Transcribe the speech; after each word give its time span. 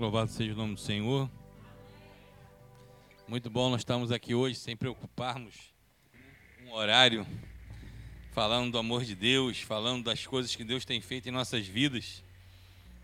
Louvado 0.00 0.30
seja 0.30 0.54
o 0.54 0.56
nome 0.56 0.76
do 0.76 0.80
Senhor. 0.80 1.30
Muito 3.28 3.50
bom 3.50 3.68
nós 3.68 3.82
estamos 3.82 4.10
aqui 4.10 4.34
hoje 4.34 4.56
sem 4.56 4.74
preocuparmos 4.74 5.54
um 6.64 6.72
horário 6.72 7.26
falando 8.32 8.72
do 8.72 8.78
amor 8.78 9.04
de 9.04 9.14
Deus, 9.14 9.60
falando 9.60 10.04
das 10.04 10.26
coisas 10.26 10.56
que 10.56 10.64
Deus 10.64 10.86
tem 10.86 11.02
feito 11.02 11.28
em 11.28 11.30
nossas 11.30 11.66
vidas. 11.66 12.24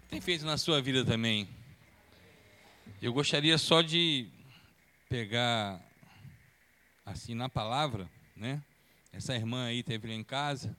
Tem 0.09 0.22
feito 0.22 0.46
na 0.46 0.56
sua 0.56 0.80
vida 0.80 1.04
também. 1.04 1.46
Eu 3.03 3.13
gostaria 3.13 3.58
só 3.58 3.83
de 3.83 4.31
pegar 5.06 5.78
assim 7.04 7.35
na 7.35 7.51
palavra, 7.51 8.10
né? 8.35 8.65
Essa 9.13 9.35
irmã 9.35 9.67
aí 9.67 9.83
teve 9.83 10.08
lá 10.08 10.15
em 10.15 10.24
casa, 10.24 10.74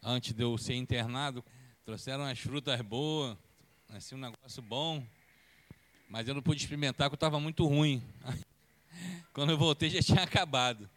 antes 0.00 0.32
de 0.32 0.44
eu 0.44 0.56
ser 0.56 0.74
internado, 0.74 1.44
trouxeram 1.84 2.22
as 2.22 2.38
frutas 2.38 2.80
boas, 2.82 3.36
assim 3.88 4.14
um 4.14 4.18
negócio 4.18 4.62
bom, 4.62 5.04
mas 6.10 6.26
eu 6.26 6.34
não 6.34 6.42
pude 6.42 6.60
experimentar 6.60 7.08
porque 7.08 7.14
estava 7.14 7.38
muito 7.38 7.64
ruim. 7.64 8.02
Quando 9.32 9.50
eu 9.50 9.56
voltei 9.56 9.88
já 9.88 10.02
tinha 10.02 10.24
acabado. 10.24 10.90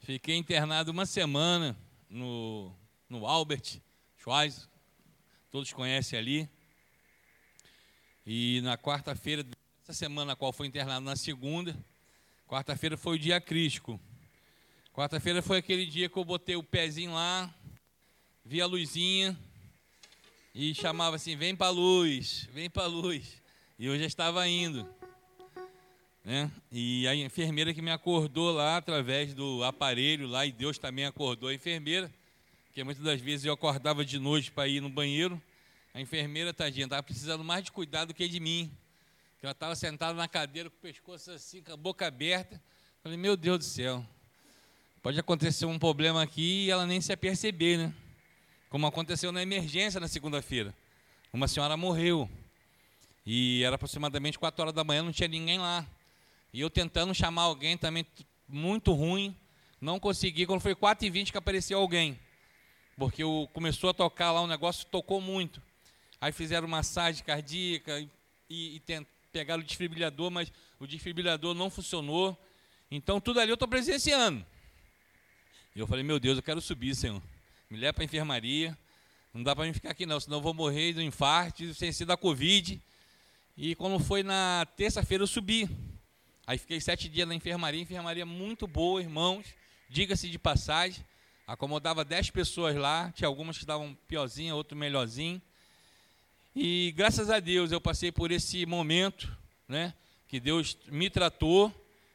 Fiquei 0.00 0.36
internado 0.36 0.90
uma 0.90 1.06
semana 1.06 1.74
no, 2.10 2.70
no 3.08 3.26
Albert 3.26 3.80
Schweitzer, 4.18 4.68
todos 5.50 5.72
conhecem 5.72 6.18
ali. 6.18 6.50
E 8.26 8.60
na 8.62 8.76
quarta-feira, 8.76 9.44
essa 9.82 9.94
semana, 9.94 10.34
a 10.34 10.36
qual 10.36 10.52
foi 10.52 10.66
internado 10.66 11.04
na 11.04 11.16
segunda, 11.16 11.74
quarta-feira 12.46 12.96
foi 12.96 13.16
o 13.16 13.18
dia 13.18 13.40
crítico. 13.40 13.98
Quarta-feira 14.92 15.40
foi 15.40 15.58
aquele 15.58 15.86
dia 15.86 16.10
que 16.10 16.16
eu 16.18 16.24
botei 16.26 16.56
o 16.56 16.62
pezinho 16.62 17.14
lá, 17.14 17.52
vi 18.44 18.60
a 18.60 18.66
luzinha 18.66 19.36
e 20.54 20.74
chamava 20.74 21.16
assim: 21.16 21.36
vem 21.36 21.56
para 21.56 21.70
luz, 21.70 22.48
vem 22.52 22.68
para 22.68 22.86
luz. 22.86 23.41
E 23.82 23.86
eu 23.86 23.98
já 23.98 24.06
estava 24.06 24.46
indo. 24.46 24.88
Né? 26.24 26.48
E 26.70 27.04
a 27.08 27.16
enfermeira 27.16 27.74
que 27.74 27.82
me 27.82 27.90
acordou 27.90 28.52
lá 28.52 28.76
através 28.76 29.34
do 29.34 29.64
aparelho 29.64 30.28
lá, 30.28 30.46
e 30.46 30.52
Deus 30.52 30.78
também 30.78 31.04
acordou 31.04 31.48
a 31.48 31.54
enfermeira, 31.54 32.08
porque 32.66 32.84
muitas 32.84 33.02
das 33.02 33.20
vezes 33.20 33.44
eu 33.44 33.52
acordava 33.52 34.04
de 34.04 34.20
noite 34.20 34.52
para 34.52 34.68
ir 34.68 34.80
no 34.80 34.88
banheiro. 34.88 35.42
A 35.92 36.00
enfermeira, 36.00 36.54
tadinha, 36.54 36.84
estava 36.84 37.02
precisando 37.02 37.42
mais 37.42 37.64
de 37.64 37.72
cuidado 37.72 38.08
do 38.10 38.14
que 38.14 38.28
de 38.28 38.38
mim. 38.38 38.70
Ela 39.42 39.50
estava 39.50 39.74
sentada 39.74 40.14
na 40.14 40.28
cadeira 40.28 40.70
com 40.70 40.76
o 40.76 40.80
pescoço 40.80 41.32
assim, 41.32 41.60
com 41.60 41.72
a 41.72 41.76
boca 41.76 42.06
aberta. 42.06 42.62
Falei, 43.02 43.18
meu 43.18 43.36
Deus 43.36 43.58
do 43.58 43.64
céu, 43.64 44.06
pode 45.02 45.18
acontecer 45.18 45.66
um 45.66 45.76
problema 45.76 46.22
aqui 46.22 46.66
e 46.66 46.70
ela 46.70 46.86
nem 46.86 47.00
se 47.00 47.12
aperceber, 47.12 47.78
né? 47.78 47.92
Como 48.70 48.86
aconteceu 48.86 49.32
na 49.32 49.42
emergência 49.42 49.98
na 49.98 50.06
segunda-feira. 50.06 50.72
Uma 51.32 51.48
senhora 51.48 51.76
morreu. 51.76 52.30
E 53.24 53.62
era 53.62 53.76
aproximadamente 53.76 54.38
4 54.38 54.62
horas 54.62 54.74
da 54.74 54.82
manhã, 54.82 55.02
não 55.02 55.12
tinha 55.12 55.28
ninguém 55.28 55.58
lá. 55.58 55.86
E 56.52 56.60
eu 56.60 56.68
tentando 56.68 57.14
chamar 57.14 57.42
alguém 57.42 57.76
também 57.76 58.04
muito 58.48 58.92
ruim, 58.92 59.36
não 59.80 59.98
consegui. 59.98 60.46
Quando 60.46 60.60
foi 60.60 60.74
4 60.74 61.06
e 61.06 61.10
20 61.10 61.32
que 61.32 61.38
apareceu 61.38 61.78
alguém. 61.78 62.18
Porque 62.96 63.24
o, 63.24 63.48
começou 63.52 63.90
a 63.90 63.94
tocar 63.94 64.32
lá, 64.32 64.40
o 64.40 64.46
negócio 64.46 64.86
tocou 64.86 65.20
muito. 65.20 65.62
Aí 66.20 66.30
fizeram 66.32 66.68
massagem 66.68 67.24
cardíaca 67.24 67.98
e, 67.98 68.08
e, 68.50 68.76
e 68.76 69.06
pegaram 69.32 69.62
o 69.62 69.66
desfibrilador, 69.66 70.30
mas 70.30 70.52
o 70.78 70.86
desfibrilador 70.86 71.54
não 71.54 71.70
funcionou. 71.70 72.36
Então 72.90 73.20
tudo 73.20 73.40
ali 73.40 73.50
eu 73.50 73.54
estou 73.54 73.68
presenciando. 73.68 74.44
E 75.74 75.80
eu 75.80 75.86
falei, 75.86 76.04
meu 76.04 76.20
Deus, 76.20 76.36
eu 76.36 76.42
quero 76.42 76.60
subir, 76.60 76.94
Senhor. 76.94 77.22
Me 77.70 77.78
leva 77.78 77.94
para 77.94 78.02
a 78.02 78.04
enfermaria. 78.04 78.76
Não 79.32 79.42
dá 79.42 79.56
para 79.56 79.64
mim 79.64 79.72
ficar 79.72 79.90
aqui 79.90 80.04
não, 80.04 80.20
senão 80.20 80.36
eu 80.36 80.42
vou 80.42 80.52
morrer 80.52 80.92
do 80.92 81.00
infarto, 81.00 81.72
sem 81.72 81.90
ser 81.90 82.04
da 82.04 82.18
Covid. 82.18 82.78
E 83.56 83.74
quando 83.74 83.98
foi 83.98 84.22
na 84.22 84.66
terça-feira 84.76 85.22
eu 85.22 85.26
subi. 85.26 85.68
Aí 86.46 86.56
fiquei 86.56 86.80
sete 86.80 87.08
dias 87.08 87.28
na 87.28 87.34
enfermaria, 87.34 87.80
enfermaria 87.80 88.24
muito 88.24 88.66
boa, 88.66 89.00
irmãos. 89.00 89.46
Diga-se 89.90 90.30
de 90.30 90.38
passagem, 90.38 91.04
acomodava 91.46 92.02
dez 92.02 92.30
pessoas 92.30 92.74
lá, 92.74 93.12
tinha 93.12 93.28
algumas 93.28 93.58
que 93.58 93.62
estavam 93.62 93.94
piorzinha, 94.08 94.54
outro 94.54 94.76
melhorzinho. 94.76 95.40
E 96.56 96.94
graças 96.96 97.28
a 97.28 97.40
Deus 97.40 97.72
eu 97.72 97.80
passei 97.80 98.10
por 98.10 98.30
esse 98.30 98.64
momento, 98.64 99.30
né? 99.68 99.92
Que 100.28 100.40
Deus 100.40 100.78
me 100.88 101.10
tratou, 101.10 101.70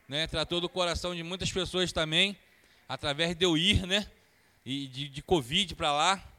né? 0.08 0.26
Tratou 0.26 0.60
do 0.60 0.68
coração 0.68 1.16
de 1.16 1.22
muitas 1.22 1.52
pessoas 1.52 1.92
também, 1.92 2.36
através 2.90 3.36
de 3.36 3.46
eu 3.46 3.56
ir, 3.56 3.86
né? 3.86 4.10
E 4.66 4.88
de, 4.88 5.08
de 5.08 5.22
Covid 5.22 5.76
para 5.76 5.92
lá 5.92 6.37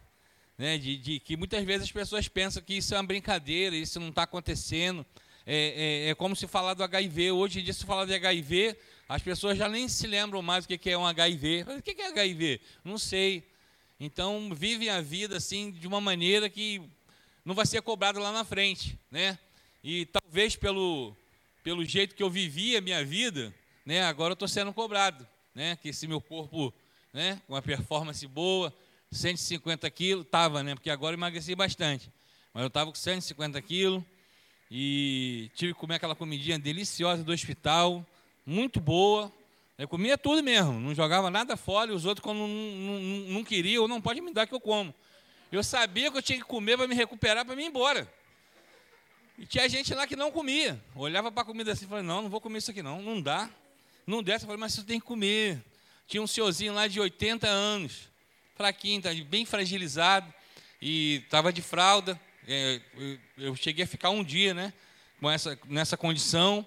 né, 0.59 0.77
de, 0.77 0.97
de, 0.97 1.21
que 1.21 1.37
muitas 1.37 1.65
vezes 1.65 1.85
as 1.85 1.93
pessoas 1.93 2.27
pensam 2.27 2.61
que 2.61 2.75
isso 2.75 2.93
é 2.93 2.99
uma 2.99 3.07
brincadeira, 3.07 3.77
isso 3.77 4.01
não 4.01 4.09
está 4.09 4.25
acontecendo. 4.25 5.07
É, 5.47 6.07
é, 6.07 6.11
é, 6.11 6.15
como 6.15 6.37
se 6.37 6.47
falar 6.47 6.75
do 6.75 6.83
HIV. 6.83 7.31
Hoje 7.31 7.61
em 7.61 7.65
dia, 7.65 7.73
se 7.73 7.87
falar 7.87 8.05
de 8.05 8.13
HIV, 8.13 8.77
as 9.09 9.23
pessoas 9.23 9.57
já 9.57 9.69
nem 9.69 9.89
se 9.89 10.07
lembram 10.07 10.43
mais 10.43 10.65
o 10.65 10.69
que 10.69 10.91
é 10.91 10.99
um 10.99 11.07
HIV. 11.07 11.65
O 11.79 11.81
que 11.81 12.03
é 12.03 12.09
HIV? 12.09 12.61
Não 12.85 12.99
sei. 12.99 13.49
Então, 13.99 14.51
vivem 14.55 14.91
a 14.91 15.01
vida 15.01 15.37
assim 15.37 15.71
de 15.71 15.87
uma 15.87 16.01
maneira 16.01 16.51
que 16.51 16.83
não 17.45 17.55
vai 17.55 17.65
ser 17.65 17.81
cobrado 17.81 18.19
lá 18.19 18.31
na 18.31 18.45
frente. 18.45 18.99
Né? 19.11 19.39
E 19.83 20.05
talvez 20.07 20.55
pelo, 20.55 21.17
pelo 21.63 21.85
jeito 21.85 22.15
que 22.15 22.23
eu 22.23 22.29
vivi 22.29 22.77
a 22.77 22.81
minha 22.81 23.03
vida, 23.03 23.55
né, 23.87 24.03
agora 24.03 24.33
eu 24.33 24.35
estou 24.35 24.49
sendo 24.49 24.73
cobrado. 24.73 25.27
Né? 25.55 25.77
Que 25.77 25.89
esse 25.89 26.07
meu 26.07 26.21
corpo, 26.21 26.75
né, 27.11 27.41
com 27.47 27.55
uma 27.55 27.63
performance 27.63 28.27
boa, 28.27 28.75
150 29.11 29.91
quilos, 29.91 30.25
estava, 30.25 30.63
né? 30.63 30.75
Porque 30.75 30.91
agora 30.91 31.15
emagreci 31.15 31.55
bastante. 31.55 32.11
Mas 32.53 32.63
eu 32.63 32.69
estava 32.69 32.91
com 32.91 32.97
150 32.97 33.61
quilos 33.63 34.03
e 34.71 35.51
tive 35.55 35.73
que 35.73 35.81
comer 35.81 35.97
aquela 35.97 36.15
comidinha 36.15 36.59
deliciosa 36.59 37.25
do 37.25 37.33
hospital, 37.33 38.05
muito 38.45 38.81
boa. 38.81 39.33
Eu 39.79 39.89
comia 39.89 40.19
tudo 40.19 40.43
mesmo, 40.43 40.73
não 40.81 40.95
jogava 40.95 41.31
nada 41.31 41.57
fora 41.57 41.93
e 41.93 41.95
os 41.95 42.05
outros, 42.05 42.23
quando 42.23 42.39
não, 42.39 42.49
não, 42.49 43.01
não 43.31 43.45
queriam, 43.45 43.87
não 43.87 44.01
pode 44.01 44.21
me 44.21 44.33
dar 44.33 44.47
que 44.47 44.55
eu 44.55 44.61
como. 44.61 44.93
Eu 45.51 45.63
sabia 45.63 46.11
que 46.11 46.19
eu 46.19 46.23
tinha 46.23 46.39
que 46.39 46.45
comer 46.45 46.77
para 46.77 46.89
me 46.89 46.95
recuperar, 46.95 47.45
para 47.45 47.55
me 47.55 47.63
ir 47.63 47.67
embora. 47.67 48.13
E 49.39 49.47
tinha 49.47 49.69
gente 49.69 49.95
lá 49.95 50.07
que 50.07 50.17
não 50.17 50.33
comia. 50.33 50.83
Olhava 50.95 51.31
para 51.31 51.43
a 51.43 51.47
comida 51.47 51.73
assim 51.73 51.85
e 51.85 51.89
falava, 51.89 52.07
não, 52.07 52.23
não 52.23 52.29
vou 52.29 52.41
comer 52.41 52.59
isso 52.59 52.71
aqui 52.71 52.83
não, 52.83 53.01
não 53.01 53.23
dá. 53.23 53.49
Não 54.07 54.23
desce, 54.23 54.45
eu 54.45 54.49
falei, 54.49 54.61
mas 54.61 54.75
você 54.75 54.83
tem 54.83 54.99
que 54.99 55.07
comer. 55.07 55.63
Tinha 56.07 56.23
um 56.23 56.27
senhorzinho 56.27 56.75
lá 56.75 56.89
de 56.89 56.99
80 56.99 57.47
anos 57.47 58.08
fraquinho, 58.59 59.01
tá 59.01 59.11
bem 59.25 59.47
fragilizado, 59.47 60.35
e 60.83 61.23
estava 61.25 61.53
de 61.53 61.63
fralda. 61.63 62.21
É, 62.47 62.81
eu 63.37 63.55
cheguei 63.55 63.85
a 63.85 63.87
ficar 63.87 64.11
um 64.11 64.25
dia 64.25 64.53
né, 64.53 64.73
com 65.21 65.31
essa, 65.31 65.57
nessa 65.67 65.97
condição. 65.97 66.67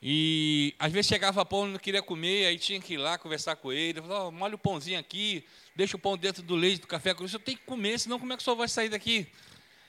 E 0.00 0.72
às 0.78 0.92
vezes 0.92 1.08
chegava 1.08 1.44
pão 1.44 1.66
não 1.66 1.78
queria 1.80 2.00
comer, 2.00 2.46
aí 2.46 2.58
tinha 2.58 2.80
que 2.80 2.94
ir 2.94 2.96
lá 2.96 3.18
conversar 3.18 3.56
com 3.56 3.72
ele. 3.72 4.00
Falava, 4.00 4.28
oh, 4.28 4.30
molha 4.30 4.54
o 4.54 4.58
pãozinho 4.58 5.00
aqui, 5.00 5.44
deixa 5.74 5.96
o 5.96 5.98
pão 5.98 6.16
dentro 6.16 6.44
do 6.44 6.54
leite, 6.54 6.80
do 6.80 6.86
café. 6.86 7.10
Eu 7.10 7.40
tenho 7.40 7.58
que 7.58 7.64
comer, 7.64 7.98
senão 7.98 8.18
como 8.18 8.32
é 8.32 8.36
que 8.36 8.42
o 8.42 8.44
senhor 8.44 8.56
vai 8.56 8.68
sair 8.68 8.88
daqui? 8.88 9.26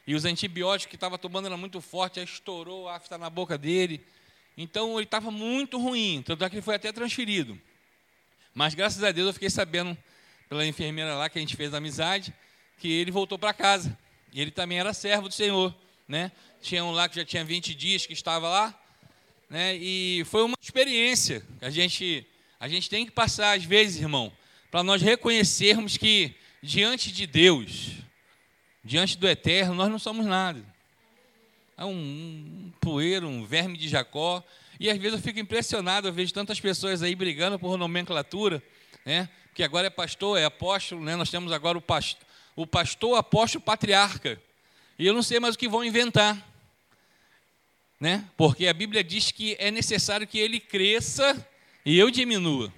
E 0.07 0.15
os 0.15 0.25
antibióticos 0.25 0.89
que 0.89 0.95
estava 0.95 1.19
tomando 1.19 1.45
era 1.45 1.55
muito 1.55 1.79
forte, 1.81 2.19
aí 2.19 2.25
estourou 2.25 2.89
a 2.89 2.95
afta 2.95 3.15
na 3.15 3.29
boca 3.29 3.59
dele. 3.59 4.03
Então 4.57 4.97
ele 4.97 5.03
estava 5.03 5.29
muito 5.29 5.77
ruim, 5.77 6.23
tanto 6.25 6.43
é 6.43 6.49
que 6.49 6.55
ele 6.55 6.63
foi 6.63 6.75
até 6.75 6.91
transferido. 6.91 7.61
Mas 8.55 8.73
graças 8.73 9.03
a 9.03 9.11
Deus 9.11 9.27
eu 9.27 9.33
fiquei 9.33 9.51
sabendo 9.51 9.95
pela 10.51 10.67
enfermeira 10.67 11.15
lá 11.15 11.29
que 11.29 11.39
a 11.39 11.41
gente 11.41 11.55
fez 11.55 11.73
amizade, 11.73 12.33
que 12.77 12.91
ele 12.91 13.09
voltou 13.09 13.39
para 13.39 13.53
casa. 13.53 13.97
E 14.33 14.41
ele 14.41 14.51
também 14.51 14.77
era 14.77 14.93
servo 14.93 15.29
do 15.29 15.33
Senhor, 15.33 15.73
né? 16.05 16.29
Tinha 16.61 16.83
um 16.83 16.91
lá 16.91 17.07
que 17.07 17.15
já 17.15 17.23
tinha 17.23 17.45
20 17.45 17.73
dias 17.73 18.05
que 18.05 18.11
estava 18.11 18.49
lá, 18.49 18.77
né? 19.49 19.77
E 19.77 20.25
foi 20.25 20.43
uma 20.43 20.57
experiência 20.61 21.41
que 21.57 21.63
a 21.63 21.69
gente 21.69 22.27
a 22.59 22.67
gente 22.67 22.89
tem 22.89 23.05
que 23.05 23.13
passar 23.13 23.55
às 23.55 23.63
vezes, 23.63 24.01
irmão, 24.01 24.29
para 24.69 24.83
nós 24.83 25.01
reconhecermos 25.01 25.95
que 25.95 26.35
diante 26.61 27.13
de 27.13 27.25
Deus, 27.25 27.91
diante 28.83 29.17
do 29.17 29.29
eterno, 29.29 29.73
nós 29.73 29.89
não 29.89 29.97
somos 29.97 30.25
nada. 30.25 30.61
É 31.77 31.85
um, 31.85 31.93
um 31.93 32.73
poeiro, 32.81 33.25
um 33.25 33.45
verme 33.45 33.77
de 33.77 33.87
Jacó. 33.87 34.43
E 34.77 34.89
às 34.89 34.97
vezes 34.97 35.13
eu 35.13 35.23
fico 35.23 35.39
impressionado, 35.39 36.09
eu 36.09 36.13
vejo 36.13 36.33
tantas 36.33 36.59
pessoas 36.59 37.01
aí 37.01 37.15
brigando 37.15 37.57
por 37.57 37.77
nomenclatura, 37.77 38.61
né? 39.05 39.29
Que 39.53 39.63
agora 39.63 39.87
é 39.87 39.89
pastor, 39.89 40.37
é 40.37 40.45
apóstolo, 40.45 41.03
né? 41.03 41.15
nós 41.15 41.29
temos 41.29 41.51
agora 41.51 41.77
o 41.77 41.81
pastor, 41.81 42.25
o 42.55 42.65
pastor, 42.65 43.17
apóstolo, 43.17 43.63
patriarca. 43.63 44.41
E 44.97 45.05
eu 45.05 45.13
não 45.13 45.23
sei 45.23 45.39
mais 45.39 45.55
o 45.55 45.57
que 45.57 45.67
vão 45.67 45.83
inventar. 45.83 46.47
Né? 47.99 48.27
Porque 48.35 48.67
a 48.67 48.73
Bíblia 48.73 49.03
diz 49.03 49.31
que 49.31 49.55
é 49.59 49.69
necessário 49.69 50.25
que 50.25 50.39
ele 50.39 50.59
cresça 50.59 51.47
e 51.85 51.97
eu 51.97 52.09
diminua. 52.09 52.73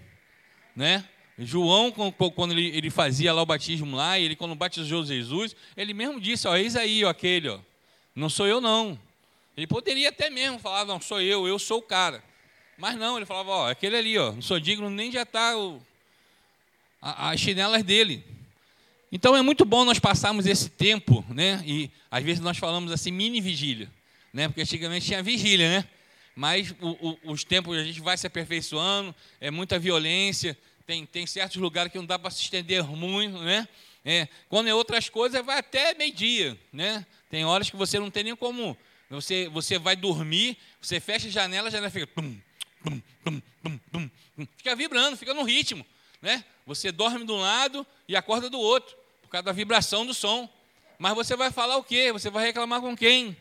Né? 0.75 1.07
João, 1.37 1.91
quando 1.91 2.53
ele 2.53 2.89
fazia 2.89 3.33
lá 3.33 3.41
o 3.41 3.45
batismo 3.45 3.95
lá, 3.95 4.19
ele 4.19 4.35
quando 4.35 4.53
batizou 4.53 5.05
Jesus, 5.05 5.55
ele 5.75 5.93
mesmo 5.93 6.19
disse, 6.19 6.47
ó, 6.47 6.55
eis 6.55 6.75
aí, 6.75 7.03
ó, 7.03 7.09
aquele, 7.09 7.49
ó, 7.49 7.59
não 8.15 8.29
sou 8.29 8.45
eu 8.45 8.61
não. 8.61 8.99
Ele 9.55 9.65
poderia 9.65 10.09
até 10.09 10.29
mesmo 10.29 10.59
falar, 10.59 10.85
não, 10.85 10.99
sou 11.01 11.21
eu, 11.21 11.47
eu 11.47 11.57
sou 11.57 11.79
o 11.79 11.83
cara. 11.83 12.23
Mas 12.77 12.95
não, 12.95 13.17
ele 13.17 13.25
falava, 13.25 13.51
ó, 13.51 13.69
aquele 13.69 13.95
ali, 13.95 14.17
ó, 14.17 14.31
não 14.31 14.41
sou 14.41 14.59
digno 14.59 14.89
nem 14.89 15.09
de 15.09 15.17
atar 15.17 15.57
o, 15.57 15.81
as 17.03 17.39
chinelas 17.39 17.83
dele. 17.83 18.23
Então 19.11 19.35
é 19.35 19.41
muito 19.41 19.65
bom 19.65 19.83
nós 19.83 19.99
passarmos 19.99 20.45
esse 20.45 20.69
tempo, 20.69 21.23
né? 21.29 21.61
E 21.65 21.91
às 22.09 22.23
vezes 22.23 22.41
nós 22.41 22.57
falamos 22.57 22.91
assim, 22.91 23.11
mini 23.11 23.41
vigília. 23.41 23.91
né? 24.31 24.47
Porque 24.47 24.61
antigamente 24.61 25.05
tinha 25.05 25.21
vigília, 25.21 25.69
né? 25.69 25.87
Mas 26.35 26.73
o, 26.81 27.09
o, 27.09 27.31
os 27.31 27.43
tempos 27.43 27.77
a 27.77 27.83
gente 27.83 28.01
vai 28.01 28.17
se 28.17 28.25
aperfeiçoando, 28.25 29.13
é 29.39 29.51
muita 29.51 29.77
violência, 29.77 30.57
tem, 30.87 31.05
tem 31.05 31.27
certos 31.27 31.57
lugares 31.57 31.91
que 31.91 31.97
não 31.97 32.05
dá 32.05 32.17
para 32.17 32.31
se 32.31 32.41
estender 32.41 32.83
muito, 32.85 33.37
né? 33.39 33.67
É, 34.05 34.27
quando 34.49 34.67
é 34.67 34.73
outras 34.73 35.09
coisas, 35.09 35.45
vai 35.45 35.59
até 35.59 35.93
meio-dia, 35.93 36.57
né? 36.71 37.05
Tem 37.29 37.45
horas 37.45 37.69
que 37.69 37.75
você 37.75 37.99
não 37.99 38.09
tem 38.09 38.23
nem 38.23 38.35
como. 38.35 38.75
Você, 39.09 39.47
você 39.49 39.77
vai 39.77 39.95
dormir, 39.95 40.57
você 40.81 40.99
fecha 40.99 41.27
a 41.27 41.31
janela, 41.31 41.67
a 41.67 41.71
janela 41.71 41.91
fica. 41.91 42.07
Tum, 42.07 42.35
tum, 42.83 43.01
tum, 43.23 43.41
tum, 43.61 43.79
tum, 43.91 44.47
fica 44.57 44.75
vibrando, 44.75 45.15
fica 45.15 45.33
no 45.33 45.43
ritmo. 45.43 45.85
Né? 46.21 46.43
Você 46.65 46.91
dorme 46.91 47.25
de 47.25 47.31
um 47.31 47.39
lado 47.39 47.85
e 48.07 48.15
acorda 48.15 48.49
do 48.49 48.59
outro, 48.59 48.95
por 49.21 49.29
causa 49.29 49.43
da 49.43 49.51
vibração 49.51 50.05
do 50.05 50.13
som. 50.13 50.49
Mas 50.97 51.13
você 51.15 51.35
vai 51.35 51.51
falar 51.51 51.77
o 51.77 51.83
quê? 51.83 52.11
Você 52.11 52.29
vai 52.29 52.45
reclamar 52.45 52.81
com 52.81 52.95
quem? 52.95 53.35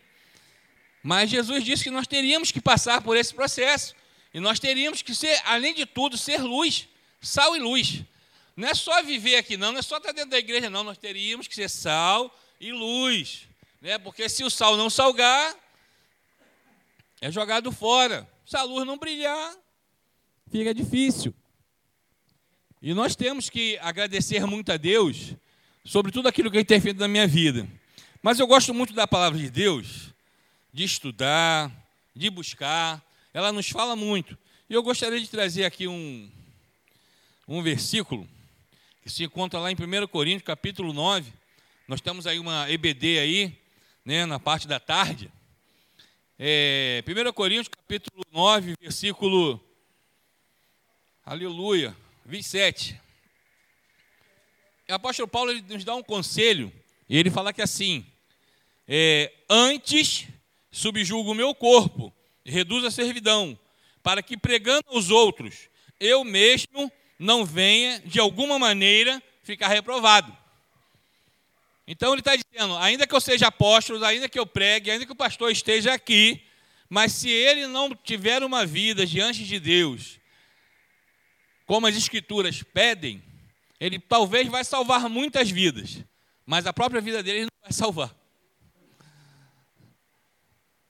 Mas 1.03 1.31
Jesus 1.31 1.65
disse 1.65 1.85
que 1.85 1.91
nós 1.91 2.07
teríamos 2.07 2.51
que 2.51 2.61
passar 2.61 3.03
por 3.03 3.17
esse 3.17 3.35
processo. 3.35 3.95
E 4.35 4.41
nós 4.41 4.59
teríamos 4.59 5.03
que 5.03 5.15
ser, 5.15 5.41
além 5.45 5.75
de 5.75 5.85
tudo, 5.85 6.17
ser 6.17 6.41
luz, 6.41 6.89
sal 7.21 7.55
e 7.55 7.59
luz. 7.59 8.03
Não 8.57 8.69
é 8.69 8.75
só 8.75 9.03
viver 9.03 9.37
aqui, 9.37 9.57
não, 9.57 9.73
não 9.73 9.79
é 9.79 9.83
só 9.83 9.97
estar 9.99 10.13
dentro 10.13 10.31
da 10.31 10.39
igreja, 10.39 10.71
não. 10.71 10.85
Nós 10.85 10.99
teríamos 10.99 11.47
que 11.47 11.55
ser 11.55 11.69
sal 11.69 12.35
e 12.61 12.73
luz. 12.73 13.49
Né? 13.81 13.99
Porque 13.99 14.29
se 14.29 14.45
o 14.45 14.51
sal 14.51 14.77
não 14.77 14.89
salgar, 14.89 15.57
é 17.21 17.31
jogado 17.31 17.71
fora. 17.73 18.29
Se 18.47 18.57
a 18.57 18.63
luz 18.63 18.87
não 18.87 18.99
brilhar, 18.99 19.57
fica 20.51 20.75
difícil. 20.75 21.35
E 22.83 22.93
nós 22.95 23.15
temos 23.15 23.49
que 23.49 23.79
agradecer 23.79 24.45
muito 24.45 24.73
a 24.73 24.77
Deus 24.77 25.37
sobre 25.85 26.11
tudo 26.11 26.27
aquilo 26.27 26.51
que 26.51 26.57
Ele 26.57 26.65
tem 26.65 26.81
feito 26.81 26.99
na 26.99 27.07
minha 27.07 27.29
vida. 27.29 27.69
Mas 28.21 28.41
eu 28.41 28.47
gosto 28.47 28.75
muito 28.75 28.93
da 28.93 29.07
palavra 29.07 29.39
de 29.39 29.49
Deus, 29.49 30.13
de 30.73 30.83
estudar, 30.83 31.71
de 32.13 32.29
buscar. 32.29 33.01
Ela 33.33 33.53
nos 33.53 33.71
fala 33.71 33.95
muito. 33.95 34.37
E 34.69 34.75
eu 34.75 34.83
gostaria 34.83 35.21
de 35.21 35.29
trazer 35.29 35.65
aqui 35.65 35.87
um, 35.87 36.29
um 37.47 37.63
versículo 37.63 38.29
que 39.01 39.09
se 39.09 39.23
encontra 39.23 39.61
lá 39.61 39.71
em 39.71 39.77
1 39.77 40.09
Coríntios, 40.09 40.43
capítulo 40.43 40.93
9. 40.93 41.33
Nós 41.87 42.01
temos 42.01 42.27
aí 42.27 42.41
uma 42.41 42.69
EBD 42.69 43.21
aí, 43.21 43.57
né, 44.05 44.27
na 44.27 44.41
parte 44.41 44.67
da 44.67 44.81
tarde. 44.81 45.31
É, 46.37 47.05
1 47.07 47.33
Coríntios, 47.33 47.69
capítulo 47.69 48.25
9, 48.33 48.75
versículo, 48.81 49.61
aleluia, 51.25 51.97
27. 52.25 53.01
O 54.89 54.95
apóstolo 54.95 55.29
Paulo 55.29 55.51
ele 55.51 55.63
nos 55.63 55.85
dá 55.85 55.95
um 55.95 56.03
conselho, 56.03 56.73
e 57.09 57.17
ele 57.17 57.31
fala 57.31 57.53
que 57.53 57.63
assim, 57.63 58.07
é, 58.87 59.33
antes 59.49 60.27
subjugo 60.71 61.31
o 61.31 61.35
meu 61.35 61.55
corpo, 61.55 62.13
reduz 62.45 62.85
a 62.85 62.91
servidão, 62.91 63.59
para 64.03 64.23
que 64.23 64.37
pregando 64.37 64.85
aos 64.89 65.11
outros, 65.11 65.69
eu 66.01 66.25
mesmo 66.25 66.91
não 67.19 67.45
venha, 67.45 68.01
de 68.01 68.19
alguma 68.19 68.59
maneira, 68.59 69.23
ficar 69.43 69.69
reprovado. 69.69 70.37
Então 71.87 72.13
ele 72.13 72.21
está 72.21 72.35
dizendo: 72.37 72.77
ainda 72.79 73.07
que 73.07 73.15
eu 73.15 73.21
seja 73.21 73.49
apóstolo, 73.49 74.05
ainda 74.05 74.29
que 74.29 74.39
eu 74.39 74.47
pregue, 74.47 74.91
ainda 74.91 75.07
que 75.07 75.13
o 75.13 75.17
pastor 75.17 75.51
esteja 75.51 75.93
aqui, 75.93 76.43
mas 76.89 77.13
se 77.13 77.31
ele 77.31 77.67
não 77.67 77.95
tiver 77.95 78.43
uma 78.43 78.67
vida 78.67 79.07
diante 79.07 79.45
de 79.45 79.61
Deus, 79.61 80.19
como 81.67 81.87
as 81.87 81.97
Escrituras 81.97 82.63
pedem, 82.63 83.23
ele 83.79 83.99
talvez 83.99 84.49
vai 84.49 84.65
salvar 84.65 85.09
muitas 85.09 85.51
vidas, 85.51 86.05
mas 86.47 86.67
a 86.67 86.73
própria 86.73 87.01
vida 87.01 87.23
dele 87.23 87.43
não 87.43 87.63
vai 87.63 87.73
salvar. 87.73 88.15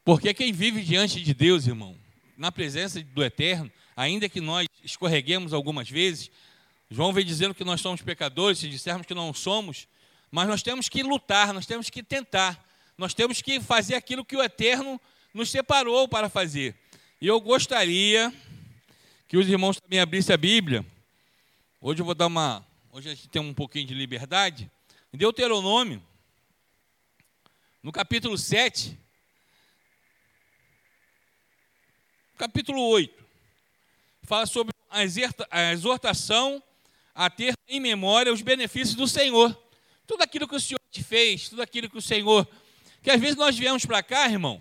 Porque 0.05 0.35
quem 0.35 0.53
vive 0.53 0.83
diante 0.83 1.21
de 1.23 1.33
Deus, 1.33 1.67
irmão, 1.67 1.97
na 2.37 2.51
presença 2.51 3.01
do 3.01 3.23
Eterno, 3.23 3.71
ainda 3.97 4.29
que 4.29 4.41
nós 4.41 4.67
escorreguemos 4.83 5.53
algumas 5.53 5.89
vezes, 5.89 6.31
João 6.91 7.13
vem 7.13 7.25
dizendo 7.25 7.55
que 7.55 7.65
nós 7.65 7.81
somos 7.81 8.03
pecadores, 8.03 8.59
se 8.59 8.69
dissermos 8.69 9.07
que 9.07 9.15
não 9.15 9.33
somos, 9.33 9.87
mas 10.31 10.49
nós 10.49 10.63
temos 10.63 10.89
que 10.89 11.03
lutar, 11.03 11.53
nós 11.55 11.67
temos 11.67 11.89
que 11.89 12.03
tentar, 12.03 12.69
nós 12.99 13.15
temos 13.15 13.41
que 13.41 13.61
fazer 13.61 13.95
aquilo 13.95 14.25
que 14.25 14.37
o 14.37 14.43
Eterno 14.43 15.01
nos 15.33 15.51
separou 15.51 16.09
para 16.09 16.29
fazer. 16.29 16.75
E 17.21 17.27
eu 17.27 17.41
gostaria 17.41 18.33
que 19.33 19.39
os 19.39 19.49
irmãos 19.49 19.81
também 19.81 19.99
abrissem 19.99 20.35
a 20.35 20.37
Bíblia. 20.37 20.85
Hoje 21.81 22.03
eu 22.03 22.05
vou 22.05 22.15
dar 22.15 22.27
uma. 22.27 22.63
Hoje 22.91 23.09
a 23.09 23.15
gente 23.15 23.31
tem 23.31 23.41
um 23.41 23.55
pouquinho 23.55 23.87
de 23.87 23.95
liberdade. 23.95 24.71
Em 25.11 25.17
Deuteronômio, 25.17 26.03
no 27.83 27.91
capítulo 27.91 28.37
7, 28.37 28.95
capítulo 32.37 32.87
8, 32.89 33.25
fala 34.25 34.45
sobre 34.45 34.75
a 34.91 35.73
exortação 35.73 36.63
a 37.15 37.31
ter 37.31 37.55
em 37.67 37.81
memória 37.81 38.31
os 38.31 38.43
benefícios 38.43 38.95
do 38.95 39.09
Senhor. 39.09 39.59
Tudo 40.07 40.21
aquilo 40.21 40.47
que 40.47 40.57
o 40.57 40.61
Senhor 40.61 40.81
te 40.91 41.03
fez, 41.03 41.49
tudo 41.49 41.63
aquilo 41.63 41.89
que 41.89 41.97
o 41.97 42.03
Senhor. 42.03 42.47
Que 43.03 43.11
às 43.11 43.19
vezes 43.19 43.37
nós 43.37 43.57
viemos 43.57 43.87
para 43.87 44.03
cá, 44.03 44.29
irmão, 44.29 44.61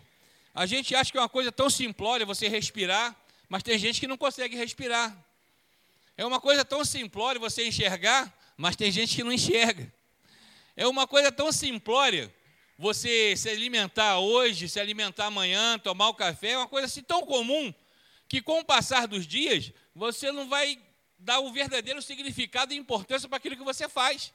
a 0.56 0.66
gente 0.66 0.96
acha 0.96 1.12
que 1.12 1.18
é 1.18 1.22
uma 1.22 1.28
coisa 1.28 1.52
tão 1.52 1.70
simplória 1.70 2.26
você 2.26 2.48
respirar, 2.48 3.21
mas 3.52 3.64
tem 3.64 3.78
gente 3.78 4.00
que 4.00 4.08
não 4.08 4.16
consegue 4.16 4.56
respirar. 4.56 5.14
É 6.16 6.26
uma 6.26 6.40
coisa 6.40 6.64
tão 6.64 6.86
simplória 6.86 7.38
você 7.38 7.68
enxergar, 7.68 8.34
mas 8.56 8.78
tem 8.78 8.90
gente 8.90 9.14
que 9.14 9.26
não 9.26 9.34
enxerga. 9.34 9.94
É 10.74 10.88
uma 10.88 11.06
coisa 11.06 11.34
tão 11.34 11.52
simplória 11.52 12.34
você 12.78 13.36
se 13.36 13.50
alimentar 13.50 14.20
hoje, 14.20 14.70
se 14.70 14.80
alimentar 14.80 15.26
amanhã, 15.26 15.78
tomar 15.78 16.08
o 16.08 16.14
café, 16.14 16.52
é 16.52 16.58
uma 16.60 16.68
coisa 16.70 16.86
assim 16.86 17.04
tão 17.04 17.26
comum 17.26 17.74
que 18.30 18.42
com 18.42 18.62
o 18.62 18.64
passar 18.64 19.06
dos 19.06 19.28
dias 19.28 19.74
você 19.94 20.32
não 20.32 20.48
vai 20.48 20.80
dar 21.20 21.42
o 21.42 21.52
verdadeiro 21.52 22.02
significado 22.02 22.74
e 22.74 22.78
importância 22.78 23.28
para 23.28 23.36
aquilo 23.36 23.58
que 23.58 23.66
você 23.66 23.90
faz. 23.90 24.32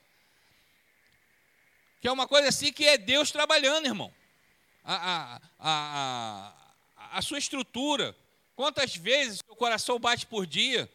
Que 2.02 2.08
é 2.08 2.12
uma 2.12 2.28
coisa 2.28 2.50
assim 2.50 2.70
que 2.70 2.84
é 2.84 2.98
Deus 2.98 3.30
trabalhando, 3.30 3.86
irmão. 3.86 4.12
A, 4.84 4.94
a, 4.94 5.40
a, 5.58 6.52
a, 6.98 7.18
a 7.18 7.22
sua 7.22 7.38
estrutura. 7.38 8.14
Quantas 8.56 8.96
vezes 8.96 9.40
o 9.48 9.54
coração 9.54 10.00
bate 10.00 10.26
por 10.26 10.46
dia? 10.46 10.90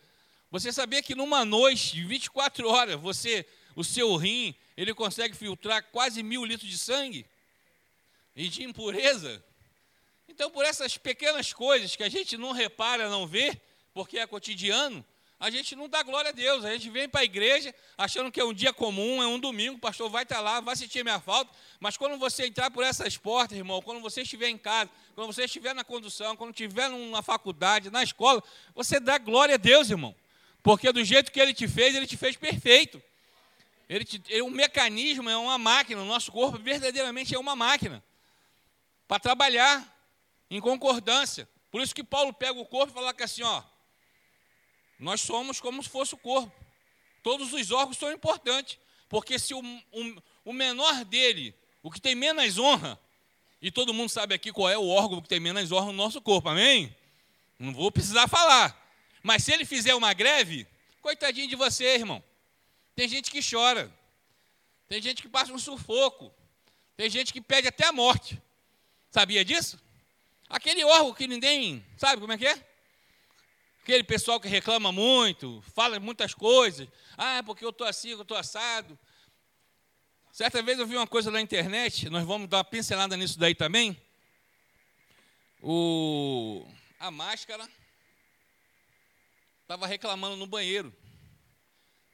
Você 0.49 0.73
sabia 0.73 1.01
que 1.01 1.15
numa 1.15 1.45
noite 1.45 1.93
de 1.93 2.03
24 2.03 2.67
horas, 2.67 2.99
você, 2.99 3.45
o 3.75 3.83
seu 3.83 4.13
rim, 4.17 4.53
ele 4.75 4.93
consegue 4.93 5.37
filtrar 5.37 5.81
quase 5.91 6.21
mil 6.21 6.43
litros 6.43 6.69
de 6.69 6.77
sangue? 6.77 7.25
e 8.35 8.47
de 8.47 8.63
impureza. 8.63 9.43
Então, 10.27 10.49
por 10.49 10.65
essas 10.65 10.97
pequenas 10.97 11.53
coisas 11.53 11.95
que 11.95 12.03
a 12.03 12.09
gente 12.09 12.37
não 12.37 12.51
repara, 12.51 13.09
não 13.09 13.27
vê, 13.27 13.59
porque 13.93 14.17
é 14.17 14.25
cotidiano, 14.25 15.05
a 15.41 15.49
gente 15.49 15.75
não 15.75 15.89
dá 15.89 16.03
glória 16.03 16.29
a 16.29 16.31
Deus. 16.31 16.63
A 16.63 16.71
gente 16.71 16.87
vem 16.91 17.09
para 17.09 17.21
a 17.21 17.23
igreja 17.23 17.73
achando 17.97 18.31
que 18.31 18.39
é 18.39 18.45
um 18.45 18.53
dia 18.53 18.71
comum, 18.71 19.23
é 19.23 19.25
um 19.25 19.39
domingo, 19.39 19.75
o 19.75 19.79
pastor 19.79 20.07
vai 20.07 20.21
estar 20.21 20.39
lá, 20.39 20.59
vai 20.61 20.75
sentir 20.75 21.03
minha 21.03 21.19
falta. 21.19 21.51
Mas 21.79 21.97
quando 21.97 22.15
você 22.19 22.45
entrar 22.45 22.69
por 22.69 22.83
essas 22.83 23.17
portas, 23.17 23.57
irmão, 23.57 23.81
quando 23.81 23.99
você 24.01 24.21
estiver 24.21 24.49
em 24.49 24.57
casa, 24.57 24.91
quando 25.15 25.33
você 25.33 25.45
estiver 25.45 25.73
na 25.73 25.83
condução, 25.83 26.37
quando 26.37 26.51
estiver 26.51 26.89
na 26.89 27.23
faculdade, 27.23 27.89
na 27.89 28.03
escola, 28.03 28.43
você 28.75 28.99
dá 28.99 29.17
glória 29.17 29.55
a 29.55 29.57
Deus, 29.57 29.89
irmão. 29.89 30.15
Porque 30.61 30.91
do 30.91 31.03
jeito 31.03 31.31
que 31.31 31.39
ele 31.39 31.55
te 31.55 31.67
fez, 31.67 31.95
ele 31.95 32.05
te 32.05 32.17
fez 32.17 32.37
perfeito. 32.37 33.01
Ele, 33.89 34.05
te, 34.05 34.21
ele, 34.29 34.43
um 34.43 34.51
mecanismo 34.51 35.27
é 35.27 35.35
uma 35.35 35.57
máquina, 35.57 36.03
o 36.03 36.05
nosso 36.05 36.31
corpo 36.31 36.59
verdadeiramente 36.59 37.33
é 37.33 37.39
uma 37.39 37.55
máquina 37.55 38.03
para 39.07 39.19
trabalhar 39.19 39.91
em 40.51 40.61
concordância. 40.61 41.49
Por 41.71 41.81
isso 41.81 41.95
que 41.95 42.03
Paulo 42.03 42.31
pega 42.31 42.59
o 42.59 42.65
corpo 42.65 42.93
e 42.93 42.93
fala 42.93 43.11
que 43.11 43.23
assim, 43.23 43.41
ó, 43.41 43.63
nós 45.01 45.19
somos 45.19 45.59
como 45.59 45.81
se 45.81 45.89
fosse 45.89 46.13
o 46.13 46.17
corpo. 46.17 46.53
Todos 47.23 47.51
os 47.51 47.71
órgãos 47.71 47.97
são 47.97 48.11
importantes, 48.11 48.77
porque 49.09 49.37
se 49.39 49.53
o, 49.53 49.59
o, 49.59 50.23
o 50.45 50.53
menor 50.53 51.03
dele, 51.03 51.55
o 51.81 51.89
que 51.89 51.99
tem 51.99 52.15
menos 52.15 52.57
honra, 52.59 52.99
e 53.61 53.71
todo 53.71 53.93
mundo 53.93 54.09
sabe 54.09 54.35
aqui 54.35 54.51
qual 54.51 54.69
é 54.69 54.77
o 54.77 54.87
órgão 54.87 55.21
que 55.21 55.27
tem 55.27 55.39
menos 55.39 55.71
honra 55.71 55.87
no 55.87 55.93
nosso 55.93 56.21
corpo, 56.21 56.49
amém? 56.49 56.95
Não 57.57 57.73
vou 57.73 57.91
precisar 57.91 58.27
falar. 58.27 58.77
Mas 59.23 59.43
se 59.43 59.51
ele 59.51 59.65
fizer 59.65 59.93
uma 59.95 60.13
greve, 60.13 60.67
coitadinho 61.01 61.47
de 61.47 61.55
você, 61.55 61.95
irmão. 61.95 62.23
Tem 62.95 63.07
gente 63.07 63.31
que 63.31 63.39
chora. 63.47 63.91
Tem 64.87 65.01
gente 65.01 65.21
que 65.21 65.29
passa 65.29 65.51
um 65.51 65.59
sufoco. 65.59 66.31
Tem 66.95 67.09
gente 67.09 67.33
que 67.33 67.41
pede 67.41 67.67
até 67.67 67.85
a 67.87 67.91
morte. 67.91 68.41
Sabia 69.09 69.43
disso? 69.43 69.79
Aquele 70.49 70.83
órgão 70.83 71.13
que 71.13 71.27
ninguém 71.27 71.85
sabe 71.97 72.21
como 72.21 72.33
é 72.33 72.37
que 72.37 72.45
é? 72.45 72.70
Aquele 73.81 74.03
pessoal 74.03 74.39
que 74.39 74.47
reclama 74.47 74.91
muito, 74.91 75.63
fala 75.73 75.99
muitas 75.99 76.35
coisas. 76.35 76.87
Ah, 77.17 77.41
porque 77.43 77.65
eu 77.65 77.71
estou 77.71 77.87
assim, 77.87 78.09
eu 78.09 78.21
estou 78.21 78.37
assado. 78.37 78.97
Certa 80.31 80.61
vez 80.61 80.77
eu 80.77 80.85
vi 80.85 80.95
uma 80.95 81.07
coisa 81.07 81.31
na 81.31 81.41
internet, 81.41 82.09
nós 82.09 82.23
vamos 82.23 82.47
dar 82.47 82.57
uma 82.57 82.63
pincelada 82.63 83.17
nisso 83.17 83.39
daí 83.39 83.55
também. 83.55 83.99
O, 85.61 86.65
a 86.99 87.09
máscara 87.09 87.67
estava 89.63 89.87
reclamando 89.87 90.35
no 90.35 90.45
banheiro. 90.45 90.95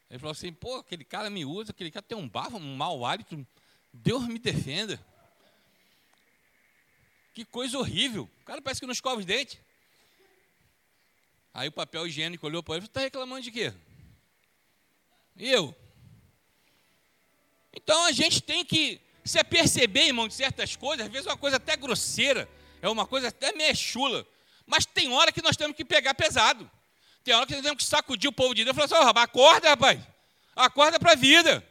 Ele 0.10 0.20
falou 0.20 0.32
assim, 0.32 0.54
pô, 0.54 0.78
aquele 0.78 1.04
cara 1.04 1.30
me 1.30 1.44
usa, 1.44 1.72
aquele 1.72 1.92
cara 1.92 2.06
tem 2.06 2.18
um 2.18 2.30
bafo, 2.30 2.58
um 2.58 2.76
mau 2.76 3.06
hálito. 3.06 3.46
Deus 3.92 4.26
me 4.26 4.40
defenda 4.40 5.00
Que 7.34 7.44
coisa 7.44 7.78
horrível. 7.78 8.30
O 8.42 8.46
cara 8.46 8.62
parece 8.62 8.80
que 8.80 8.88
não 8.88 8.94
escova 8.94 9.20
os 9.20 9.26
dentes. 9.26 9.60
Aí 11.58 11.70
o 11.70 11.72
papel 11.72 12.06
higiênico 12.06 12.46
olhou 12.46 12.62
para 12.62 12.76
ele 12.76 12.86
e 12.86 12.88
falou: 12.88 12.90
está 12.92 13.02
reclamando 13.02 13.42
de 13.42 13.50
quê? 13.50 13.74
E 15.36 15.50
eu? 15.50 15.76
Então 17.76 18.06
a 18.06 18.12
gente 18.12 18.44
tem 18.44 18.64
que 18.64 19.02
se 19.26 19.44
perceber, 19.44 20.06
irmão, 20.06 20.28
de 20.28 20.36
certas 20.36 20.76
coisas, 20.76 21.08
às 21.08 21.12
vezes 21.12 21.26
uma 21.26 21.36
coisa 21.36 21.58
até 21.58 21.76
grosseira, 21.76 22.48
é 22.80 22.88
uma 22.88 23.08
coisa 23.08 23.30
até 23.30 23.54
meio 23.54 23.76
chula, 23.76 24.24
mas 24.68 24.86
tem 24.86 25.12
hora 25.12 25.32
que 25.32 25.42
nós 25.42 25.58
temos 25.58 25.76
que 25.76 25.84
pegar 25.84 26.14
pesado. 26.14 26.70
Tem 27.24 27.34
hora 27.34 27.48
que 27.48 27.56
nós 27.56 27.64
temos 27.64 27.84
que 27.84 27.90
sacudir 27.90 28.30
o 28.30 28.34
povo 28.34 28.54
de 28.54 28.64
Deus 28.64 28.76
e 28.76 28.80
falar 28.80 28.86
assim: 28.86 29.04
oh, 29.04 29.08
rapaz, 29.08 29.24
acorda, 29.26 29.70
rapaz, 29.70 30.00
acorda 30.56 31.00
para 31.00 31.14
a 31.14 31.16
vida. 31.16 31.68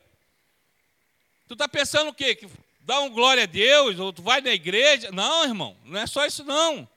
Tu 1.46 1.52
está 1.52 1.68
pensando 1.68 2.08
o 2.08 2.14
quê? 2.14 2.34
Que 2.34 2.48
dá 2.80 2.98
um 3.02 3.10
glória 3.10 3.44
a 3.44 3.46
Deus, 3.46 4.00
ou 4.00 4.12
tu 4.12 4.20
vai 4.20 4.40
na 4.40 4.50
igreja? 4.50 5.12
Não, 5.12 5.44
irmão, 5.44 5.76
não 5.84 6.00
é 6.00 6.08
só 6.08 6.26
isso 6.26 6.42
não. 6.42 6.88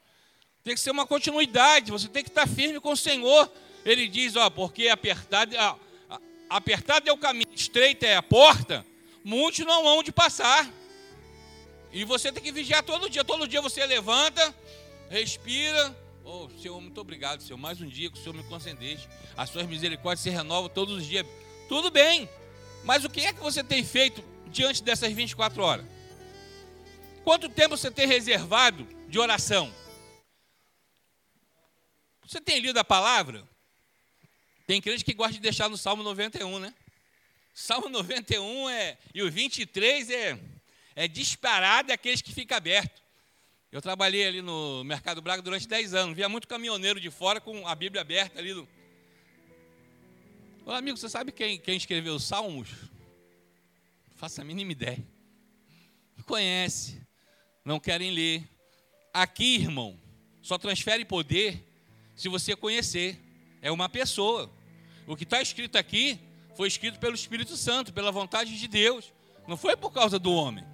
Tem 0.69 0.75
que 0.75 0.81
ser 0.81 0.91
uma 0.91 1.07
continuidade, 1.07 1.89
você 1.89 2.07
tem 2.07 2.23
que 2.23 2.29
estar 2.29 2.47
firme 2.47 2.79
com 2.79 2.91
o 2.91 2.95
Senhor. 2.95 3.51
Ele 3.83 4.07
diz, 4.07 4.35
ó, 4.35 4.51
porque 4.51 4.87
apertado, 4.87 5.55
ó, 5.57 5.75
apertado 6.47 7.09
é 7.09 7.11
o 7.11 7.17
caminho, 7.17 7.47
estreita 7.55 8.05
é 8.05 8.15
a 8.15 8.21
porta, 8.21 8.85
muitos 9.23 9.65
não 9.65 9.87
hão 9.87 10.03
de 10.03 10.11
passar. 10.11 10.71
E 11.91 12.03
você 12.03 12.31
tem 12.31 12.43
que 12.43 12.51
vigiar 12.51 12.83
todo 12.83 13.09
dia. 13.09 13.23
Todo 13.23 13.47
dia 13.47 13.63
você 13.63 13.83
levanta, 13.83 14.53
respira. 15.09 15.97
Oh, 16.23 16.47
Senhor, 16.61 16.79
muito 16.79 17.01
obrigado, 17.01 17.41
Senhor. 17.41 17.57
Mais 17.57 17.81
um 17.81 17.87
dia 17.87 18.11
que 18.11 18.19
o 18.19 18.21
Senhor 18.21 18.35
me 18.35 18.43
concedeste. 18.43 19.09
As 19.35 19.49
suas 19.49 19.65
misericórdias 19.65 20.19
se 20.19 20.29
renovam 20.29 20.69
todos 20.69 20.97
os 20.97 21.03
dias. 21.07 21.25
Tudo 21.67 21.89
bem. 21.89 22.29
Mas 22.83 23.03
o 23.03 23.09
que 23.09 23.21
é 23.21 23.33
que 23.33 23.39
você 23.39 23.63
tem 23.63 23.83
feito 23.83 24.23
diante 24.45 24.83
dessas 24.83 25.11
24 25.11 25.63
horas? 25.63 25.85
Quanto 27.23 27.49
tempo 27.49 27.75
você 27.75 27.89
tem 27.89 28.05
reservado 28.05 28.87
de 29.07 29.17
oração? 29.17 29.78
Você 32.29 32.39
tem 32.39 32.59
lido 32.59 32.77
a 32.77 32.83
palavra? 32.83 33.43
Tem 34.67 34.79
crente 34.79 35.03
que 35.03 35.15
gosta 35.15 35.33
de 35.33 35.39
deixar 35.39 35.67
no 35.67 35.75
Salmo 35.75 36.03
91, 36.03 36.59
né? 36.59 36.75
Salmo 37.55 37.89
91 37.89 38.69
é, 38.69 38.99
e 39.15 39.23
o 39.23 39.31
23 39.31 40.11
é, 40.11 40.39
é 40.95 41.07
disparado 41.07 41.91
aqueles 41.91 42.21
que 42.21 42.31
ficam 42.31 42.55
aberto. 42.55 43.01
Eu 43.71 43.81
trabalhei 43.81 44.27
ali 44.27 44.43
no 44.43 44.83
Mercado 44.83 45.23
Braga 45.23 45.41
durante 45.41 45.67
10 45.67 45.95
anos, 45.95 46.15
via 46.15 46.29
muito 46.29 46.47
caminhoneiro 46.47 46.99
de 46.99 47.09
fora 47.09 47.41
com 47.41 47.67
a 47.67 47.73
Bíblia 47.73 48.01
aberta 48.01 48.37
ali. 48.37 48.53
No... 48.53 48.69
Ô 50.67 50.71
amigo, 50.71 50.99
você 50.99 51.09
sabe 51.09 51.31
quem, 51.31 51.57
quem 51.57 51.77
escreveu 51.77 52.13
os 52.13 52.25
Salmos? 52.25 52.69
Faça 54.17 54.43
a 54.43 54.45
mínima 54.45 54.71
ideia. 54.71 55.03
Conhece, 56.27 57.01
não 57.65 57.79
querem 57.79 58.11
ler. 58.11 58.47
Aqui, 59.11 59.55
irmão, 59.55 59.99
só 60.43 60.59
transfere 60.59 61.03
poder 61.03 61.67
se 62.19 62.27
você 62.27 62.53
conhecer. 62.53 63.17
É 63.61 63.71
uma 63.71 63.87
pessoa. 63.87 64.51
O 65.07 65.15
que 65.15 65.23
está 65.23 65.41
escrito 65.41 65.77
aqui 65.77 66.19
foi 66.53 66.67
escrito 66.67 66.99
pelo 66.99 67.15
Espírito 67.15 67.55
Santo, 67.55 67.93
pela 67.93 68.11
vontade 68.11 68.59
de 68.59 68.67
Deus. 68.67 69.13
Não 69.47 69.55
foi 69.55 69.77
por 69.77 69.89
causa 69.89 70.19
do 70.19 70.33
homem. 70.33 70.65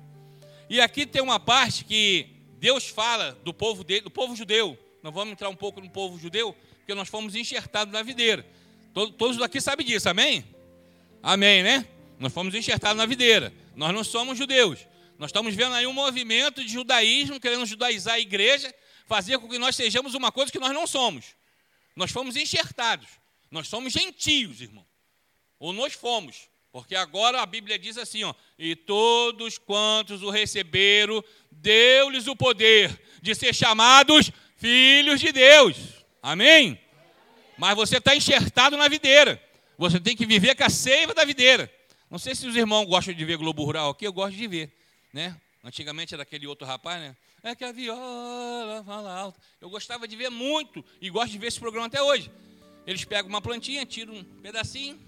E 0.68 0.82
aqui 0.82 1.06
tem 1.06 1.22
uma 1.22 1.40
parte 1.40 1.86
que 1.86 2.28
Deus 2.58 2.88
fala 2.88 3.38
do 3.44 3.54
povo 3.54 3.84
dele, 3.84 4.02
do 4.02 4.10
povo 4.10 4.36
judeu. 4.36 4.76
Nós 5.04 5.14
vamos 5.14 5.34
entrar 5.34 5.48
um 5.50 5.56
pouco 5.56 5.80
no 5.80 5.88
povo 5.88 6.18
judeu, 6.18 6.56
porque 6.80 6.96
nós 6.96 7.08
fomos 7.08 7.36
enxertados 7.36 7.94
na 7.94 8.02
videira. 8.02 8.44
Todos 8.92 9.40
aqui 9.40 9.62
sabem 9.62 9.86
disso, 9.86 10.10
amém? 10.10 10.44
Amém, 11.22 11.62
né? 11.62 11.86
Nós 12.18 12.34
fomos 12.34 12.56
enxertados 12.56 12.98
na 12.98 13.06
videira. 13.06 13.54
Nós 13.76 13.94
não 13.94 14.04
somos 14.04 14.36
judeus. 14.36 14.80
Nós 15.20 15.30
estamos 15.30 15.54
vendo 15.54 15.76
aí 15.76 15.86
um 15.86 15.94
movimento 15.94 16.64
de 16.64 16.72
judaísmo, 16.72 17.40
querendo 17.40 17.68
judaizar 17.68 18.16
a 18.16 18.20
igreja, 18.20 18.74
fazer 19.06 19.38
com 19.40 19.48
que 19.48 19.58
nós 19.58 19.76
sejamos 19.76 20.14
uma 20.14 20.32
coisa 20.32 20.52
que 20.52 20.60
nós 20.60 20.74
não 20.74 20.86
somos. 20.88 21.36
Nós 21.96 22.12
fomos 22.12 22.36
enxertados. 22.36 23.08
Nós 23.50 23.68
somos 23.68 23.94
gentios, 23.94 24.62
irmão. 24.62 24.86
Ou 25.60 25.72
nós 25.72 25.94
fomos. 25.94 26.50
Porque 26.72 26.96
agora 26.96 27.42
a 27.42 27.46
Bíblia 27.46 27.80
diz 27.80 27.98
assim, 27.98 28.24
ó, 28.26 28.34
e 28.60 28.76
todos 28.76 29.58
quantos 29.58 30.22
o 30.22 30.30
receberam, 30.30 31.24
deu-lhes 31.50 32.28
o 32.28 32.36
poder 32.36 33.02
de 33.22 33.34
ser 33.34 33.56
chamados 33.56 34.30
filhos 34.58 35.22
de 35.22 35.32
Deus. 35.32 35.78
Amém? 36.22 36.78
Mas 37.58 37.76
você 37.76 37.98
está 37.98 38.14
enxertado 38.14 38.76
na 38.76 38.90
videira. 38.90 39.42
Você 39.78 40.00
tem 40.00 40.16
que 40.16 40.26
viver 40.26 40.56
com 40.56 40.66
a 40.66 40.70
seiva 40.70 41.14
da 41.14 41.24
videira. 41.24 41.72
Não 42.10 42.20
sei 42.20 42.36
se 42.36 42.46
os 42.46 42.56
irmãos 42.56 42.86
gostam 42.86 43.14
de 43.14 43.24
ver 43.24 43.38
Globo 43.38 43.64
Rural 43.64 43.92
aqui, 43.92 44.06
eu 44.06 44.14
gosto 44.14 44.36
de 44.36 44.48
ver, 44.48 44.72
né? 45.14 45.40
Antigamente 45.64 46.14
era 46.14 46.24
aquele 46.24 46.46
outro 46.46 46.68
rapaz, 46.68 47.00
né? 47.02 47.16
É 47.46 47.54
que 47.54 47.64
a 47.64 47.72
viola 47.72 48.84
fala 48.84 49.16
alto. 49.16 49.40
Eu 49.62 49.70
gostava 49.70 50.08
de 50.08 50.16
ver 50.16 50.32
muito 50.32 50.84
e 51.00 51.12
gosto 51.12 51.32
de 51.32 51.38
ver 51.38 51.46
esse 51.46 51.60
programa 51.60 51.86
até 51.86 52.02
hoje. 52.02 52.32
Eles 52.88 53.06
pegam 53.06 53.30
uma 53.30 53.40
plantinha, 53.40 53.86
tiram 53.86 54.16
um 54.16 54.24
pedacinho, 54.42 55.00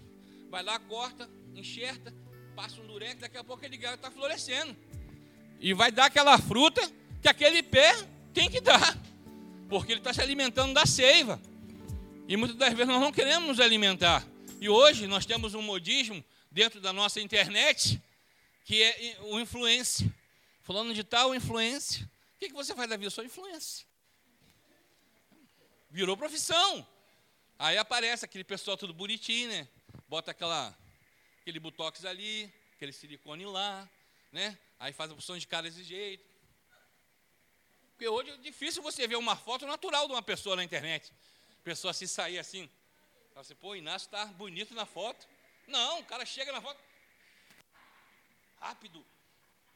vai 0.48 0.62
lá, 0.62 0.78
corta, 0.78 1.28
enxerta, 1.56 2.14
passa 2.56 2.80
um 2.80 2.86
durex, 2.86 3.20
daqui 3.22 3.38
a 3.38 3.44
pouco 3.44 3.66
ele 3.66 3.76
está 3.84 4.12
florescendo. 4.12 4.78
E 5.60 5.74
vai 5.74 5.92
dar 5.92 6.06
aquela 6.06 6.38
fruta 6.38 6.80
que 7.24 7.28
aquele 7.28 7.64
pé 7.64 7.96
tem 8.36 8.48
que 8.52 8.62
dar, 8.62 8.96
porque 9.68 9.92
ele 9.92 10.00
está 10.00 10.14
se 10.14 10.22
alimentando 10.22 10.76
da 10.76 10.86
seiva. 10.86 11.42
E 12.28 12.38
muitas 12.38 12.56
das 12.56 12.72
vezes 12.72 12.88
nós 12.88 13.02
não 13.02 13.12
queremos 13.12 13.48
nos 13.48 13.60
alimentar. 13.60 14.24
E 14.62 14.70
hoje 14.70 15.08
nós 15.08 15.26
temos 15.26 15.56
um 15.56 15.62
modismo 15.64 16.24
dentro 16.52 16.80
da 16.80 16.94
nossa 16.94 17.20
internet 17.20 18.00
que 18.64 18.84
é 18.84 19.18
o 19.24 19.40
influência. 19.40 20.08
Falando 20.62 20.94
de 20.94 21.04
tal 21.04 21.34
influência. 21.34 22.08
O 22.38 22.40
que, 22.40 22.54
você 22.54 22.76
faz 22.76 22.88
da 22.88 22.96
vida? 22.96 23.08
Eu 23.08 23.12
sou 23.12 23.24
influência. 23.24 23.84
Virou 25.90 26.16
profissão. 26.16 26.88
Aí 27.58 27.76
aparece 27.80 28.24
aquele 28.24 28.44
pessoal 28.44 28.78
tudo 28.78 28.94
bonitinho, 28.94 29.50
né? 29.50 29.68
Bota 30.08 30.30
aquela, 30.30 30.78
aquele 31.42 31.60
botox 31.60 32.06
ali, 32.06 32.54
aquele 32.76 32.94
silicone 32.94 33.44
lá, 33.46 33.90
né? 34.32 34.56
Aí 34.80 34.94
faz 34.94 35.10
a 35.10 35.16
opção 35.16 35.36
de 35.36 35.48
cara 35.48 35.64
desse 35.64 35.84
jeito. 35.84 36.24
Porque 37.94 38.08
hoje 38.08 38.30
é 38.30 38.38
difícil 38.38 38.84
você 38.84 39.08
ver 39.08 39.16
uma 39.16 39.36
foto 39.36 39.66
natural 39.66 40.06
de 40.06 40.14
uma 40.14 40.22
pessoa 40.22 40.56
na 40.56 40.64
internet. 40.64 41.12
Pessoa 41.64 41.92
se 41.92 42.08
sair 42.08 42.38
assim. 42.38 42.70
Fala 43.30 43.42
assim, 43.42 43.56
pô, 43.56 43.70
o 43.70 43.76
Inácio 43.76 44.06
está 44.06 44.26
bonito 44.26 44.76
na 44.76 44.86
foto. 44.86 45.28
Não, 45.66 46.02
o 46.02 46.06
cara 46.06 46.24
chega 46.24 46.52
na 46.52 46.62
foto. 46.62 46.80
Rápido, 48.60 49.04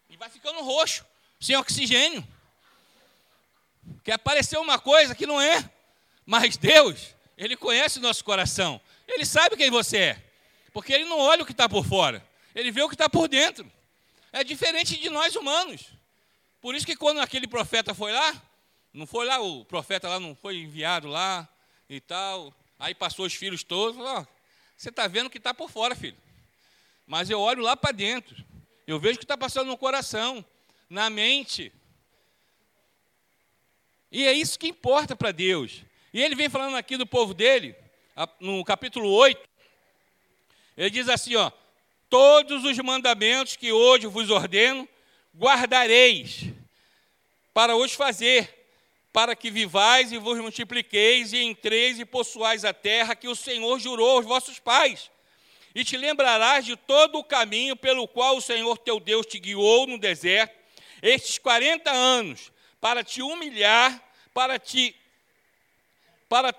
e 0.07 0.17
vai 0.17 0.29
ficando 0.29 0.61
roxo, 0.61 1.03
sem 1.39 1.55
oxigênio. 1.55 2.23
Quer 4.03 4.13
aparecer 4.13 4.57
uma 4.57 4.79
coisa 4.79 5.15
que 5.15 5.25
não 5.25 5.39
é. 5.39 5.69
Mas 6.25 6.57
Deus, 6.57 7.15
Ele 7.37 7.55
conhece 7.55 7.99
o 7.99 8.01
nosso 8.01 8.23
coração. 8.23 8.79
Ele 9.07 9.25
sabe 9.25 9.57
quem 9.57 9.69
você 9.69 9.97
é. 9.97 10.23
Porque 10.73 10.93
Ele 10.93 11.05
não 11.05 11.19
olha 11.19 11.43
o 11.43 11.45
que 11.45 11.51
está 11.51 11.67
por 11.67 11.85
fora. 11.85 12.25
Ele 12.55 12.71
vê 12.71 12.81
o 12.81 12.89
que 12.89 12.95
está 12.95 13.09
por 13.09 13.27
dentro. 13.27 13.69
É 14.31 14.43
diferente 14.43 14.97
de 14.97 15.09
nós 15.09 15.35
humanos. 15.35 15.85
Por 16.61 16.75
isso 16.75 16.85
que 16.85 16.95
quando 16.95 17.19
aquele 17.19 17.47
profeta 17.47 17.93
foi 17.93 18.11
lá, 18.11 18.41
não 18.93 19.07
foi 19.07 19.25
lá, 19.25 19.39
o 19.39 19.65
profeta 19.65 20.07
lá 20.07 20.19
não 20.19 20.35
foi 20.35 20.57
enviado 20.57 21.07
lá 21.07 21.47
e 21.89 21.99
tal. 21.99 22.53
Aí 22.79 22.93
passou 22.93 23.25
os 23.25 23.33
filhos 23.33 23.63
todos, 23.63 23.95
falou, 23.97 24.27
você 24.77 24.89
está 24.89 25.07
vendo 25.07 25.27
o 25.27 25.29
que 25.29 25.37
está 25.37 25.53
por 25.53 25.69
fora, 25.69 25.95
filho. 25.95 26.17
Mas 27.05 27.29
eu 27.29 27.39
olho 27.39 27.61
lá 27.61 27.75
para 27.75 27.91
dentro. 27.91 28.35
Eu 28.87 28.99
vejo 28.99 29.15
o 29.15 29.17
que 29.19 29.25
está 29.25 29.37
passando 29.37 29.67
no 29.67 29.77
coração, 29.77 30.43
na 30.89 31.09
mente. 31.09 31.71
E 34.11 34.27
é 34.27 34.33
isso 34.33 34.59
que 34.59 34.67
importa 34.67 35.15
para 35.15 35.31
Deus. 35.31 35.83
E 36.13 36.21
ele 36.21 36.35
vem 36.35 36.49
falando 36.49 36.75
aqui 36.75 36.97
do 36.97 37.05
povo 37.05 37.33
dele, 37.33 37.75
no 38.39 38.63
capítulo 38.63 39.09
8. 39.09 39.41
Ele 40.77 40.89
diz 40.89 41.07
assim: 41.07 41.35
ó, 41.35 41.51
todos 42.09 42.65
os 42.65 42.77
mandamentos 42.79 43.55
que 43.55 43.71
hoje 43.71 44.07
vos 44.07 44.29
ordeno, 44.29 44.87
guardareis, 45.37 46.45
para 47.53 47.75
os 47.75 47.93
fazer, 47.93 48.67
para 49.13 49.35
que 49.35 49.49
vivais 49.49 50.11
e 50.11 50.17
vos 50.17 50.39
multipliqueis, 50.39 51.31
e 51.31 51.43
entreis 51.43 51.99
e 51.99 52.05
possuais 52.05 52.65
a 52.65 52.73
terra 52.73 53.15
que 53.15 53.27
o 53.27 53.35
Senhor 53.35 53.79
jurou 53.79 54.17
aos 54.17 54.25
vossos 54.25 54.59
pais 54.59 55.09
e 55.73 55.83
te 55.83 55.97
lembrarás 55.97 56.65
de 56.65 56.75
todo 56.75 57.17
o 57.17 57.23
caminho 57.23 57.75
pelo 57.75 58.07
qual 58.07 58.37
o 58.37 58.41
Senhor 58.41 58.77
teu 58.77 58.99
Deus 58.99 59.25
te 59.25 59.39
guiou 59.39 59.87
no 59.87 59.97
deserto, 59.97 60.53
estes 61.01 61.37
40 61.39 61.89
anos, 61.89 62.51
para 62.81 63.03
te 63.03 63.21
humilhar, 63.21 64.03
para 64.33 64.59
te 64.59 64.95
para, 66.27 66.53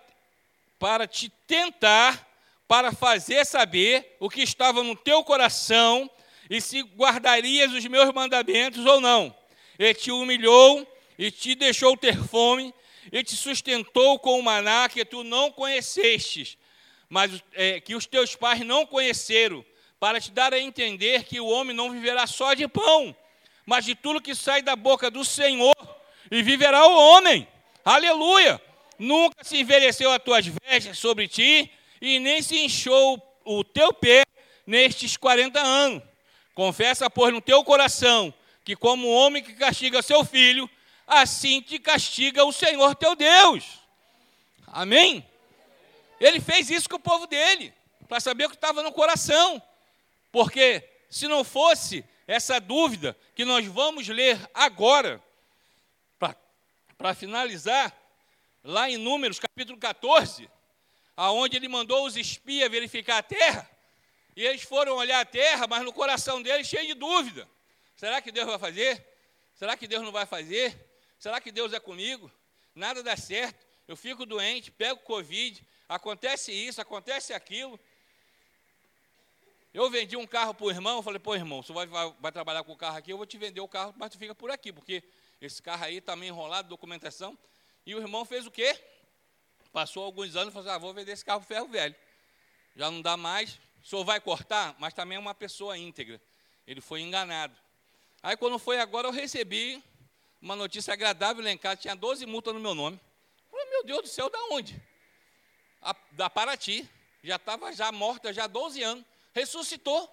para 0.79 1.07
te 1.07 1.31
tentar, 1.47 2.29
para 2.69 2.93
fazer 2.93 3.45
saber 3.45 4.17
o 4.21 4.31
que 4.31 4.43
estava 4.43 4.83
no 4.83 4.95
teu 4.95 5.25
coração 5.25 6.11
e 6.49 6.61
se 6.61 6.83
guardarias 6.83 7.73
os 7.73 7.85
meus 7.87 8.13
mandamentos 8.13 8.85
ou 8.87 9.01
não. 9.01 9.35
Ele 9.79 9.95
te 9.95 10.11
humilhou 10.11 10.87
e 11.19 11.31
te 11.31 11.55
deixou 11.55 11.97
ter 11.97 12.17
fome, 12.23 12.75
e 13.11 13.23
te 13.25 13.37
sustentou 13.37 14.19
com 14.19 14.39
o 14.39 14.43
maná 14.43 14.89
que 14.89 15.05
tu 15.05 15.25
não 15.25 15.51
conhecestes, 15.51 16.57
mas 17.09 17.43
é, 17.53 17.81
que 17.81 17.95
os 17.95 18.07
teus 18.07 18.37
pais 18.37 18.61
não 18.61 18.87
conheceram, 18.87 19.65
para 19.99 20.21
te 20.21 20.31
dar 20.31 20.53
a 20.53 20.61
entender 20.61 21.25
que 21.25 21.41
o 21.41 21.47
homem 21.47 21.75
não 21.75 21.91
viverá 21.91 22.27
só 22.27 22.55
de 22.55 22.67
pão, 22.69 23.17
mas 23.65 23.85
de 23.85 23.95
tudo 23.95 24.21
que 24.21 24.35
sai 24.35 24.63
da 24.63 24.75
boca 24.75 25.11
do 25.11 25.25
Senhor. 25.25 25.75
E 26.33 26.43
viverá 26.43 26.87
o 26.87 26.97
homem. 26.97 27.47
Aleluia! 27.85 28.61
Nunca 28.99 29.45
se 29.45 29.59
envelheceu 29.59 30.11
as 30.11 30.23
tuas 30.23 30.47
vestes 30.47 30.99
sobre 30.99 31.29
ti, 31.29 31.71
e 32.01 32.19
nem 32.19 32.41
se 32.41 32.59
inchou 32.59 33.23
o 33.45 33.63
teu 33.63 33.93
pé 33.93 34.23
nestes 34.67 35.15
40 35.19 35.61
anos. 35.61 36.03
Confessa, 36.55 37.11
pois, 37.11 37.35
no 37.35 37.41
teu 37.43 37.63
coração, 37.63 38.33
que 38.65 38.75
como 38.75 39.11
homem 39.11 39.43
que 39.43 39.53
castiga 39.53 40.01
seu 40.01 40.25
filho, 40.25 40.69
assim 41.07 41.61
te 41.61 41.79
castiga 41.79 42.45
o 42.47 42.53
Senhor 42.53 42.95
teu 42.95 43.15
Deus. 43.15 43.65
Amém? 44.69 45.27
Ele 46.19 46.41
fez 46.41 46.71
isso 46.71 46.89
com 46.89 46.97
o 46.97 47.01
povo 47.01 47.27
dele, 47.27 47.75
para 48.09 48.21
saber 48.21 48.47
o 48.47 48.49
que 48.49 48.55
estava 48.55 48.83
no 48.83 48.93
coração. 48.93 49.61
Porque 50.31 50.83
se 51.11 51.29
não 51.29 51.45
fosse 51.45 52.03
essa 52.27 52.59
dúvida 52.59 53.15
que 53.35 53.45
nós 53.45 53.67
vamos 53.67 54.09
ler 54.09 54.41
agora, 54.55 55.23
para 57.03 57.17
finalizar, 57.17 57.93
lá 58.63 58.89
em 58.89 58.97
Números 58.97 59.41
capítulo 59.41 59.77
14, 59.77 60.49
aonde 61.17 61.57
ele 61.57 61.67
mandou 61.67 62.07
os 62.07 62.17
espias 62.17 62.71
verificar 62.71 63.19
a 63.19 63.23
terra, 63.25 63.69
e 64.37 64.45
eles 64.47 64.63
foram 64.63 64.95
olhar 64.95 65.19
a 65.21 65.25
terra, 65.25 65.67
mas 65.67 65.83
no 65.83 65.93
coração 65.93 66.41
deles 66.41 66.69
cheio 66.69 66.87
de 66.87 66.95
dúvida. 66.95 67.49
Será 67.97 68.23
que 68.23 68.31
Deus 68.31 68.47
vai 68.47 68.59
fazer? 68.59 69.05
Será 69.53 69.77
que 69.77 69.89
Deus 69.89 70.05
não 70.05 70.13
vai 70.13 70.25
fazer? 70.27 70.79
Será 71.19 71.41
que 71.41 71.51
Deus 71.51 71.73
é 71.73 71.81
comigo? 71.81 72.31
Nada 72.73 73.03
dá 73.03 73.17
certo. 73.17 73.67
Eu 73.89 73.97
fico 73.97 74.25
doente, 74.25 74.71
pego 74.71 75.01
Covid, 75.01 75.61
acontece 75.89 76.53
isso, 76.53 76.81
acontece 76.81 77.35
aquilo. 77.35 77.79
Eu 79.75 79.91
vendi 79.91 80.17
um 80.17 80.27
carro 80.27 80.55
para 80.55 80.67
o 80.67 80.71
irmão, 80.71 81.03
falei, 81.03 81.19
pô, 81.19 81.35
irmão, 81.35 81.63
você 81.63 81.73
vai, 81.73 81.87
vai, 81.87 82.15
vai, 82.21 82.31
trabalhar 82.31 82.63
com 82.63 82.73
o 82.73 82.77
carro 82.77 82.97
aqui, 82.97 83.13
eu 83.13 83.17
vou 83.17 83.27
te 83.27 83.37
vender 83.37 83.61
o 83.61 83.67
carro, 83.67 83.93
mas 83.97 84.11
tu 84.11 84.19
fica 84.19 84.35
por 84.37 84.53
aqui, 84.53 84.73
porque 84.73 85.03
esse 85.47 85.63
carro 85.63 85.85
aí 85.85 85.99
está 85.99 86.15
meio 86.17 86.33
enrolado, 86.33 86.69
documentação. 86.69 87.39
E 87.85 87.95
o 87.95 87.99
irmão 87.99 88.25
fez 88.25 88.47
o 88.47 88.51
quê? 88.51 88.79
Passou 89.73 90.05
alguns 90.05 90.37
anos 90.37 90.49
e 90.49 90.53
falou 90.53 90.69
assim, 90.69 90.77
ah, 90.77 90.79
vou 90.79 90.95
vender 90.95 91.13
esse 91.13 91.25
carro 91.25 91.43
ferro 91.43 91.69
velho. 91.69 91.95
Já 92.77 92.91
não 92.91 93.03
dá 93.03 93.17
mais, 93.17 93.59
o 93.83 93.87
senhor 93.87 94.05
vai 94.05 94.21
cortar, 94.21 94.75
mas 94.79 94.95
também 94.95 95.17
é 95.17 95.19
uma 95.19 95.35
pessoa 95.35 95.77
íntegra. 95.77 96.21
Ele 96.67 96.81
foi 96.81 97.01
enganado. 97.01 97.57
Aí 98.23 98.37
quando 98.37 98.59
foi 98.59 98.79
agora, 98.79 99.09
eu 99.09 99.13
recebi 99.13 99.83
uma 100.41 100.55
notícia 100.57 100.93
agradável 100.93 101.43
lá 101.43 101.51
em 101.51 101.59
casa, 101.59 101.77
tinha 101.77 101.97
12 101.97 102.25
multas 102.27 102.55
no 102.55 102.61
meu 102.61 102.75
nome. 102.75 103.01
Eu 103.45 103.51
falei, 103.51 103.71
meu 103.71 103.85
Deus 103.85 104.03
do 104.03 104.09
céu, 104.09 104.31
da 104.31 104.39
onde? 104.51 104.81
A, 105.81 105.95
da 106.13 106.31
Paraty. 106.31 106.89
Já 107.25 107.37
estava 107.37 107.73
já 107.73 107.93
morta 107.93 108.33
já 108.33 108.45
há 108.45 108.49
12 108.49 108.83
anos 108.83 109.05
ressuscitou. 109.33 110.09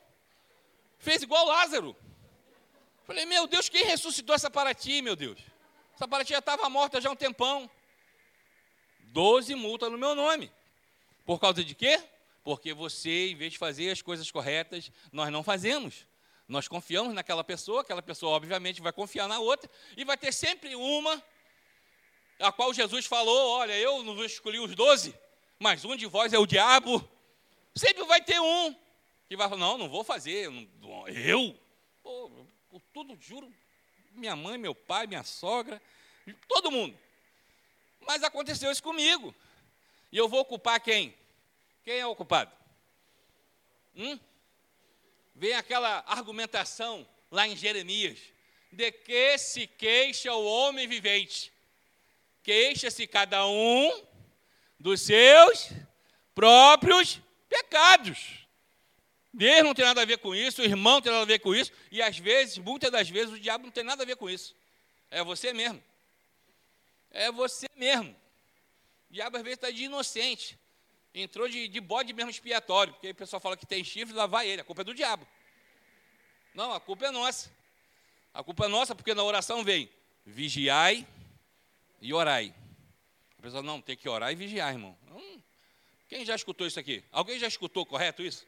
Fez 0.98 1.22
igual 1.22 1.46
Lázaro. 1.46 1.96
Falei, 3.10 3.26
meu 3.26 3.48
Deus, 3.48 3.68
quem 3.68 3.86
ressuscitou 3.86 4.36
essa 4.36 4.52
Paraty, 4.52 5.02
meu 5.02 5.16
Deus? 5.16 5.40
Essa 5.96 6.08
Paraty 6.08 6.30
já 6.30 6.38
estava 6.38 6.70
morta 6.70 7.02
já 7.02 7.10
há 7.10 7.12
um 7.12 7.16
tempão. 7.16 7.68
Doze 9.00 9.56
multas 9.56 9.92
no 9.92 9.98
meu 9.98 10.14
nome. 10.14 10.52
Por 11.26 11.40
causa 11.40 11.64
de 11.64 11.74
quê? 11.74 12.00
Porque 12.44 12.72
você, 12.72 13.32
em 13.32 13.36
vez 13.36 13.54
de 13.54 13.58
fazer 13.58 13.90
as 13.90 14.00
coisas 14.00 14.30
corretas, 14.30 14.92
nós 15.12 15.32
não 15.32 15.42
fazemos. 15.42 16.06
Nós 16.48 16.68
confiamos 16.68 17.12
naquela 17.16 17.44
pessoa, 17.44 17.82
aquela 17.82 18.04
pessoa, 18.04 18.34
obviamente, 18.34 18.80
vai 18.80 18.94
confiar 18.94 19.28
na 19.28 19.40
outra, 19.40 19.68
e 19.98 20.06
vai 20.06 20.16
ter 20.16 20.32
sempre 20.32 20.76
uma, 20.76 21.20
a 22.38 22.52
qual 22.52 22.72
Jesus 22.76 23.08
falou: 23.08 23.58
Olha, 23.58 23.76
eu 23.76 24.04
não 24.04 24.24
escolhi 24.24 24.60
os 24.60 24.76
doze, 24.76 25.16
mas 25.58 25.84
um 25.84 25.96
de 25.96 26.06
vós 26.06 26.32
é 26.32 26.38
o 26.38 26.46
diabo. 26.46 27.04
Sempre 27.74 28.04
vai 28.04 28.22
ter 28.22 28.40
um 28.40 28.76
que 29.28 29.36
vai 29.36 29.50
falar, 29.50 29.60
não, 29.60 29.80
não 29.80 29.90
vou 29.90 30.04
fazer, 30.04 30.48
eu? 31.08 31.60
Pô, 32.04 32.46
por 32.70 32.82
tudo, 32.94 33.18
juro, 33.20 33.52
minha 34.12 34.36
mãe, 34.36 34.58
meu 34.58 34.76
pai, 34.76 35.08
minha 35.08 35.24
sogra, 35.24 35.82
todo 36.48 36.72
mundo. 36.72 36.98
Mas 38.02 38.24
aconteceu 38.24 38.72
isso 38.72 38.84
comigo. 38.84 39.34
E 40.12 40.18
eu 40.18 40.28
vou 40.28 40.46
culpar 40.46 40.82
quem? 40.82 41.14
Quem 41.84 42.00
é 42.00 42.06
o 42.06 42.16
culpado? 42.16 42.52
Hum? 43.96 44.20
Vem 45.36 45.54
aquela 45.54 46.04
argumentação 46.08 47.08
lá 47.32 47.48
em 47.48 47.56
Jeremias. 47.56 48.20
De 48.72 48.92
que 48.92 49.38
se 49.38 49.66
queixa 49.66 50.34
o 50.34 50.46
homem 50.46 50.88
vivente? 50.88 51.52
Queixa-se 52.44 53.08
cada 53.08 53.46
um 53.48 54.06
dos 54.80 55.02
seus 55.02 55.70
próprios 56.36 57.20
pecados. 57.48 58.48
Deus 59.32 59.64
não 59.64 59.74
tem 59.74 59.86
nada 59.86 60.02
a 60.02 60.06
ver 60.06 60.18
com 60.18 60.34
isso, 60.34 60.62
o 60.62 60.66
irmão 60.66 60.94
não 60.94 61.02
tem 61.02 61.12
nada 61.12 61.24
a 61.24 61.28
ver 61.28 61.40
com 61.40 61.54
isso, 61.54 61.72
e 61.92 62.02
às 62.02 62.18
vezes, 62.18 62.58
muitas 62.58 62.92
das 62.92 63.10
vezes, 63.10 63.34
o 63.34 63.40
diabo 63.40 63.66
não 63.66 63.72
tem 63.72 63.84
nada 63.84 64.04
a 64.04 64.06
ver 64.06 64.16
com 64.16 64.30
isso. 64.30 64.56
É 65.12 65.24
você 65.24 65.54
mesmo. 65.54 65.82
É 67.12 67.32
você 67.32 67.68
mesmo. 67.76 68.16
O 69.10 69.14
diabo 69.14 69.38
às 69.38 69.44
vezes 69.44 69.58
está 69.58 69.72
de 69.72 69.84
inocente. 69.84 70.58
Entrou 71.14 71.48
de, 71.48 71.68
de 71.68 71.80
bode 71.80 72.14
mesmo 72.14 72.30
expiatório, 72.30 72.94
porque 72.94 73.10
o 73.10 73.16
pessoal 73.16 73.40
fala 73.40 73.58
que 73.58 73.66
tem 73.66 73.84
chifre, 73.84 74.16
lá 74.16 74.28
vai 74.28 74.48
ele. 74.48 74.62
A 74.62 74.66
culpa 74.66 74.82
é 74.82 74.86
do 74.86 74.94
diabo. 74.94 75.28
Não, 76.54 76.72
a 76.72 76.80
culpa 76.80 77.08
é 77.08 77.12
nossa. 77.12 77.52
A 78.34 78.44
culpa 78.44 78.66
é 78.66 78.68
nossa 78.68 78.94
porque 78.94 79.14
na 79.14 79.24
oração 79.24 79.64
vem 79.64 79.90
vigiai 80.26 81.08
e 82.02 82.14
orai. 82.14 82.54
A 83.38 83.42
pessoa 83.42 83.64
não 83.64 83.82
tem 83.82 83.96
que 83.96 84.08
orar 84.08 84.32
e 84.32 84.36
vigiar, 84.36 84.72
irmão. 84.72 84.98
Hum, 85.12 85.42
quem 86.08 86.24
já 86.26 86.36
escutou 86.36 86.68
isso 86.68 86.80
aqui? 86.80 87.04
Alguém 87.12 87.40
já 87.40 87.48
escutou 87.48 87.86
correto 87.86 88.22
isso? 88.22 88.46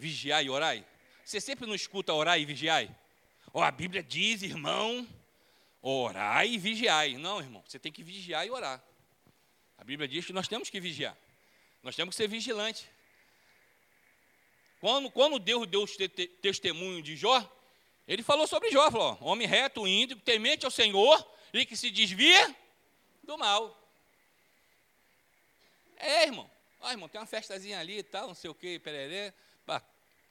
Vigiai 0.00 0.46
e 0.46 0.50
orai? 0.50 0.84
Você 1.24 1.40
sempre 1.40 1.66
não 1.66 1.74
escuta 1.74 2.12
orar 2.12 2.40
e 2.40 2.44
vigiai? 2.44 2.90
Oh, 3.52 3.62
a 3.62 3.70
Bíblia 3.70 4.02
diz, 4.02 4.42
irmão, 4.42 5.06
orai 5.80 6.48
e 6.48 6.58
vigiai. 6.58 7.16
Não, 7.16 7.38
irmão, 7.40 7.62
você 7.66 7.78
tem 7.78 7.92
que 7.92 8.02
vigiar 8.02 8.46
e 8.46 8.50
orar. 8.50 8.82
A 9.78 9.84
Bíblia 9.84 10.08
diz 10.08 10.26
que 10.26 10.32
nós 10.32 10.48
temos 10.48 10.68
que 10.70 10.80
vigiar. 10.80 11.16
Nós 11.82 11.94
temos 11.94 12.14
que 12.14 12.22
ser 12.22 12.28
vigilantes. 12.28 12.86
Quando, 14.80 15.10
quando 15.10 15.38
Deus 15.38 15.66
deu 15.66 15.82
o 15.82 15.86
te, 15.86 16.08
te, 16.08 16.26
testemunho 16.26 17.02
de 17.02 17.16
Jó, 17.16 17.48
ele 18.08 18.22
falou 18.22 18.46
sobre 18.46 18.70
Jó, 18.70 18.90
falou, 18.90 19.18
homem 19.20 19.46
reto, 19.46 19.86
íntegro, 19.86 20.24
temente 20.24 20.64
ao 20.64 20.70
Senhor 20.70 21.24
e 21.52 21.66
que 21.66 21.76
se 21.76 21.90
desvia 21.90 22.56
do 23.22 23.36
mal. 23.36 23.76
É, 25.96 26.24
irmão. 26.24 26.50
Ó, 26.80 26.90
irmão, 26.90 27.08
tem 27.08 27.20
uma 27.20 27.26
festazinha 27.26 27.78
ali 27.78 27.98
e 27.98 28.02
tal, 28.02 28.28
não 28.28 28.34
sei 28.34 28.50
o 28.50 28.54
que, 28.54 28.78
pererê. 28.78 29.32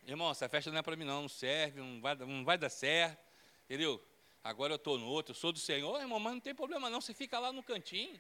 Irmão, 0.06 0.32
essa 0.32 0.50
festa 0.50 0.72
não 0.72 0.80
é 0.80 0.82
para 0.82 0.96
mim 0.96 1.06
não, 1.06 1.22
não 1.22 1.30
serve, 1.30 1.80
não 1.80 2.02
vai, 2.02 2.16
não 2.16 2.44
vai 2.44 2.58
dar 2.58 2.70
certo, 2.70 3.20
entendeu? 3.66 4.04
Agora 4.44 4.74
eu 4.74 4.78
estou 4.78 4.98
no 4.98 5.06
outro, 5.06 5.32
eu 5.32 5.36
sou 5.36 5.52
do 5.52 5.60
Senhor, 5.60 6.00
irmão, 6.00 6.20
mas 6.20 6.34
não 6.34 6.40
tem 6.40 6.56
problema 6.56 6.90
não, 6.90 7.00
você 7.00 7.14
fica 7.14 7.38
lá 7.38 7.52
no 7.52 7.62
cantinho. 7.62 8.20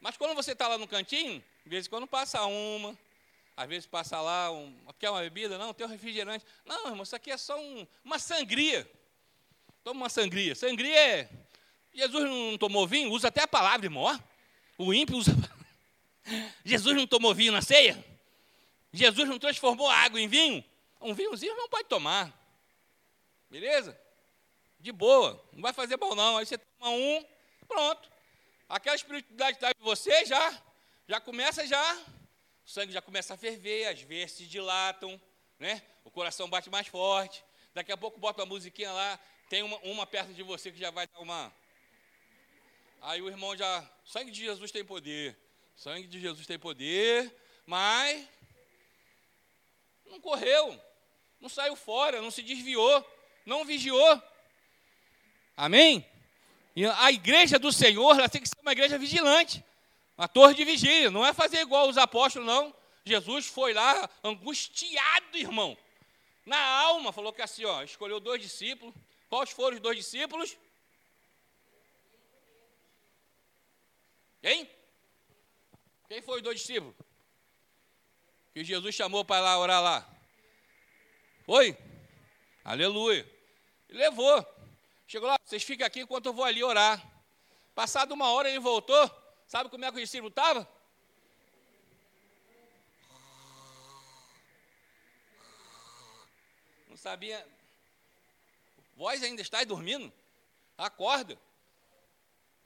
Mas 0.00 0.16
quando 0.16 0.34
você 0.34 0.52
está 0.52 0.68
lá 0.68 0.78
no 0.78 0.86
cantinho, 0.86 1.42
de 1.64 1.70
vez 1.70 1.86
em 1.86 1.90
quando 1.90 2.06
passa 2.06 2.44
uma, 2.44 2.96
às 3.56 3.68
vezes 3.68 3.86
passa 3.86 4.20
lá, 4.20 4.52
um, 4.52 4.72
quer 4.98 5.10
uma 5.10 5.20
bebida? 5.20 5.58
Não, 5.58 5.74
tem 5.74 5.84
um 5.84 5.90
refrigerante. 5.90 6.44
Não, 6.64 6.86
irmão, 6.86 7.02
isso 7.02 7.16
aqui 7.16 7.32
é 7.32 7.36
só 7.36 7.58
um, 7.60 7.84
uma 8.04 8.18
sangria. 8.18 8.88
Toma 9.82 10.02
uma 10.02 10.08
sangria. 10.08 10.54
Sangria 10.54 10.96
é. 10.96 11.30
Jesus 11.92 12.22
não 12.24 12.56
tomou 12.56 12.86
vinho, 12.86 13.10
usa 13.10 13.26
até 13.26 13.42
a 13.42 13.48
palavra, 13.48 13.86
irmão. 13.86 14.22
O 14.76 14.94
ímpio 14.94 15.16
usa. 15.16 15.32
Jesus 16.64 16.94
não 16.94 17.06
tomou 17.06 17.34
vinho 17.34 17.50
na 17.50 17.60
ceia? 17.60 18.04
Jesus 18.98 19.28
não 19.28 19.38
transformou 19.38 19.88
água 19.88 20.20
em 20.20 20.28
vinho? 20.28 20.64
Um 21.00 21.14
vinhozinho 21.14 21.56
não 21.56 21.68
pode 21.68 21.88
tomar. 21.88 22.32
Beleza? 23.50 23.98
De 24.80 24.92
boa. 24.92 25.42
Não 25.52 25.62
vai 25.62 25.72
fazer 25.72 25.96
mal, 25.96 26.14
não. 26.14 26.36
Aí 26.36 26.46
você 26.46 26.58
toma 26.58 26.90
um, 26.90 27.24
pronto. 27.66 28.10
Aquela 28.68 28.96
espiritualidade 28.96 29.56
está 29.56 29.70
em 29.70 29.82
você 29.82 30.26
já, 30.26 30.62
já 31.06 31.20
começa 31.20 31.66
já. 31.66 31.94
O 32.64 32.68
sangue 32.68 32.92
já 32.92 33.00
começa 33.00 33.32
a 33.32 33.36
ferver, 33.36 33.86
as 33.86 34.02
veias 34.02 34.32
se 34.32 34.44
dilatam, 34.44 35.18
né? 35.58 35.82
O 36.04 36.10
coração 36.10 36.50
bate 36.50 36.68
mais 36.68 36.86
forte. 36.86 37.42
Daqui 37.72 37.90
a 37.90 37.96
pouco 37.96 38.20
bota 38.20 38.42
uma 38.42 38.46
musiquinha 38.46 38.92
lá, 38.92 39.18
tem 39.48 39.62
uma, 39.62 39.78
uma 39.78 40.06
perto 40.06 40.34
de 40.34 40.42
você 40.42 40.70
que 40.70 40.78
já 40.78 40.90
vai 40.90 41.06
dar 41.06 41.20
uma. 41.20 41.50
Aí 43.00 43.22
o 43.22 43.28
irmão 43.28 43.56
já. 43.56 43.88
Sangue 44.04 44.30
de 44.30 44.40
Jesus 44.44 44.70
tem 44.70 44.84
poder. 44.84 45.34
Sangue 45.76 46.06
de 46.06 46.20
Jesus 46.20 46.46
tem 46.46 46.58
poder, 46.58 47.34
mas 47.64 48.28
não 50.08 50.20
correu, 50.20 50.78
não 51.40 51.48
saiu 51.48 51.76
fora, 51.76 52.20
não 52.20 52.30
se 52.30 52.42
desviou, 52.42 53.04
não 53.44 53.64
vigiou. 53.64 54.22
Amém? 55.56 56.06
E 56.74 56.86
a 56.86 57.10
igreja 57.10 57.58
do 57.58 57.72
Senhor 57.72 58.16
ela 58.16 58.28
tem 58.28 58.40
que 58.40 58.48
ser 58.48 58.60
uma 58.60 58.72
igreja 58.72 58.98
vigilante, 58.98 59.64
uma 60.16 60.28
torre 60.28 60.54
de 60.54 60.64
vigília, 60.64 61.10
não 61.10 61.26
é 61.26 61.32
fazer 61.32 61.60
igual 61.60 61.88
os 61.88 61.98
apóstolos, 61.98 62.46
não. 62.46 62.74
Jesus 63.04 63.46
foi 63.46 63.72
lá 63.72 64.08
angustiado, 64.22 65.36
irmão, 65.36 65.76
na 66.44 66.58
alma, 66.58 67.12
falou 67.12 67.32
que 67.32 67.42
assim, 67.42 67.64
ó, 67.64 67.82
escolheu 67.82 68.20
dois 68.20 68.40
discípulos. 68.40 68.94
Quais 69.28 69.50
foram 69.50 69.76
os 69.76 69.82
dois 69.82 69.96
discípulos? 69.96 70.56
Quem? 74.40 74.70
Quem 76.08 76.22
foi 76.22 76.38
os 76.38 76.42
dois 76.42 76.60
discípulos? 76.60 76.94
Que 78.58 78.64
Jesus 78.64 78.94
chamou 78.94 79.24
para 79.24 79.40
lá 79.40 79.58
orar 79.58 79.82
lá? 79.82 80.08
Foi? 81.44 81.78
Aleluia. 82.64 83.24
Levou. 83.88 84.44
Chegou 85.06 85.28
lá, 85.28 85.36
vocês 85.44 85.62
ficam 85.62 85.86
aqui 85.86 86.00
enquanto 86.00 86.26
eu 86.26 86.32
vou 86.32 86.44
ali 86.44 86.62
orar. 86.62 87.00
Passado 87.74 88.12
uma 88.12 88.30
hora 88.32 88.48
ele 88.48 88.58
voltou. 88.58 89.10
Sabe 89.46 89.70
como 89.70 89.84
é 89.84 89.90
que 89.90 89.96
o 89.96 90.00
discípulo 90.00 90.28
estava? 90.28 90.68
Não 96.88 96.96
sabia. 96.96 97.46
Vós 98.96 99.22
ainda 99.22 99.40
estáis 99.40 99.66
dormindo? 99.66 100.12
Acorda. 100.76 101.38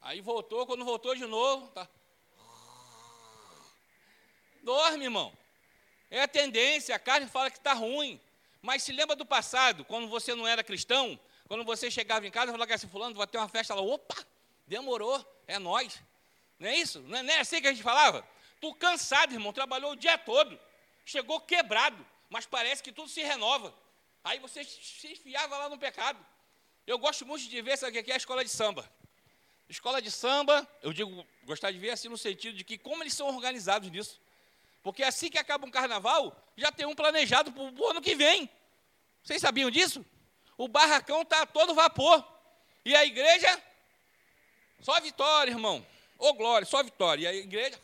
Aí 0.01 0.21
voltou, 0.21 0.67
quando 0.67 0.85
voltou 0.85 1.15
de 1.15 1.27
novo, 1.27 1.69
tá. 1.69 1.87
Dorme, 4.63 5.05
irmão. 5.05 5.42
É 6.13 6.21
a 6.21 6.29
tendência, 6.29 6.95
a 6.95 6.99
carne 6.99 7.27
fala 7.27 7.51
que 7.51 7.57
está 7.57 7.73
ruim. 7.73 8.21
Mas 8.61 8.83
se 8.83 8.93
lembra 8.93 9.17
do 9.17 9.25
passado, 9.25 9.83
quando 9.83 10.09
você 10.09 10.35
não 10.35 10.47
era 10.47 10.63
cristão, 10.63 11.19
quando 11.49 11.65
você 11.65 11.91
chegava 11.91 12.27
em 12.27 12.31
casa 12.31 12.51
e 12.51 12.53
falava 12.53 12.75
assim, 12.75 12.87
fulano, 12.87 13.15
vai 13.15 13.27
ter 13.27 13.39
uma 13.39 13.49
festa 13.49 13.75
lá, 13.75 13.81
opa, 13.81 14.15
demorou, 14.67 15.25
é 15.47 15.59
nós. 15.59 16.03
Não 16.59 16.69
é 16.69 16.77
isso? 16.77 17.01
Não 17.01 17.17
é, 17.17 17.23
não 17.23 17.33
é 17.33 17.41
assim 17.41 17.63
que 17.63 17.67
a 17.67 17.73
gente 17.73 17.83
falava? 17.83 18.29
Tu 18.61 18.75
cansado, 18.75 19.33
irmão, 19.33 19.55
trabalhou 19.55 19.93
o 19.93 19.97
dia 19.97 20.19
todo, 20.19 20.61
chegou 21.07 21.41
quebrado, 21.41 22.07
mas 22.29 22.45
parece 22.45 22.83
que 22.83 22.93
tudo 22.93 23.09
se 23.09 23.23
renova. 23.23 23.75
Aí 24.23 24.39
você 24.39 24.63
se 24.65 25.13
enfiava 25.13 25.57
lá 25.57 25.71
no 25.71 25.79
pecado. 25.79 26.23
Eu 26.87 26.99
gosto 26.99 27.25
muito 27.25 27.49
de 27.49 27.63
ver, 27.63 27.79
sabe 27.79 27.99
o 27.99 28.05
que 28.05 28.11
é 28.11 28.15
a 28.15 28.19
escola 28.19 28.45
de 28.45 28.51
samba? 28.51 28.87
Escola 29.67 30.03
de 30.03 30.11
samba, 30.11 30.69
eu 30.83 30.93
digo, 30.93 31.27
gostar 31.45 31.71
de 31.71 31.79
ver 31.79 31.89
assim 31.89 32.11
no 32.11 32.19
sentido 32.19 32.55
de 32.55 32.65
que 32.65 32.77
como 32.77 33.03
eles 33.03 33.15
são 33.15 33.29
organizados 33.29 33.91
nisso. 33.91 34.21
Porque 34.83 35.03
assim 35.03 35.31
que 35.31 35.39
acaba 35.39 35.67
um 35.67 35.71
carnaval, 35.71 36.37
já 36.57 36.73
tem 36.73 36.87
um 36.87 36.95
planejado 36.95 37.53
para 37.53 37.63
o 37.63 37.89
ano 37.89 38.03
que 38.03 38.15
vem. 38.15 38.51
Vocês 39.23 39.41
sabiam 39.41 39.71
disso? 39.71 40.05
O 40.59 40.67
barracão 40.67 41.23
está 41.23 41.47
todo 41.47 41.75
vapor. 41.75 42.27
E 42.85 42.95
a 42.97 43.05
igreja, 43.05 43.63
só 44.81 45.01
vitória, 45.01 45.53
irmão. 45.53 45.87
Ô 46.19 46.35
glória, 46.35 46.67
só 46.67 46.83
vitória. 46.83 47.23
E 47.23 47.27
a 47.27 47.35
igreja. 47.35 47.81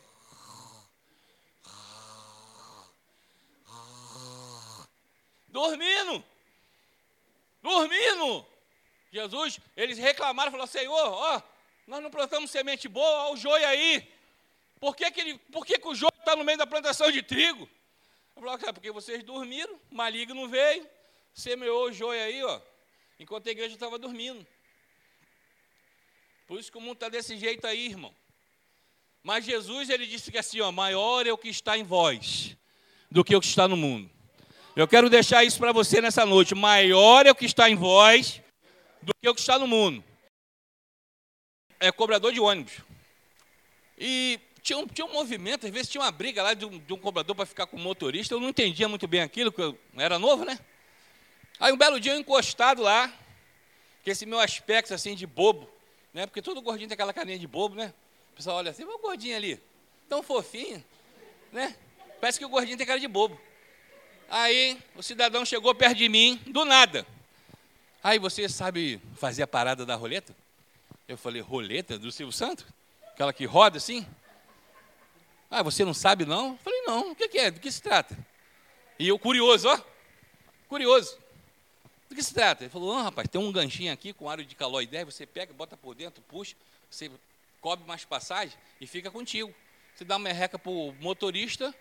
Dormindo. 5.47 6.23
Dormindo. 7.61 8.45
Jesus, 9.11 9.59
eles 9.75 9.97
reclamaram, 9.97 10.51
falaram, 10.51 10.69
Senhor, 10.69 10.93
ó, 10.93 11.41
nós 11.87 12.03
não 12.03 12.11
plantamos 12.11 12.51
semente 12.51 12.87
boa, 12.87 13.23
olha 13.23 13.33
o 13.33 13.37
joio 13.37 13.67
aí. 13.67 14.18
Por 14.79 14.95
que, 14.95 15.11
que, 15.11 15.21
ele, 15.21 15.37
por 15.51 15.65
que, 15.65 15.77
que 15.77 15.87
o 15.87 15.95
joio 15.95 16.13
está 16.17 16.35
no 16.35 16.43
meio 16.43 16.57
da 16.57 16.65
plantação 16.65 17.11
de 17.11 17.21
trigo? 17.21 17.69
Eu 18.35 18.41
falei, 18.41 18.69
ah, 18.69 18.73
porque 18.73 18.91
vocês 18.91 19.23
dormiram, 19.23 19.77
maligno 19.91 20.47
veio, 20.47 20.87
semeou 21.33 21.89
o 21.89 21.91
joio 21.91 22.21
aí, 22.21 22.41
ó, 22.43 22.61
enquanto 23.19 23.47
a 23.47 23.51
igreja 23.51 23.73
estava 23.73 23.99
dormindo. 23.99 24.45
Por 26.47 26.59
isso 26.59 26.71
que 26.71 26.77
o 26.77 26.81
mundo 26.81 26.93
está 26.93 27.09
desse 27.09 27.37
jeito 27.37 27.67
aí, 27.67 27.87
irmão. 27.87 28.15
Mas 29.21 29.43
Jesus, 29.43 29.89
ele 29.89 30.07
disse 30.07 30.31
que 30.31 30.37
assim, 30.37 30.61
ó, 30.61 30.71
maior 30.71 31.27
é 31.27 31.31
o 31.31 31.37
que 31.37 31.49
está 31.49 31.77
em 31.77 31.83
vós 31.83 32.55
do 33.11 33.23
que 33.23 33.35
o 33.35 33.41
que 33.41 33.47
está 33.47 33.67
no 33.67 33.75
mundo. 33.75 34.09
Eu 34.75 34.87
quero 34.87 35.09
deixar 35.09 35.43
isso 35.43 35.59
para 35.59 35.73
você 35.73 35.99
nessa 35.99 36.25
noite. 36.25 36.55
Maior 36.55 37.25
é 37.25 37.31
o 37.31 37.35
que 37.35 37.45
está 37.45 37.69
em 37.69 37.75
vós 37.75 38.41
do 39.01 39.11
que 39.21 39.27
o 39.27 39.33
que 39.33 39.41
está 39.41 39.59
no 39.59 39.67
mundo. 39.67 40.03
É 41.79 41.91
cobrador 41.91 42.31
de 42.31 42.39
ônibus. 42.39 42.79
E 43.97 44.39
tinha 44.61 44.77
um, 44.77 44.87
tinha 44.87 45.05
um 45.05 45.13
movimento, 45.13 45.65
às 45.65 45.71
vezes 45.71 45.89
tinha 45.89 46.01
uma 46.01 46.11
briga 46.11 46.43
lá 46.43 46.53
de 46.53 46.65
um, 46.65 46.77
de 46.79 46.93
um 46.93 46.97
cobrador 46.97 47.35
para 47.35 47.45
ficar 47.45 47.65
com 47.65 47.77
o 47.77 47.79
motorista. 47.79 48.33
Eu 48.33 48.39
não 48.39 48.49
entendia 48.49 48.87
muito 48.87 49.07
bem 49.07 49.21
aquilo, 49.21 49.51
porque 49.51 49.63
eu 49.63 50.01
era 50.01 50.19
novo, 50.19 50.45
né? 50.45 50.59
Aí 51.59 51.73
um 51.73 51.77
belo 51.77 51.99
dia 51.99 52.13
eu 52.13 52.19
encostado 52.19 52.81
lá, 52.81 53.07
com 54.03 54.09
esse 54.09 54.25
meu 54.25 54.39
aspecto 54.39 54.93
assim 54.93 55.15
de 55.15 55.27
bobo, 55.27 55.69
né? 56.13 56.25
Porque 56.25 56.41
todo 56.41 56.61
gordinho 56.61 56.87
tem 56.87 56.93
aquela 56.93 57.13
carinha 57.13 57.37
de 57.37 57.47
bobo, 57.47 57.75
né? 57.75 57.93
O 58.33 58.35
pessoal 58.35 58.57
olha 58.57 58.71
assim, 58.71 58.83
o 58.83 58.97
gordinho 58.99 59.35
ali, 59.35 59.61
tão 60.07 60.23
fofinho, 60.23 60.83
né? 61.51 61.75
Parece 62.19 62.39
que 62.39 62.45
o 62.45 62.49
gordinho 62.49 62.77
tem 62.77 62.87
cara 62.87 62.99
de 62.99 63.07
bobo. 63.07 63.39
Aí 64.29 64.77
o 64.95 65.01
cidadão 65.01 65.43
chegou 65.43 65.73
perto 65.73 65.97
de 65.97 66.07
mim, 66.07 66.39
do 66.47 66.63
nada. 66.63 67.05
Aí 68.03 68.19
você 68.19 68.47
sabe 68.47 69.01
fazer 69.17 69.43
a 69.43 69.47
parada 69.47 69.85
da 69.85 69.95
roleta? 69.95 70.35
Eu 71.07 71.17
falei, 71.17 71.41
roleta 71.41 71.97
do 71.97 72.11
Silvio 72.11 72.31
Santos? 72.31 72.65
Aquela 73.13 73.33
que 73.33 73.45
roda 73.45 73.77
assim? 73.77 74.05
Ah, 75.49 75.63
você 75.63 75.83
não 75.83 75.93
sabe 75.93 76.25
não? 76.25 76.51
Eu 76.51 76.57
falei, 76.57 76.81
não, 76.81 77.11
o 77.11 77.15
que 77.15 77.37
é? 77.37 77.49
Do 77.49 77.59
que 77.59 77.71
se 77.71 77.81
trata? 77.81 78.17
E 78.99 79.07
eu 79.07 79.17
curioso, 79.17 79.67
ó, 79.67 79.79
curioso. 80.67 81.17
Do 82.07 82.15
que 82.15 82.21
se 82.21 82.33
trata? 82.33 82.63
Ele 82.63 82.69
falou, 82.69 82.95
não, 82.95 83.03
rapaz, 83.03 83.27
tem 83.27 83.41
um 83.41 83.51
ganchinho 83.51 83.91
aqui 83.91 84.13
com 84.13 84.29
aro 84.29 84.43
de 84.43 84.55
calor 84.55 84.85
10, 84.85 85.05
você 85.05 85.25
pega, 85.25 85.53
bota 85.53 85.75
por 85.75 85.95
dentro, 85.95 86.21
puxa, 86.23 86.55
você 86.89 87.09
cobre 87.61 87.85
mais 87.87 88.05
passagem 88.05 88.57
e 88.79 88.85
fica 88.85 89.09
contigo. 89.09 89.53
Você 89.95 90.05
dá 90.05 90.15
uma 90.15 90.23
merreca 90.23 90.57
para 90.57 90.71
o 90.71 90.93
motorista, 90.99 91.73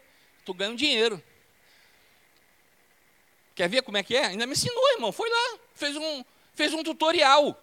tu 0.44 0.54
ganha 0.54 0.70
um 0.70 0.76
dinheiro. 0.76 1.22
Quer 3.54 3.68
ver 3.68 3.83
como 3.83 3.96
é 3.96 4.02
que 4.02 4.16
é? 4.16 4.26
Ainda 4.26 4.46
me 4.46 4.52
ensinou, 4.52 4.92
irmão. 4.92 5.11
Foi 5.11 5.28
lá, 5.28 5.59
fez 5.74 5.96
um, 5.96 6.24
fez 6.54 6.72
um 6.72 6.83
tutorial. 6.83 7.61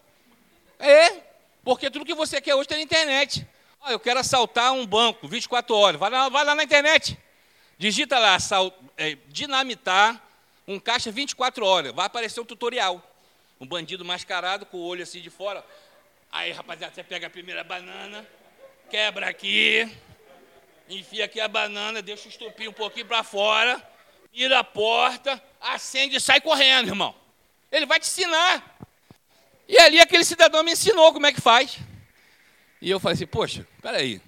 É, 0.78 1.22
porque 1.63 1.89
tudo 1.89 2.06
que 2.06 2.13
você 2.13 2.41
quer 2.41 2.54
hoje 2.54 2.68
tem 2.68 2.78
na 2.78 2.84
internet. 2.84 3.48
Ah, 3.88 3.91
eu 3.91 4.00
quero 4.00 4.19
assaltar 4.19 4.74
um 4.74 4.84
banco 4.84 5.28
24 5.28 5.76
horas. 5.76 6.00
Vai 6.00 6.10
lá, 6.10 6.28
vai 6.28 6.43
lá 6.43 6.56
na 6.56 6.63
internet. 6.63 7.15
Digita 7.78 8.17
lá, 8.17 8.36
é, 8.98 9.15
dinamitar 9.28 10.19
um 10.67 10.80
caixa 10.80 11.12
24 11.12 11.63
horas. 11.63 11.91
Vai 11.93 12.08
aparecer 12.08 12.41
um 12.41 12.45
tutorial. 12.45 13.00
Um 13.62 13.67
bandido 13.67 14.04
mascarado 14.04 14.65
com 14.65 14.78
o 14.78 14.82
olho 14.84 15.04
assim 15.04 15.21
de 15.21 15.30
fora. 15.30 15.63
Aí, 16.32 16.52
rapaziada, 16.52 16.95
você 16.95 17.04
pega 17.04 17.28
a 17.28 17.30
primeira 17.30 17.63
banana, 17.63 18.28
quebra 18.89 19.30
aqui, 19.30 19.88
enfia 20.89 21.26
aqui 21.26 21.39
a 21.39 21.48
banana, 21.48 22.02
deixa 22.02 22.26
o 22.26 22.32
estupim 22.32 22.67
um 22.67 22.74
pouquinho 22.74 23.06
para 23.06 23.21
fora, 23.21 23.80
vira 24.34 24.58
a 24.58 24.63
porta, 24.63 25.39
acende 25.62 26.15
e 26.15 26.19
sai 26.19 26.41
correndo, 26.41 26.88
irmão. 26.88 27.13
Ele 27.71 27.86
vai 27.86 28.00
te 28.00 28.08
ensinar. 28.08 28.80
E 29.67 29.78
ali 29.78 30.00
aquele 30.00 30.26
cidadão 30.26 30.63
me 30.63 30.71
ensinou 30.71 31.13
como 31.13 31.28
é 31.28 31.32
que 31.32 31.39
faz. 31.39 31.78
E 32.86 32.91
eu 32.91 33.00
falei 33.00 33.15
assim, 33.15 33.26
poxa, 33.26 33.67
peraí. 33.82 34.21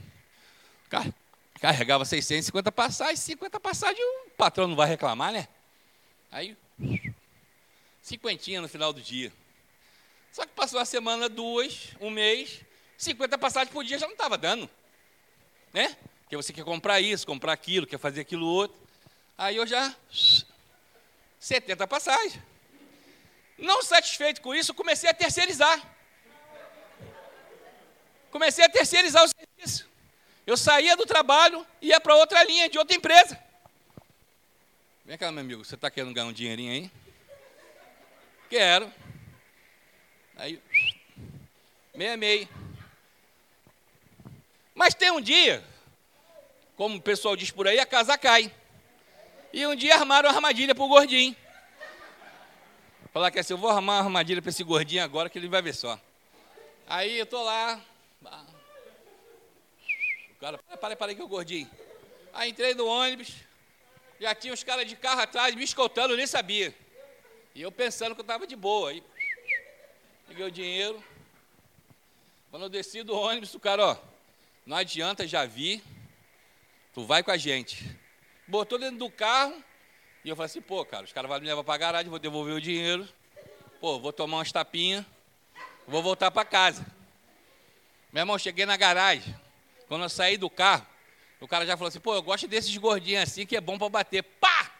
Carregava 1.62 2.04
650 2.04 2.72
passagens, 2.72 3.20
50 3.20 3.60
passagens, 3.60 4.00
o 4.00 4.32
patrão 4.32 4.68
não 4.68 4.76
vai 4.76 4.88
reclamar, 4.88 5.32
né? 5.32 5.48
Aí, 6.32 6.58
cinquentinha 8.02 8.60
no 8.60 8.68
final 8.68 8.92
do 8.92 9.00
dia. 9.00 9.32
Só 10.34 10.44
que 10.44 10.54
passou 10.54 10.80
uma 10.80 10.86
semana, 10.86 11.30
duas, 11.30 11.90
um 12.02 12.10
mês, 12.10 12.62
50 12.98 13.38
passagens 13.38 13.72
por 13.72 13.84
dia 13.84 14.00
já 14.00 14.08
não 14.08 14.14
estava 14.14 14.40
dando. 14.40 14.68
Né? 15.72 15.96
Porque 16.24 16.36
você 16.36 16.52
quer 16.52 16.66
comprar 16.66 17.00
isso, 17.00 17.28
comprar 17.28 17.54
aquilo, 17.54 17.86
quer 17.86 18.00
fazer 18.00 18.22
aquilo 18.22 18.48
outro. 18.48 18.76
Aí 19.38 19.56
eu 19.56 19.68
já, 19.68 19.96
70 21.40 21.86
passagens. 21.86 22.40
Não 23.56 23.84
satisfeito 23.84 24.42
com 24.42 24.56
isso, 24.56 24.74
comecei 24.74 25.08
a 25.08 25.14
terceirizar 25.14 25.97
comecei 28.32 28.66
a 28.66 28.70
terceirizar 28.70 29.24
o 29.24 29.28
serviço. 29.28 29.88
Eu 30.46 30.56
saía 30.56 30.96
do 30.96 31.06
trabalho 31.06 31.66
e 31.82 31.88
ia 31.88 32.00
para 32.00 32.16
outra 32.16 32.44
linha, 32.44 32.70
de 32.70 32.78
outra 32.78 32.96
empresa. 32.96 33.38
Vem 35.06 35.18
cá, 35.18 35.32
meu 35.32 35.42
amigo, 35.42 35.64
você 35.64 35.76
está 35.76 35.90
querendo 35.90 36.14
ganhar 36.14 36.28
um 36.28 36.34
dinheirinho 36.34 36.72
aí? 36.72 36.92
Quero. 38.50 38.92
Aí, 40.36 40.62
meia 41.96 42.16
meia. 42.16 42.48
Mas 44.76 44.94
tem 44.94 45.10
um 45.10 45.20
dia, 45.20 45.64
como 46.76 46.98
o 46.98 47.02
pessoal 47.02 47.36
diz 47.36 47.50
por 47.50 47.68
aí, 47.68 47.80
a 47.80 47.86
casa 47.86 48.18
cai. 48.18 48.54
E 49.52 49.66
um 49.66 49.76
dia 49.76 49.96
armaram 49.96 50.30
uma 50.30 50.36
armadilha 50.36 50.76
para 50.76 50.84
o 50.84 50.88
gordinho. 50.88 51.36
Falar 53.12 53.32
que 53.32 53.40
assim, 53.40 53.54
eu 53.54 53.58
vou 53.58 53.72
armar 53.72 54.02
uma 54.02 54.06
armadilha 54.06 54.42
para 54.42 54.50
esse 54.50 54.64
gordinho 54.64 55.04
agora 55.04 55.30
que 55.30 55.40
ele 55.40 55.48
vai 55.48 55.62
ver 55.62 55.74
só. 55.74 56.00
Aí 56.88 57.18
eu 57.18 57.24
estou 57.24 57.44
lá, 57.44 57.82
o 60.38 60.40
cara, 60.40 60.60
para, 60.80 60.96
para, 60.96 61.16
que 61.16 61.22
eu 61.22 61.28
gordinho. 61.28 61.70
Aí 62.32 62.52
entrei 62.52 62.76
no 62.76 62.86
ônibus, 62.86 63.34
já 64.20 64.36
tinha 64.36 64.54
os 64.54 64.64
caras 64.64 64.88
de 64.88 64.96
carro 64.96 65.22
atrás 65.22 65.56
me 65.56 65.64
escoltando, 65.64 66.14
eu 66.14 66.18
nem 66.18 66.28
sabia. 66.28 66.74
E 67.56 67.62
eu 67.64 67.72
pensando 67.72 68.14
que 68.14 68.22
eu 68.22 68.24
estava 68.24 68.46
de 68.46 68.56
boa. 68.56 68.92
Aí, 68.92 69.04
peguei 70.28 70.46
o 70.46 70.52
dinheiro. 70.52 71.04
Quando 72.52 72.64
eu 72.64 72.70
desci 72.70 73.02
do 73.02 73.16
ônibus, 73.16 73.56
o 73.56 73.60
cara, 73.60 73.84
ó, 73.84 73.98
não 74.64 74.78
adianta, 74.78 75.28
já 75.28 75.44
vi, 75.44 75.84
tu 76.94 77.04
vai 77.04 77.24
com 77.24 77.32
a 77.32 77.38
gente. 77.38 77.84
Botou 78.48 78.78
dentro 78.78 79.00
do 79.00 79.10
carro, 79.10 79.56
e 80.24 80.30
eu 80.30 80.36
falei 80.36 80.46
assim, 80.46 80.62
pô, 80.62 80.86
cara, 80.86 81.04
os 81.04 81.12
caras 81.12 81.28
vão 81.28 81.40
me 81.40 81.48
levar 81.48 81.64
para 81.64 81.74
a 81.74 81.78
garagem, 81.78 82.10
vou 82.12 82.20
devolver 82.20 82.54
o 82.54 82.62
dinheiro, 82.62 83.10
pô, 83.82 84.00
vou 84.00 84.14
tomar 84.14 84.38
umas 84.38 84.52
tapinhas, 84.52 85.04
vou 85.88 86.04
voltar 86.04 86.30
para 86.30 86.46
casa. 86.46 86.86
Meu 88.14 88.22
irmão, 88.22 88.38
cheguei 88.38 88.68
na 88.68 88.78
garagem. 88.78 89.36
Quando 89.88 90.04
eu 90.04 90.10
saí 90.10 90.38
do 90.38 90.50
carro, 90.50 90.86
o 91.40 91.48
cara 91.48 91.66
já 91.66 91.78
falou 91.78 91.90
assim: 91.90 92.00
pô, 92.00 92.16
eu 92.16 92.22
gosto 92.22 92.48
desses 92.48 92.76
gordinhos 92.78 93.24
assim 93.24 93.46
que 93.46 93.56
é 93.56 93.62
bom 93.62 93.78
para 93.78 93.90
bater. 93.90 94.24
Pá! 94.24 94.72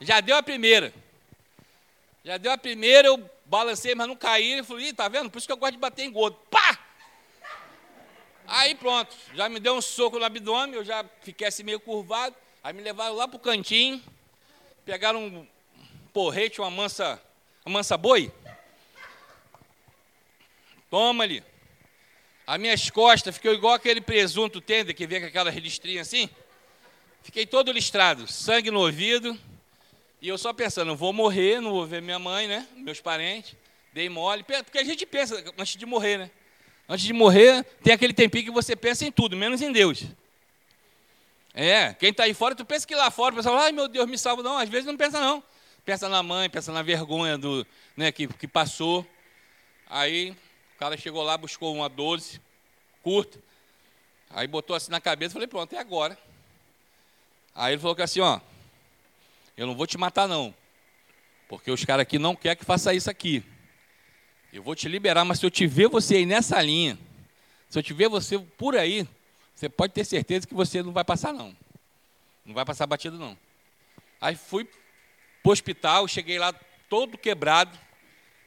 Já 0.00 0.20
deu 0.20 0.36
a 0.36 0.42
primeira. 0.42 0.92
Já 2.24 2.36
deu 2.36 2.52
a 2.52 2.58
primeira, 2.58 3.08
eu 3.08 3.30
balancei, 3.46 3.94
mas 3.94 4.06
não 4.06 4.16
caí. 4.16 4.52
Ele 4.52 4.62
falou: 4.62 4.82
ih, 4.82 4.92
tá 4.92 5.08
vendo? 5.08 5.30
Por 5.30 5.38
isso 5.38 5.46
que 5.46 5.52
eu 5.52 5.56
gosto 5.56 5.72
de 5.72 5.78
bater 5.78 6.04
em 6.04 6.12
gordo. 6.12 6.36
Pá! 6.50 6.78
Aí 8.46 8.74
pronto, 8.74 9.16
já 9.32 9.48
me 9.48 9.60
deu 9.60 9.76
um 9.76 9.80
soco 9.80 10.18
no 10.18 10.24
abdômen, 10.24 10.74
eu 10.74 10.84
já 10.84 11.04
fiquei 11.22 11.46
assim 11.46 11.62
meio 11.62 11.78
curvado. 11.78 12.34
Aí 12.64 12.72
me 12.72 12.82
levaram 12.82 13.14
lá 13.14 13.28
para 13.28 13.36
o 13.36 13.40
cantinho, 13.40 14.02
pegaram 14.84 15.24
um 15.24 15.46
porrete, 16.12 16.60
uma 16.60 16.70
mansa, 16.70 17.22
uma 17.64 17.74
mansa 17.74 17.96
boi. 17.96 18.32
Toma 20.90 21.22
ali. 21.22 21.44
As 22.50 22.58
minhas 22.58 22.90
costas 22.90 23.36
ficou 23.36 23.54
igual 23.54 23.74
aquele 23.74 24.00
presunto 24.00 24.60
tender 24.60 24.92
que 24.92 25.06
vê 25.06 25.20
com 25.20 25.26
aquela 25.26 25.50
listrinha 25.52 26.02
assim. 26.02 26.28
Fiquei 27.22 27.46
todo 27.46 27.70
listrado, 27.70 28.26
sangue 28.26 28.72
no 28.72 28.80
ouvido. 28.80 29.38
E 30.20 30.26
eu 30.26 30.36
só 30.36 30.52
pensando, 30.52 30.96
vou 30.96 31.12
morrer, 31.12 31.60
não 31.60 31.70
vou 31.70 31.86
ver 31.86 32.02
minha 32.02 32.18
mãe, 32.18 32.48
né? 32.48 32.66
Meus 32.74 33.00
parentes. 33.00 33.54
Dei 33.92 34.08
mole. 34.08 34.42
Porque 34.42 34.78
a 34.78 34.82
gente 34.82 35.06
pensa 35.06 35.40
antes 35.56 35.76
de 35.76 35.86
morrer, 35.86 36.18
né? 36.18 36.30
Antes 36.88 37.04
de 37.04 37.12
morrer, 37.12 37.64
tem 37.84 37.92
aquele 37.92 38.12
tempinho 38.12 38.46
que 38.46 38.50
você 38.50 38.74
pensa 38.74 39.06
em 39.06 39.12
tudo, 39.12 39.36
menos 39.36 39.62
em 39.62 39.70
Deus. 39.70 40.02
É, 41.54 41.94
quem 41.94 42.10
está 42.10 42.24
aí 42.24 42.34
fora, 42.34 42.56
tu 42.56 42.64
pensa 42.64 42.84
que 42.84 42.96
lá 42.96 43.12
fora 43.12 43.32
o 43.32 43.36
pessoal, 43.36 43.58
ai 43.58 43.70
meu 43.70 43.86
Deus, 43.86 44.10
me 44.10 44.18
salva. 44.18 44.42
Não, 44.42 44.58
às 44.58 44.68
vezes 44.68 44.86
não 44.86 44.96
pensa 44.96 45.20
não. 45.20 45.40
Pensa 45.84 46.08
na 46.08 46.20
mãe, 46.20 46.50
pensa 46.50 46.72
na 46.72 46.82
vergonha 46.82 47.38
do, 47.38 47.64
né, 47.96 48.10
que, 48.10 48.26
que 48.26 48.48
passou. 48.48 49.06
Aí 49.88 50.34
cara 50.80 50.96
chegou 50.96 51.22
lá, 51.22 51.36
buscou 51.36 51.74
uma 51.74 51.90
12, 51.90 52.40
curta. 53.02 53.38
Aí 54.30 54.46
botou 54.46 54.74
assim 54.74 54.90
na 54.90 54.98
cabeça, 54.98 55.34
falei, 55.34 55.46
pronto, 55.46 55.74
é 55.74 55.78
agora. 55.78 56.18
Aí 57.54 57.74
ele 57.74 57.82
falou 57.82 57.94
que 57.94 58.00
assim, 58.00 58.20
ó, 58.20 58.40
eu 59.58 59.66
não 59.66 59.74
vou 59.74 59.86
te 59.86 59.98
matar 59.98 60.26
não, 60.26 60.54
porque 61.50 61.70
os 61.70 61.84
caras 61.84 62.04
aqui 62.04 62.18
não 62.18 62.34
querem 62.34 62.56
que 62.56 62.64
faça 62.64 62.94
isso 62.94 63.10
aqui. 63.10 63.44
Eu 64.50 64.62
vou 64.62 64.74
te 64.74 64.88
liberar, 64.88 65.22
mas 65.22 65.38
se 65.38 65.44
eu 65.44 65.50
te 65.50 65.66
ver 65.66 65.86
você 65.86 66.16
aí 66.16 66.24
nessa 66.24 66.62
linha, 66.62 66.98
se 67.68 67.78
eu 67.78 67.82
te 67.82 67.92
ver 67.92 68.08
você 68.08 68.38
por 68.38 68.74
aí, 68.74 69.06
você 69.54 69.68
pode 69.68 69.92
ter 69.92 70.06
certeza 70.06 70.46
que 70.46 70.54
você 70.54 70.82
não 70.82 70.92
vai 70.92 71.04
passar 71.04 71.34
não. 71.34 71.54
Não 72.42 72.54
vai 72.54 72.64
passar 72.64 72.86
batido 72.86 73.18
não. 73.18 73.36
Aí 74.18 74.34
fui 74.34 74.64
para 74.64 75.50
o 75.50 75.52
hospital, 75.52 76.08
cheguei 76.08 76.38
lá 76.38 76.54
todo 76.88 77.18
quebrado. 77.18 77.78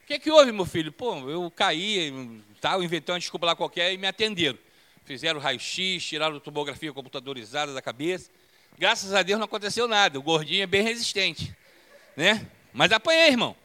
O 0.04 0.06
que, 0.06 0.20
que 0.20 0.30
houve, 0.30 0.52
meu 0.52 0.66
filho? 0.66 0.92
Pô, 0.92 1.30
eu 1.30 1.50
caí, 1.50 2.14
tal, 2.60 2.84
inventei 2.84 3.14
uma 3.14 3.20
desculpa 3.20 3.46
lá 3.46 3.56
qualquer 3.56 3.94
e 3.94 3.98
me 3.98 4.06
atenderam. 4.06 4.60
Fizeram 5.06 5.40
raio-x, 5.40 6.04
tiraram 6.04 6.40
tomografia 6.42 6.92
computadorizada 6.92 7.74
da 7.74 7.82
cabeça. 7.82 8.30
Graças 8.78 9.14
a 9.14 9.24
Deus 9.24 9.40
não 9.40 9.46
aconteceu 9.46 9.88
nada. 9.88 10.20
O 10.20 10.22
gordinho 10.22 10.62
é 10.62 10.68
bem 10.68 10.82
resistente. 10.82 11.56
Né? 12.18 12.46
Mas 12.74 12.92
apanhei, 12.92 13.30
irmão. 13.30 13.56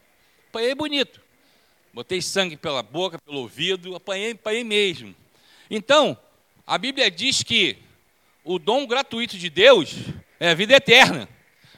Apanhei 0.48 0.76
bonito. 0.76 1.20
Botei 1.92 2.22
sangue 2.22 2.56
pela 2.56 2.84
boca, 2.84 3.18
pelo 3.18 3.38
ouvido, 3.40 3.96
apanhei, 3.96 4.30
apanhei 4.30 4.62
mesmo. 4.62 5.16
Então, 5.68 6.16
a 6.64 6.78
Bíblia 6.78 7.10
diz 7.10 7.42
que 7.42 7.78
o 8.44 8.60
dom 8.60 8.86
gratuito 8.86 9.36
de 9.36 9.50
Deus 9.50 9.96
é 10.38 10.50
a 10.50 10.54
vida 10.54 10.76
eterna. 10.76 11.28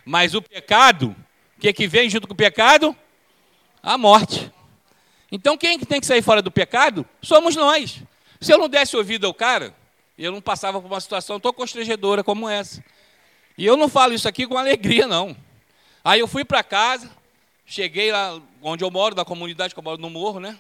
Mas 0.05 0.35
o 0.35 0.42
pecado, 0.42 1.16
o 1.57 1.61
que, 1.61 1.73
que 1.73 1.88
vem 1.88 2.11
junto 2.11 2.27
com 2.27 2.35
o 2.35 2.37
pecado? 2.37 2.94
A 3.83 3.97
morte. 3.97 4.53
Então 5.33 5.57
quem 5.57 5.79
tem 5.79 6.01
que 6.01 6.07
sair 6.07 6.23
fora 6.23 6.43
do 6.43 6.51
pecado? 6.51 7.07
Somos 7.23 7.57
nós. 7.57 8.03
Se 8.40 8.53
eu 8.53 8.59
não 8.59 8.69
desse 8.69 8.97
ouvido 8.97 9.27
ao 9.27 9.35
cara, 9.35 9.75
eu 10.19 10.33
não 10.33 10.40
passava 10.40 10.81
por 10.81 10.87
uma 10.87 11.01
situação 11.01 11.38
tão 11.38 11.53
constrangedora 11.53 12.25
como 12.25 12.49
essa. 12.49 12.83
E 13.57 13.64
eu 13.64 13.77
não 13.77 13.88
falo 13.88 14.14
isso 14.14 14.29
aqui 14.29 14.47
com 14.47 14.57
alegria, 14.57 15.07
não. 15.07 15.37
Aí 16.03 16.21
eu 16.21 16.27
fui 16.27 16.45
para 16.45 16.62
casa, 16.62 17.11
cheguei 17.66 18.11
lá 18.11 18.40
onde 18.62 18.83
eu 18.83 18.90
moro, 18.90 19.14
da 19.14 19.25
comunidade 19.25 19.75
que 19.75 19.79
eu 19.79 19.85
moro 19.85 20.01
no 20.01 20.09
morro, 20.09 20.40
né? 20.40 20.59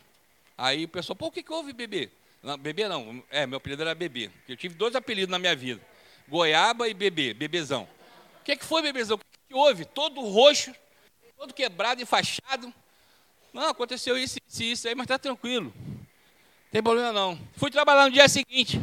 Aí 0.56 0.84
o 0.84 0.88
pessoal, 0.88 1.16
pô, 1.16 1.26
o 1.26 1.30
que, 1.30 1.42
que 1.42 1.52
houve, 1.52 1.72
bebê? 1.72 2.10
Não, 2.42 2.56
bebê 2.56 2.88
não, 2.88 3.22
é, 3.30 3.46
meu 3.46 3.56
apelido 3.56 3.82
era 3.82 3.94
bebê. 3.94 4.30
Eu 4.48 4.56
tive 4.56 4.74
dois 4.74 4.94
apelidos 4.94 5.30
na 5.30 5.38
minha 5.38 5.56
vida: 5.56 5.80
goiaba 6.28 6.88
e 6.88 6.94
bebê, 6.94 7.34
bebezão. 7.34 7.88
O 8.40 8.44
que, 8.44 8.56
que 8.56 8.64
foi, 8.64 8.82
bebezão? 8.82 9.16
O 9.16 9.18
que, 9.18 9.24
que 9.48 9.54
houve? 9.54 9.84
Todo 9.84 10.20
roxo, 10.20 10.74
todo 11.38 11.54
quebrado, 11.54 12.02
enfaixado. 12.02 12.72
Não, 13.52 13.68
aconteceu 13.68 14.16
isso, 14.16 14.38
isso, 14.48 14.62
isso 14.62 14.88
aí, 14.88 14.94
mas 14.94 15.04
está 15.04 15.18
tranquilo. 15.18 15.72
Não 15.76 16.06
tem 16.70 16.82
problema 16.82 17.12
não. 17.12 17.38
Fui 17.56 17.70
trabalhar 17.70 18.04
no 18.04 18.12
dia 18.12 18.28
seguinte. 18.28 18.80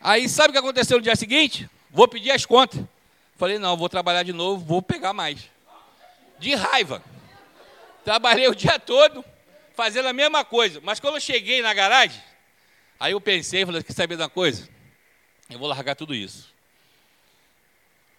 Aí 0.00 0.28
sabe 0.28 0.48
o 0.48 0.52
que 0.52 0.58
aconteceu 0.58 0.98
no 0.98 1.02
dia 1.02 1.16
seguinte? 1.16 1.68
Vou 1.90 2.08
pedir 2.08 2.30
as 2.30 2.44
contas. 2.44 2.84
Falei, 3.36 3.58
não, 3.58 3.76
vou 3.76 3.88
trabalhar 3.88 4.22
de 4.22 4.32
novo, 4.32 4.64
vou 4.64 4.82
pegar 4.82 5.12
mais. 5.12 5.48
De 6.38 6.54
raiva. 6.54 7.02
Trabalhei 8.04 8.48
o 8.48 8.54
dia 8.54 8.78
todo 8.78 9.24
fazendo 9.74 10.08
a 10.08 10.12
mesma 10.12 10.44
coisa. 10.44 10.80
Mas 10.82 11.00
quando 11.00 11.14
eu 11.14 11.20
cheguei 11.20 11.62
na 11.62 11.72
garagem, 11.72 12.20
aí 12.98 13.12
eu 13.12 13.20
pensei, 13.20 13.64
falei, 13.64 13.82
quer 13.82 13.92
saber 13.92 14.16
de 14.16 14.22
uma 14.22 14.28
coisa? 14.28 14.68
Eu 15.48 15.58
vou 15.58 15.68
largar 15.68 15.94
tudo 15.94 16.14
isso. 16.14 16.52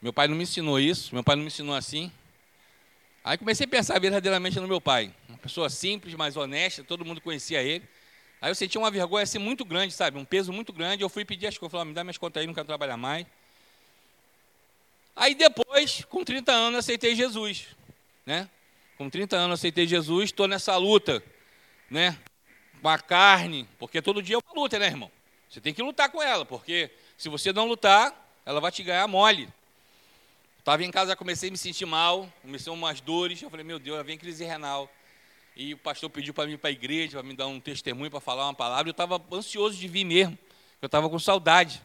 Meu 0.02 0.14
pai 0.14 0.28
não 0.28 0.36
me 0.36 0.44
ensinou 0.44 0.80
isso, 0.80 1.14
meu 1.14 1.24
pai 1.24 1.36
não 1.36 1.44
me 1.44 1.48
ensinou 1.48 1.76
assim. 1.76 2.12
Aí 3.26 3.40
comecei 3.40 3.66
a 3.66 3.68
pensar 3.68 4.00
verdadeiramente 4.00 4.60
no 4.60 4.68
meu 4.68 4.80
pai. 4.80 5.12
Uma 5.28 5.40
pessoa 5.40 5.68
simples, 5.68 6.14
mas 6.14 6.38
honesta, 6.38 6.84
todo 6.84 7.04
mundo 7.04 7.20
conhecia 7.20 7.60
ele. 7.60 7.84
Aí 8.40 8.52
eu 8.52 8.54
senti 8.54 8.78
uma 8.78 8.92
vergonha 8.92 9.24
assim 9.24 9.40
muito 9.40 9.66
grande, 9.66 9.96
sabe? 9.96 10.20
Um 10.20 10.24
peso 10.24 10.54
muito 10.54 10.72
grande. 10.72 11.02
Eu 11.02 11.10
fui 11.10 11.26
pedir 11.26 11.48
as 11.48 11.58
contas, 11.58 11.72
falei, 11.72 11.88
me 11.88 11.94
dá 11.96 12.04
minhas 12.04 12.20
contas 12.20 12.42
aí, 12.42 12.46
não 12.46 12.54
quero 12.54 12.68
trabalhar 12.68 12.98
mais. 12.98 13.26
Aí 15.16 15.34
depois, 15.34 16.06
com 16.08 16.24
30 16.24 16.52
anos, 16.52 16.78
aceitei 16.78 17.16
Jesus. 17.16 17.66
Né? 18.28 18.48
Com 18.96 19.10
30 19.10 19.36
anos, 19.36 19.60
aceitei 19.60 19.88
Jesus, 19.88 20.26
estou 20.26 20.48
nessa 20.48 20.78
luta. 20.78 21.24
Né? 21.90 22.16
Com 22.80 22.90
a 22.90 23.00
carne, 23.00 23.68
porque 23.80 24.04
todo 24.04 24.22
dia 24.22 24.36
é 24.36 24.38
uma 24.38 24.62
luta, 24.62 24.78
né, 24.78 24.86
irmão? 24.86 25.12
Você 25.50 25.60
tem 25.60 25.74
que 25.74 25.82
lutar 25.82 26.12
com 26.12 26.22
ela, 26.22 26.46
porque 26.46 26.92
se 27.18 27.28
você 27.28 27.52
não 27.52 27.66
lutar, 27.66 28.14
ela 28.46 28.62
vai 28.62 28.72
te 28.72 28.84
ganhar 28.84 29.08
mole. 29.08 29.50
Estava 30.66 30.84
em 30.84 30.90
casa, 30.90 31.16
comecei 31.16 31.50
a 31.50 31.52
me 31.52 31.60
sentir 31.60 31.86
mal, 31.86 32.28
comecei 32.42 32.74
umas 32.74 33.00
dores. 33.00 33.40
Eu 33.40 33.52
falei, 33.52 33.64
meu 33.64 33.78
Deus, 33.78 34.04
vem 34.04 34.18
crise 34.18 34.44
renal. 34.44 34.92
E 35.56 35.76
o 35.76 35.78
pastor 35.78 36.10
pediu 36.10 36.34
para 36.34 36.48
mim 36.48 36.54
ir 36.54 36.58
para 36.58 36.72
a 36.72 36.74
igreja, 36.74 37.20
para 37.20 37.22
me 37.22 37.36
dar 37.36 37.46
um 37.46 37.60
testemunho, 37.60 38.10
para 38.10 38.20
falar 38.20 38.46
uma 38.48 38.54
palavra. 38.56 38.88
Eu 38.88 38.92
estava 38.92 39.22
ansioso 39.32 39.78
de 39.78 39.88
vir 39.88 40.04
mesmo, 40.04 40.36
eu 40.82 40.88
estava 40.88 41.08
com 41.08 41.20
saudade. 41.20 41.84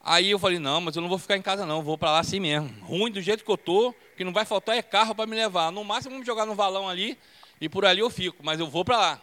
Aí 0.00 0.30
eu 0.30 0.38
falei, 0.38 0.60
não, 0.60 0.80
mas 0.80 0.94
eu 0.94 1.02
não 1.02 1.08
vou 1.08 1.18
ficar 1.18 1.36
em 1.36 1.42
casa 1.42 1.66
não, 1.66 1.82
vou 1.82 1.98
para 1.98 2.12
lá 2.12 2.20
assim 2.20 2.38
mesmo. 2.38 2.68
Ruim 2.84 3.10
do 3.10 3.20
jeito 3.20 3.44
que 3.44 3.50
eu 3.50 3.56
estou, 3.56 3.92
que 4.16 4.22
não 4.22 4.32
vai 4.32 4.44
faltar 4.44 4.76
é 4.76 4.80
carro 4.80 5.12
para 5.12 5.26
me 5.26 5.34
levar. 5.34 5.72
No 5.72 5.82
máximo, 5.82 6.12
vamos 6.12 6.28
jogar 6.28 6.46
no 6.46 6.54
valão 6.54 6.88
ali 6.88 7.18
e 7.60 7.68
por 7.68 7.84
ali 7.84 7.98
eu 7.98 8.08
fico, 8.08 8.36
mas 8.40 8.60
eu 8.60 8.68
vou 8.68 8.84
para 8.84 8.98
lá. 8.98 9.22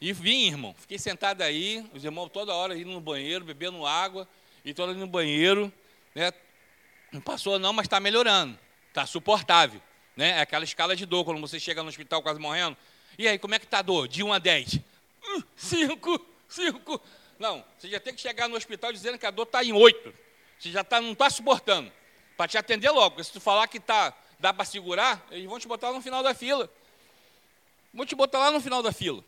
E 0.00 0.12
vim, 0.12 0.46
irmão. 0.46 0.72
Fiquei 0.78 1.00
sentado 1.00 1.42
aí, 1.42 1.84
os 1.92 2.04
irmãos 2.04 2.28
toda 2.28 2.54
hora 2.54 2.78
indo 2.78 2.92
no 2.92 3.00
banheiro, 3.00 3.44
bebendo 3.44 3.84
água, 3.84 4.28
e 4.64 4.72
toda 4.72 4.92
ali 4.92 5.00
no 5.00 5.08
banheiro, 5.08 5.72
né? 6.14 6.32
Não 7.14 7.20
passou 7.20 7.60
não, 7.60 7.72
mas 7.72 7.86
está 7.86 8.00
melhorando. 8.00 8.58
Está 8.88 9.06
suportável. 9.06 9.80
Né? 10.16 10.30
É 10.30 10.40
aquela 10.40 10.64
escala 10.64 10.96
de 10.96 11.06
dor, 11.06 11.24
quando 11.24 11.40
você 11.40 11.60
chega 11.60 11.80
no 11.80 11.88
hospital 11.88 12.20
quase 12.20 12.40
morrendo. 12.40 12.76
E 13.16 13.28
aí, 13.28 13.38
como 13.38 13.54
é 13.54 13.58
que 13.60 13.66
está 13.66 13.78
a 13.78 13.82
dor? 13.82 14.08
De 14.08 14.24
1 14.24 14.32
a 14.32 14.40
10. 14.40 14.80
5, 15.54 16.26
5. 16.48 17.00
Não, 17.38 17.64
você 17.78 17.88
já 17.88 18.00
tem 18.00 18.12
que 18.12 18.20
chegar 18.20 18.48
no 18.48 18.56
hospital 18.56 18.92
dizendo 18.92 19.16
que 19.16 19.24
a 19.24 19.30
dor 19.30 19.44
está 19.44 19.62
em 19.62 19.72
8. 19.72 20.12
Você 20.58 20.72
já 20.72 20.82
tá, 20.82 21.00
não 21.00 21.12
está 21.12 21.30
suportando. 21.30 21.92
Para 22.36 22.48
te 22.48 22.58
atender 22.58 22.90
logo. 22.90 23.22
Se 23.22 23.32
tu 23.32 23.40
falar 23.40 23.68
que 23.68 23.78
tá, 23.78 24.12
dá 24.40 24.52
para 24.52 24.64
segurar, 24.64 25.24
eles 25.30 25.46
vão 25.46 25.60
te 25.60 25.68
botar 25.68 25.90
lá 25.90 25.94
no 25.94 26.02
final 26.02 26.20
da 26.20 26.34
fila. 26.34 26.68
Vão 27.92 28.04
te 28.04 28.16
botar 28.16 28.40
lá 28.40 28.50
no 28.50 28.60
final 28.60 28.82
da 28.82 28.90
fila. 28.90 29.22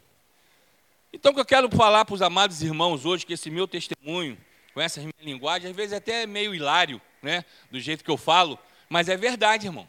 Então, 1.12 1.31
o 1.31 1.35
que 1.37 1.40
eu 1.40 1.46
quero 1.46 1.70
falar 1.70 2.05
para 2.05 2.16
os 2.16 2.22
amados 2.22 2.62
irmãos 2.62 3.07
hoje, 3.07 3.25
que 3.25 3.35
esse 3.35 3.49
meu 3.49 3.68
testemunho, 3.68 4.37
com 4.75 4.81
essa 4.81 4.99
minha 4.99 5.12
linguagem, 5.20 5.70
às 5.70 5.77
vezes 5.77 5.92
é 5.92 5.99
até 5.99 6.27
meio 6.27 6.53
hilário, 6.53 7.01
né? 7.22 7.44
Do 7.70 7.81
jeito 7.81 8.05
que 8.05 8.11
eu 8.11 8.16
falo, 8.16 8.59
mas 8.88 9.09
é 9.09 9.16
verdade, 9.16 9.66
irmão. 9.66 9.88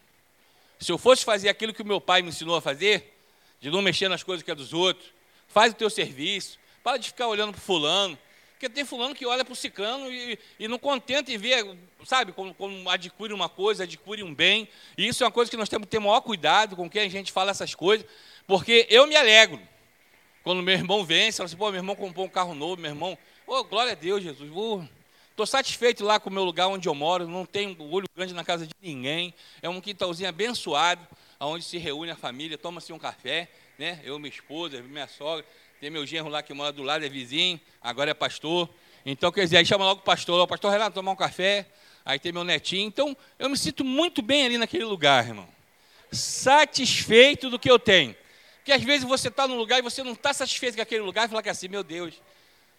Se 0.79 0.91
eu 0.91 0.97
fosse 0.97 1.25
fazer 1.25 1.49
aquilo 1.49 1.73
que 1.73 1.81
o 1.81 1.85
meu 1.85 1.99
pai 1.99 2.21
me 2.21 2.29
ensinou 2.29 2.55
a 2.55 2.61
fazer, 2.61 3.15
de 3.59 3.69
não 3.69 3.81
mexer 3.81 4.09
nas 4.09 4.23
coisas 4.23 4.43
que 4.43 4.51
é 4.51 4.55
dos 4.55 4.73
outros, 4.73 5.11
faz 5.47 5.71
o 5.71 5.75
teu 5.75 5.89
serviço, 5.89 6.59
para 6.83 6.97
de 6.97 7.07
ficar 7.07 7.27
olhando 7.27 7.51
para 7.51 7.61
fulano, 7.61 8.17
porque 8.53 8.69
tem 8.69 8.83
fulano 8.83 9.13
que 9.13 9.25
olha 9.25 9.45
para 9.45 9.53
o 9.53 9.55
ciclano 9.55 10.11
e, 10.11 10.37
e, 10.59 10.67
não 10.67 10.79
contenta 10.79 11.31
em 11.31 11.37
ver, 11.37 11.77
sabe, 12.03 12.31
como, 12.31 12.55
como, 12.55 12.89
adquire 12.89 13.31
uma 13.31 13.47
coisa, 13.47 13.83
adquire 13.83 14.23
um 14.23 14.33
bem. 14.33 14.67
E 14.97 15.07
isso 15.07 15.23
é 15.23 15.27
uma 15.27 15.31
coisa 15.31 15.51
que 15.51 15.57
nós 15.57 15.69
temos 15.69 15.85
que 15.85 15.91
ter 15.91 15.99
maior 15.99 16.21
cuidado 16.21 16.75
com 16.75 16.89
quem 16.89 17.03
a 17.03 17.09
gente 17.09 17.31
fala 17.31 17.51
essas 17.51 17.75
coisas, 17.75 18.07
porque 18.47 18.87
eu 18.89 19.05
me 19.05 19.15
alegro. 19.15 19.61
Quando 20.43 20.63
meu 20.63 20.73
irmão 20.73 21.05
vence, 21.05 21.37
fala 21.37 21.45
assim, 21.45 21.55
pô, 21.55 21.69
meu 21.69 21.79
irmão 21.79 21.95
comprou 21.95 22.25
um 22.25 22.29
carro 22.29 22.55
novo, 22.55 22.81
meu 22.81 22.89
irmão, 22.89 23.15
oh, 23.45 23.63
glória 23.63 23.91
a 23.91 23.95
Deus, 23.95 24.23
Jesus, 24.23 24.49
vou 24.49 24.87
Estou 25.38 25.45
satisfeito 25.45 26.04
lá 26.04 26.19
com 26.19 26.32
o 26.32 26.34
meu 26.34 26.43
lugar 26.43 26.65
onde 26.65 26.89
eu 26.89 26.95
moro, 26.95 27.28
não 27.28 27.45
tenho 27.45 27.78
olho 27.91 28.08
grande 28.15 28.34
na 28.34 28.43
casa 28.43 28.65
de 28.65 28.73
ninguém. 28.82 29.32
É 29.62 29.69
um 29.69 29.80
quintalzinho 29.80 30.28
abençoado, 30.28 31.08
onde 31.39 31.63
se 31.63 31.78
reúne 31.78 32.10
a 32.10 32.15
família, 32.15 32.58
toma-se 32.58 32.91
um 32.91 32.97
café, 32.97 33.47
né? 33.78 34.02
Eu, 34.04 34.17
minha 34.17 34.34
esposa, 34.34 34.82
minha 34.82 35.08
sogra, 35.08 35.45
tem 35.80 35.91
meu 35.91 36.08
genro 36.08 36.28
lá 36.28 36.41
que 36.41 36.52
mora 36.56 36.71
do 36.71 36.82
lado, 36.82 37.06
é 37.06 37.08
vizinho, 37.08 37.62
agora 37.80 38.10
é 38.10 38.15
pastor. 38.15 38.67
Então, 39.06 39.32
quer 39.32 39.43
dizer, 39.43 39.58
aí 39.58 39.65
chama 39.67 39.86
logo 39.86 40.02
o 40.02 40.04
pastor, 40.04 40.41
o 40.41 40.47
pastor 40.47 40.71
Renato, 40.71 40.95
tomar 40.95 41.12
um 41.12 41.15
café. 41.15 41.67
Aí 42.04 42.17
tem 42.17 42.32
meu 42.32 42.43
netinho. 42.43 42.88
Então, 42.88 43.15
eu 43.38 43.47
me 43.47 43.58
sinto 43.60 43.86
muito 43.86 44.23
bem 44.23 44.43
ali 44.43 44.58
naquele 44.58 44.86
lugar, 44.86 45.23
irmão. 45.23 45.47
Satisfeito 46.12 47.52
do 47.52 47.60
que 47.60 47.69
eu 47.69 47.78
tenho. 47.78 48.15
Porque 48.56 48.71
às 48.71 48.82
vezes 48.82 49.08
você 49.08 49.28
está 49.28 49.47
num 49.47 49.56
lugar 49.56 49.78
e 49.78 49.84
você 49.84 50.02
não 50.02 50.13
está 50.13 50.34
satisfeito 50.34 50.78
com 50.78 50.82
aquele 50.82 51.04
lugar 51.04 51.28
e 51.28 51.30
fala 51.30 51.43
que 51.43 51.50
é 51.50 51.52
assim, 51.52 51.67
meu 51.67 51.84
Deus, 51.84 52.15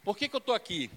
Por 0.02 0.16
que, 0.16 0.28
que 0.28 0.34
eu 0.34 0.38
estou 0.38 0.56
aqui? 0.56 0.90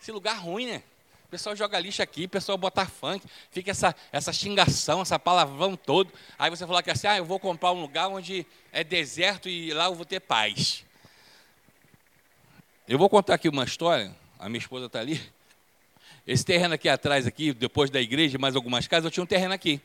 Esse 0.00 0.12
lugar 0.12 0.38
ruim, 0.38 0.66
né? 0.66 0.82
O 1.28 1.30
pessoal 1.30 1.54
joga 1.54 1.78
lixo 1.78 2.02
aqui, 2.02 2.24
o 2.24 2.28
pessoal 2.28 2.56
bota 2.56 2.86
funk, 2.86 3.22
fica 3.50 3.70
essa, 3.70 3.94
essa 4.10 4.32
xingação, 4.32 5.02
essa 5.02 5.18
palavrão 5.18 5.76
todo. 5.76 6.10
Aí 6.38 6.48
você 6.48 6.66
fala 6.66 6.82
que 6.82 6.90
assim, 6.90 7.06
ah, 7.06 7.18
eu 7.18 7.24
vou 7.24 7.38
comprar 7.38 7.70
um 7.72 7.82
lugar 7.82 8.08
onde 8.08 8.46
é 8.72 8.82
deserto 8.82 9.46
e 9.46 9.74
lá 9.74 9.84
eu 9.84 9.94
vou 9.94 10.06
ter 10.06 10.20
paz. 10.20 10.86
Eu 12.88 12.98
vou 12.98 13.10
contar 13.10 13.34
aqui 13.34 13.46
uma 13.46 13.64
história, 13.64 14.16
a 14.38 14.48
minha 14.48 14.58
esposa 14.58 14.86
está 14.86 15.00
ali. 15.00 15.20
Esse 16.26 16.46
terreno 16.46 16.72
aqui 16.72 16.88
atrás, 16.88 17.26
aqui, 17.26 17.52
depois 17.52 17.90
da 17.90 18.00
igreja, 18.00 18.38
mais 18.38 18.56
algumas 18.56 18.86
casas, 18.86 19.04
eu 19.04 19.10
tinha 19.10 19.24
um 19.24 19.26
terreno 19.26 19.52
aqui. 19.52 19.82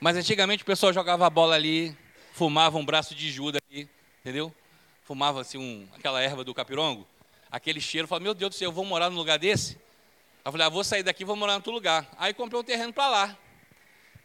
Mas 0.00 0.16
antigamente 0.16 0.64
o 0.64 0.66
pessoal 0.66 0.92
jogava 0.92 1.30
bola 1.30 1.54
ali, 1.54 1.96
fumava 2.32 2.76
um 2.76 2.84
braço 2.84 3.14
de 3.14 3.30
Judas 3.30 3.60
ali, 3.70 3.88
entendeu? 4.20 4.52
Fumava 5.04 5.40
assim 5.40 5.58
um, 5.58 5.86
aquela 5.96 6.20
erva 6.20 6.42
do 6.42 6.52
capirongo, 6.52 7.06
aquele 7.56 7.80
cheiro, 7.80 8.06
falava, 8.06 8.22
meu 8.22 8.34
Deus 8.34 8.50
do 8.50 8.54
céu, 8.54 8.68
eu 8.68 8.72
vou 8.72 8.84
morar 8.84 9.08
num 9.08 9.16
lugar 9.16 9.38
desse? 9.38 9.78
Eu 10.44 10.52
falei, 10.52 10.66
ah, 10.66 10.70
vou 10.70 10.84
sair 10.84 11.02
daqui, 11.02 11.24
vou 11.24 11.34
morar 11.34 11.54
em 11.54 11.56
outro 11.56 11.72
lugar. 11.72 12.06
Aí 12.18 12.34
comprei 12.34 12.60
um 12.60 12.62
terreno 12.62 12.92
para 12.92 13.08
lá. 13.08 13.38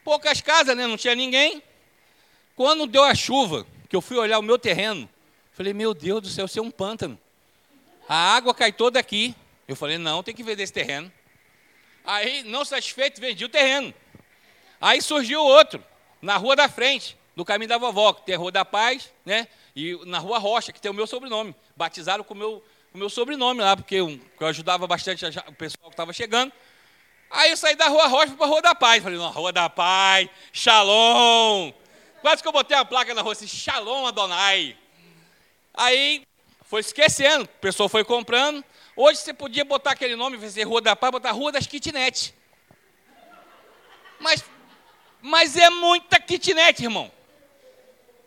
Poucas 0.04 0.42
casas, 0.42 0.76
né? 0.76 0.86
Não 0.86 0.98
tinha 0.98 1.14
ninguém. 1.14 1.62
Quando 2.54 2.86
deu 2.86 3.02
a 3.02 3.14
chuva, 3.14 3.66
que 3.88 3.96
eu 3.96 4.02
fui 4.02 4.18
olhar 4.18 4.38
o 4.38 4.42
meu 4.42 4.58
terreno, 4.58 5.08
falei, 5.52 5.72
meu 5.72 5.94
Deus 5.94 6.20
do 6.20 6.28
céu, 6.28 6.44
isso 6.44 6.58
é 6.58 6.62
um 6.62 6.70
pântano. 6.70 7.18
A 8.06 8.36
água 8.36 8.54
cai 8.54 8.70
toda 8.70 9.00
aqui. 9.00 9.34
Eu 9.66 9.74
falei, 9.74 9.96
não, 9.96 10.22
tem 10.22 10.34
que 10.34 10.42
vender 10.42 10.64
esse 10.64 10.72
terreno. 10.72 11.10
Aí, 12.04 12.42
não 12.42 12.66
satisfeito, 12.66 13.18
vendi 13.18 13.46
o 13.46 13.48
terreno. 13.48 13.94
Aí 14.78 15.00
surgiu 15.00 15.40
outro, 15.42 15.82
na 16.20 16.36
rua 16.36 16.54
da 16.54 16.68
frente, 16.68 17.16
do 17.34 17.46
caminho 17.46 17.70
da 17.70 17.78
vovó, 17.78 18.12
que 18.12 18.26
tem 18.26 18.34
a 18.34 18.38
Rua 18.38 18.52
da 18.52 18.64
Paz, 18.64 19.10
né? 19.24 19.48
E 19.74 19.98
na 20.04 20.18
Rua 20.18 20.38
Rocha, 20.38 20.70
que 20.70 20.80
tem 20.80 20.90
o 20.90 20.94
meu 20.94 21.06
sobrenome. 21.06 21.54
Batizaram 21.74 22.22
com 22.22 22.34
o 22.34 22.36
meu 22.36 22.62
o 22.94 22.98
meu 22.98 23.08
sobrenome 23.08 23.60
lá, 23.60 23.76
porque 23.76 23.96
eu, 23.96 24.20
eu 24.38 24.46
ajudava 24.46 24.86
bastante 24.86 25.24
o 25.24 25.52
pessoal 25.52 25.88
que 25.88 25.94
estava 25.94 26.12
chegando. 26.12 26.52
Aí 27.30 27.50
eu 27.50 27.56
saí 27.56 27.74
da 27.74 27.88
Rua 27.88 28.06
Rocha 28.06 28.34
para 28.34 28.44
a 28.44 28.48
Rua 28.48 28.60
da 28.60 28.74
Paz. 28.74 29.02
Falei, 29.02 29.18
não, 29.18 29.30
Rua 29.30 29.52
da 29.52 29.70
Paz, 29.70 30.28
Shalom. 30.52 31.72
Quase 32.20 32.42
que 32.42 32.48
eu 32.48 32.52
botei 32.52 32.76
a 32.76 32.84
placa 32.84 33.14
na 33.14 33.22
rua 33.22 33.32
assim, 33.32 33.48
Shalom 33.48 34.06
Adonai. 34.06 34.76
Aí 35.74 36.22
foi 36.64 36.80
esquecendo, 36.80 37.44
o 37.44 37.48
pessoal 37.60 37.88
foi 37.88 38.04
comprando. 38.04 38.62
Hoje 38.94 39.20
você 39.20 39.32
podia 39.32 39.64
botar 39.64 39.92
aquele 39.92 40.14
nome, 40.14 40.38
fazer 40.38 40.64
Rua 40.64 40.82
da 40.82 40.94
Paz, 40.94 41.10
botar 41.10 41.30
Rua 41.32 41.50
das 41.50 41.66
Kitnet. 41.66 42.34
Mas, 44.20 44.44
mas 45.20 45.56
é 45.56 45.70
muita 45.70 46.20
kitnet, 46.20 46.82
irmão. 46.82 47.10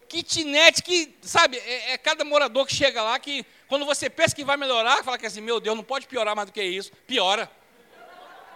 Kitnet 0.10 0.82
que, 0.82 1.15
sabe, 1.21 1.58
é, 1.58 1.93
é 1.93 1.97
cada 1.97 2.25
morador 2.25 2.65
que 2.65 2.75
chega 2.75 3.01
lá 3.01 3.17
que 3.17 3.45
quando 3.67 3.86
você 3.86 4.10
pensa 4.10 4.36
que 4.36 4.43
vai 4.43 4.58
melhorar, 4.58 5.04
fala 5.04 5.17
que 5.17 5.25
assim, 5.25 5.41
meu 5.41 5.60
Deus, 5.60 5.75
não 5.75 5.84
pode 5.84 6.08
piorar 6.08 6.36
mais 6.36 6.47
do 6.47 6.51
que 6.51 6.63
isso. 6.63 6.91
Piora. 7.08 7.49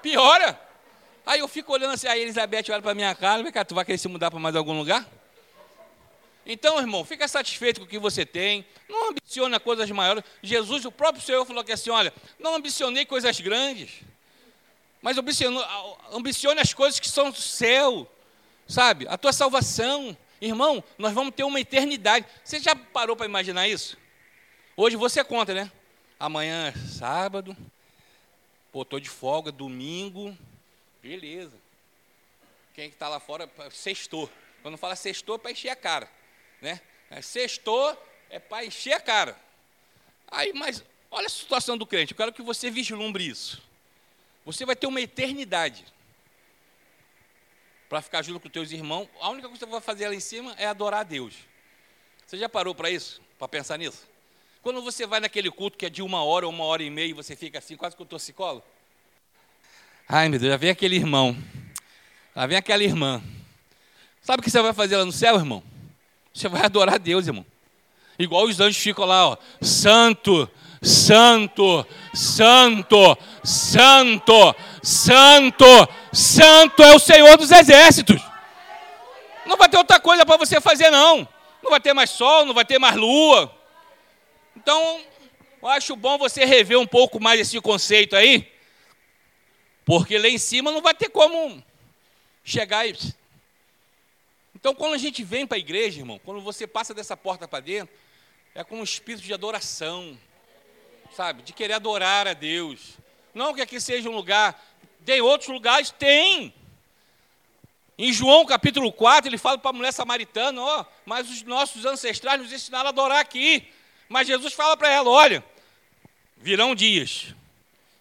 Piora. 0.02 0.60
Aí 1.26 1.40
eu 1.40 1.48
fico 1.48 1.74
olhando 1.74 1.94
assim, 1.94 2.08
a 2.08 2.18
Elizabeth 2.18 2.66
olha 2.70 2.82
para 2.82 2.96
minha 2.96 3.14
cara, 3.14 3.52
cá, 3.52 3.64
tu 3.64 3.76
vai 3.76 3.86
querer 3.86 3.98
se 3.98 4.08
mudar 4.08 4.32
para 4.32 4.40
mais 4.40 4.56
algum 4.56 4.78
lugar? 4.78 5.08
Então, 6.46 6.80
irmão, 6.80 7.06
fica 7.06 7.28
satisfeito 7.28 7.80
com 7.80 7.86
o 7.86 7.90
que 7.90 8.00
você 8.00 8.26
tem, 8.26 8.66
não 8.90 9.12
ambiciona 9.12 9.60
coisas 9.60 9.90
maiores. 9.92 10.24
Jesus, 10.42 10.86
o 10.86 10.92
próprio 10.92 11.24
Senhor, 11.24 11.46
falou 11.46 11.64
que 11.64 11.72
assim: 11.72 11.92
olha, 11.92 12.12
não 12.40 12.56
ambicionei 12.56 13.06
coisas 13.06 13.40
grandes, 13.40 14.02
mas 15.02 15.18
ambicione 16.12 16.60
as 16.60 16.74
coisas 16.74 17.00
que 17.00 17.08
são 17.08 17.30
do 17.30 17.38
céu, 17.38 18.12
sabe? 18.68 19.08
A 19.08 19.18
tua 19.18 19.32
salvação. 19.32 20.18
Irmão, 20.42 20.84
nós 20.98 21.14
vamos 21.14 21.36
ter 21.36 21.44
uma 21.44 21.60
eternidade. 21.60 22.26
Você 22.44 22.60
já 22.60 22.76
parou 22.76 23.16
para 23.16 23.26
imaginar 23.26 23.68
isso? 23.68 23.98
Hoje 24.82 24.96
você 24.96 25.26
conta, 25.26 25.54
né? 25.54 25.70
Amanhã 26.18 26.70
é 26.70 26.72
sábado, 26.88 27.54
pô, 28.72 28.86
tô 28.86 28.98
de 28.98 29.10
folga, 29.10 29.52
domingo, 29.52 30.38
beleza. 31.04 31.58
Quem 32.74 32.88
está 32.88 33.10
lá 33.10 33.20
fora, 33.20 33.52
sextou. 33.72 34.32
Quando 34.62 34.78
fala 34.78 34.96
sextou, 34.96 35.36
é 35.36 35.38
para 35.38 35.52
encher 35.52 35.68
a 35.68 35.76
cara, 35.76 36.10
né? 36.62 36.80
É, 37.12 37.22
sextou 37.22 37.92
é 38.30 38.40
para 38.40 38.64
encher 38.64 38.94
a 38.94 39.02
cara. 39.02 39.38
Aí, 40.30 40.54
mas 40.54 40.82
olha 41.12 41.28
a 41.28 41.30
situação 41.30 41.78
do 41.78 41.86
crente, 41.86 42.14
eu 42.14 42.18
quero 42.18 42.32
que 42.32 42.42
você 42.42 42.72
vislumbre 42.72 43.28
isso. 43.28 43.62
Você 44.46 44.66
vai 44.66 44.78
ter 44.78 44.88
uma 44.88 45.02
eternidade 45.02 45.86
para 47.90 48.02
ficar 48.02 48.22
junto 48.22 48.40
com 48.40 48.48
os 48.48 48.54
teus 48.54 48.72
irmãos. 48.72 49.10
A 49.20 49.30
única 49.30 49.50
coisa 49.50 49.60
que 49.60 49.66
você 49.66 49.72
vai 49.72 49.82
fazer 49.82 50.08
lá 50.08 50.16
em 50.16 50.22
cima 50.22 50.56
é 50.58 50.68
adorar 50.68 51.02
a 51.02 51.04
Deus. 51.04 51.36
Você 52.26 52.38
já 52.38 52.48
parou 52.48 52.74
para 52.74 52.90
isso? 52.90 53.22
Para 53.38 53.50
pensar 53.50 53.78
nisso? 53.78 54.09
Quando 54.62 54.82
você 54.82 55.08
vai 55.08 55.22
naquele 55.22 55.50
culto 55.50 55.78
que 55.78 55.86
é 55.86 55.90
de 55.90 56.02
uma 56.02 56.22
hora 56.22 56.46
ou 56.46 56.52
uma 56.52 56.66
hora 56.66 56.84
e 56.84 56.90
meia 56.90 57.10
e 57.10 57.14
você 57.14 57.36
fica 57.36 57.60
assim, 57.60 57.78
quase 57.78 57.96
que 57.96 58.02
o 58.02 58.06
torcicolo. 58.06 58.62
Ai, 60.08 60.28
meu 60.28 60.38
Deus, 60.38 60.52
já 60.52 60.58
vem 60.58 60.70
aquele 60.70 60.98
irmão. 60.98 61.38
Já 62.36 62.46
vem 62.46 62.58
aquela 62.58 62.84
irmã. 62.84 63.22
Sabe 64.22 64.42
o 64.42 64.44
que 64.44 64.50
você 64.50 64.62
vai 64.62 64.74
fazer 64.74 64.98
lá 64.98 65.06
no 65.06 65.14
céu, 65.14 65.36
irmão? 65.36 65.64
Você 66.34 66.50
vai 66.50 66.66
adorar 66.66 66.96
a 66.96 66.98
Deus, 66.98 67.28
irmão. 67.28 67.46
Igual 68.18 68.44
os 68.44 68.60
anjos 68.60 68.82
ficam 68.82 69.06
lá, 69.06 69.30
ó. 69.30 69.38
Santo, 69.62 70.50
santo, 70.82 71.86
santo, 72.14 73.18
santo, 73.44 74.56
santo, 74.84 75.90
santo 76.12 76.84
é 76.84 76.96
o 76.96 77.00
Senhor 77.00 77.38
dos 77.38 77.50
exércitos. 77.50 78.22
Não 79.46 79.56
vai 79.56 79.70
ter 79.70 79.78
outra 79.78 80.02
coisa 80.02 80.26
para 80.26 80.36
você 80.36 80.60
fazer, 80.60 80.90
não. 80.90 81.26
Não 81.64 81.72
vai 81.72 81.80
ter 81.80 81.94
mais 81.94 82.10
sol, 82.10 82.46
não 82.46 82.54
vai 82.54 82.66
ter 82.66 82.78
mais 82.78 82.98
lua. 82.98 83.59
Então, 84.62 85.02
eu 85.62 85.70
acho 85.70 85.96
bom 85.96 86.18
você 86.18 86.44
rever 86.44 86.78
um 86.78 86.86
pouco 86.86 87.18
mais 87.18 87.40
esse 87.40 87.60
conceito 87.62 88.14
aí, 88.14 88.52
porque 89.86 90.18
lá 90.18 90.28
em 90.28 90.38
cima 90.38 90.70
não 90.70 90.82
vai 90.82 90.94
ter 90.94 91.08
como 91.10 91.64
chegar 92.44 92.86
e. 92.86 92.94
Então, 94.54 94.76
quando 94.76 94.96
a 94.96 94.98
gente 94.98 95.24
vem 95.24 95.48
para 95.48 95.56
a 95.56 95.60
igreja, 95.60 96.00
irmão, 96.00 96.20
quando 96.26 96.42
você 96.42 96.68
passa 96.68 96.94
dessa 96.94 97.16
porta 97.16 97.48
para 97.48 97.62
dentro, 97.62 97.96
é 98.54 98.62
com 98.62 98.82
um 98.82 98.84
espírito 98.84 99.24
de 99.24 99.34
adoração, 99.34 100.20
sabe? 101.16 101.42
De 101.42 101.54
querer 101.54 101.76
adorar 101.76 102.28
a 102.28 102.34
Deus. 102.34 102.98
Não 103.34 103.54
que 103.54 103.62
aqui 103.62 103.80
seja 103.80 104.10
um 104.10 104.16
lugar. 104.16 104.62
Tem 105.06 105.22
outros 105.22 105.50
lugares? 105.50 105.90
Tem. 105.92 106.54
Em 107.98 108.12
João 108.12 108.46
capítulo 108.46 108.92
4, 108.92 109.30
ele 109.30 109.38
fala 109.38 109.58
para 109.58 109.70
a 109.70 109.74
mulher 109.74 109.94
samaritana: 109.94 110.62
Ó, 110.62 110.82
oh, 110.82 110.86
mas 111.06 111.30
os 111.30 111.44
nossos 111.44 111.86
ancestrais 111.86 112.42
nos 112.42 112.52
ensinaram 112.52 112.88
a 112.88 112.90
adorar 112.90 113.20
aqui. 113.20 113.66
Mas 114.10 114.28
Jesus 114.28 114.54
fala 114.54 114.76
para 114.76 114.90
ela: 114.90 115.10
olha, 115.10 115.44
virão 116.36 116.74
dias 116.74 117.36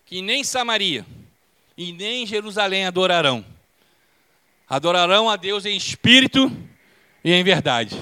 que 0.07 0.23
nem 0.23 0.43
Samaria 0.43 1.05
e 1.77 1.93
nem 1.93 2.27
Jerusalém 2.27 2.87
adorarão. 2.87 3.45
Adorarão 4.67 5.29
a 5.29 5.37
Deus 5.37 5.67
em 5.67 5.77
espírito 5.77 6.51
e 7.23 7.33
em 7.33 7.45
verdade. 7.45 7.97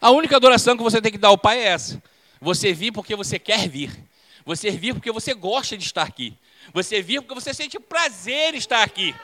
A 0.00 0.10
única 0.10 0.36
adoração 0.36 0.76
que 0.76 0.82
você 0.82 1.00
tem 1.00 1.12
que 1.12 1.18
dar 1.18 1.28
ao 1.28 1.38
Pai 1.38 1.58
é 1.60 1.66
essa. 1.66 2.02
Você 2.40 2.72
vir 2.72 2.90
porque 2.90 3.14
você 3.14 3.38
quer 3.38 3.68
vir. 3.68 3.90
Você 4.46 4.70
vir 4.70 4.94
porque 4.94 5.12
você 5.12 5.34
gosta 5.34 5.76
de 5.76 5.84
estar 5.84 6.02
aqui. 6.02 6.34
Você 6.72 7.02
vir 7.02 7.20
porque 7.20 7.34
você 7.34 7.52
sente 7.52 7.78
prazer 7.78 8.54
em 8.54 8.58
estar 8.58 8.82
aqui. 8.82 9.14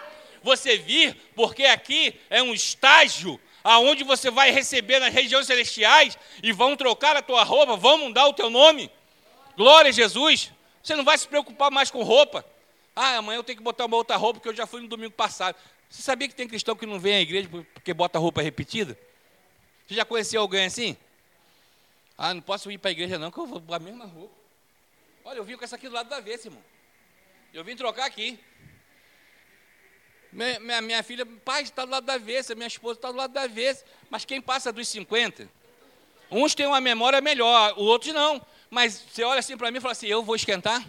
Você 0.42 0.76
vir 0.76 1.16
porque 1.34 1.64
aqui 1.64 2.14
é 2.28 2.42
um 2.42 2.52
estágio 2.52 3.40
aonde 3.66 4.04
você 4.04 4.30
vai 4.30 4.52
receber 4.52 5.00
nas 5.00 5.12
regiões 5.12 5.46
celestiais 5.46 6.16
e 6.40 6.52
vão 6.52 6.76
trocar 6.76 7.16
a 7.16 7.22
tua 7.22 7.42
roupa, 7.42 7.76
vão 7.76 7.98
mudar 7.98 8.28
o 8.28 8.32
teu 8.32 8.48
nome. 8.48 8.90
Glória 9.56 9.88
a 9.88 9.92
Jesus. 9.92 10.52
Você 10.80 10.94
não 10.94 11.04
vai 11.04 11.18
se 11.18 11.26
preocupar 11.26 11.70
mais 11.72 11.90
com 11.90 12.02
roupa. 12.04 12.44
Ah, 12.94 13.16
amanhã 13.16 13.38
eu 13.38 13.42
tenho 13.42 13.58
que 13.58 13.64
botar 13.64 13.86
uma 13.86 13.96
outra 13.96 14.16
roupa 14.16 14.38
que 14.38 14.48
eu 14.48 14.54
já 14.54 14.68
fui 14.68 14.80
no 14.80 14.86
domingo 14.86 15.12
passado. 15.12 15.56
Você 15.90 16.00
sabia 16.00 16.28
que 16.28 16.34
tem 16.34 16.46
cristão 16.46 16.76
que 16.76 16.86
não 16.86 17.00
vem 17.00 17.16
à 17.16 17.20
igreja 17.20 17.48
porque 17.74 17.92
bota 17.92 18.20
roupa 18.20 18.40
repetida? 18.40 18.96
Você 19.86 19.94
já 19.94 20.04
conheceu 20.04 20.40
alguém 20.40 20.66
assim? 20.66 20.96
Ah, 22.16 22.32
não 22.32 22.40
posso 22.40 22.70
ir 22.70 22.78
para 22.78 22.90
a 22.90 22.92
igreja 22.92 23.18
não, 23.18 23.32
que 23.32 23.38
eu 23.38 23.46
vou 23.46 23.60
com 23.60 23.74
a 23.74 23.78
mesma 23.80 24.04
roupa. 24.06 24.34
Olha, 25.24 25.38
eu 25.38 25.44
vim 25.44 25.56
com 25.56 25.64
essa 25.64 25.74
aqui 25.74 25.88
do 25.88 25.94
lado 25.94 26.08
da 26.08 26.20
vez, 26.20 26.44
irmão. 26.44 26.62
Eu 27.52 27.64
vim 27.64 27.74
trocar 27.74 28.06
aqui. 28.06 28.38
Minha, 30.36 30.82
minha, 30.82 31.02
filha, 31.02 31.24
pai, 31.24 31.62
está 31.62 31.86
do 31.86 31.90
lado 31.90 32.04
da 32.04 32.12
avessa, 32.12 32.54
minha 32.54 32.66
esposa 32.66 32.98
está 32.98 33.10
do 33.10 33.16
lado 33.16 33.32
da 33.32 33.44
avessa. 33.44 33.86
Mas 34.10 34.26
quem 34.26 34.38
passa 34.38 34.70
dos 34.70 34.86
50? 34.86 35.48
Uns 36.30 36.54
têm 36.54 36.66
uma 36.66 36.80
memória 36.80 37.22
melhor, 37.22 37.72
os 37.72 37.86
outros 37.86 38.12
não. 38.12 38.44
Mas 38.68 39.02
você 39.10 39.24
olha 39.24 39.38
assim 39.38 39.56
para 39.56 39.70
mim 39.70 39.78
e 39.78 39.80
fala 39.80 39.92
assim: 39.92 40.08
eu 40.08 40.22
vou 40.22 40.36
esquentar? 40.36 40.86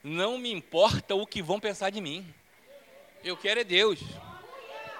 Não 0.00 0.38
me 0.38 0.52
importa 0.52 1.16
o 1.16 1.26
que 1.26 1.42
vão 1.42 1.58
pensar 1.58 1.90
de 1.90 2.00
mim. 2.00 2.24
Eu 3.24 3.36
quero 3.36 3.58
é 3.58 3.64
Deus. 3.64 3.98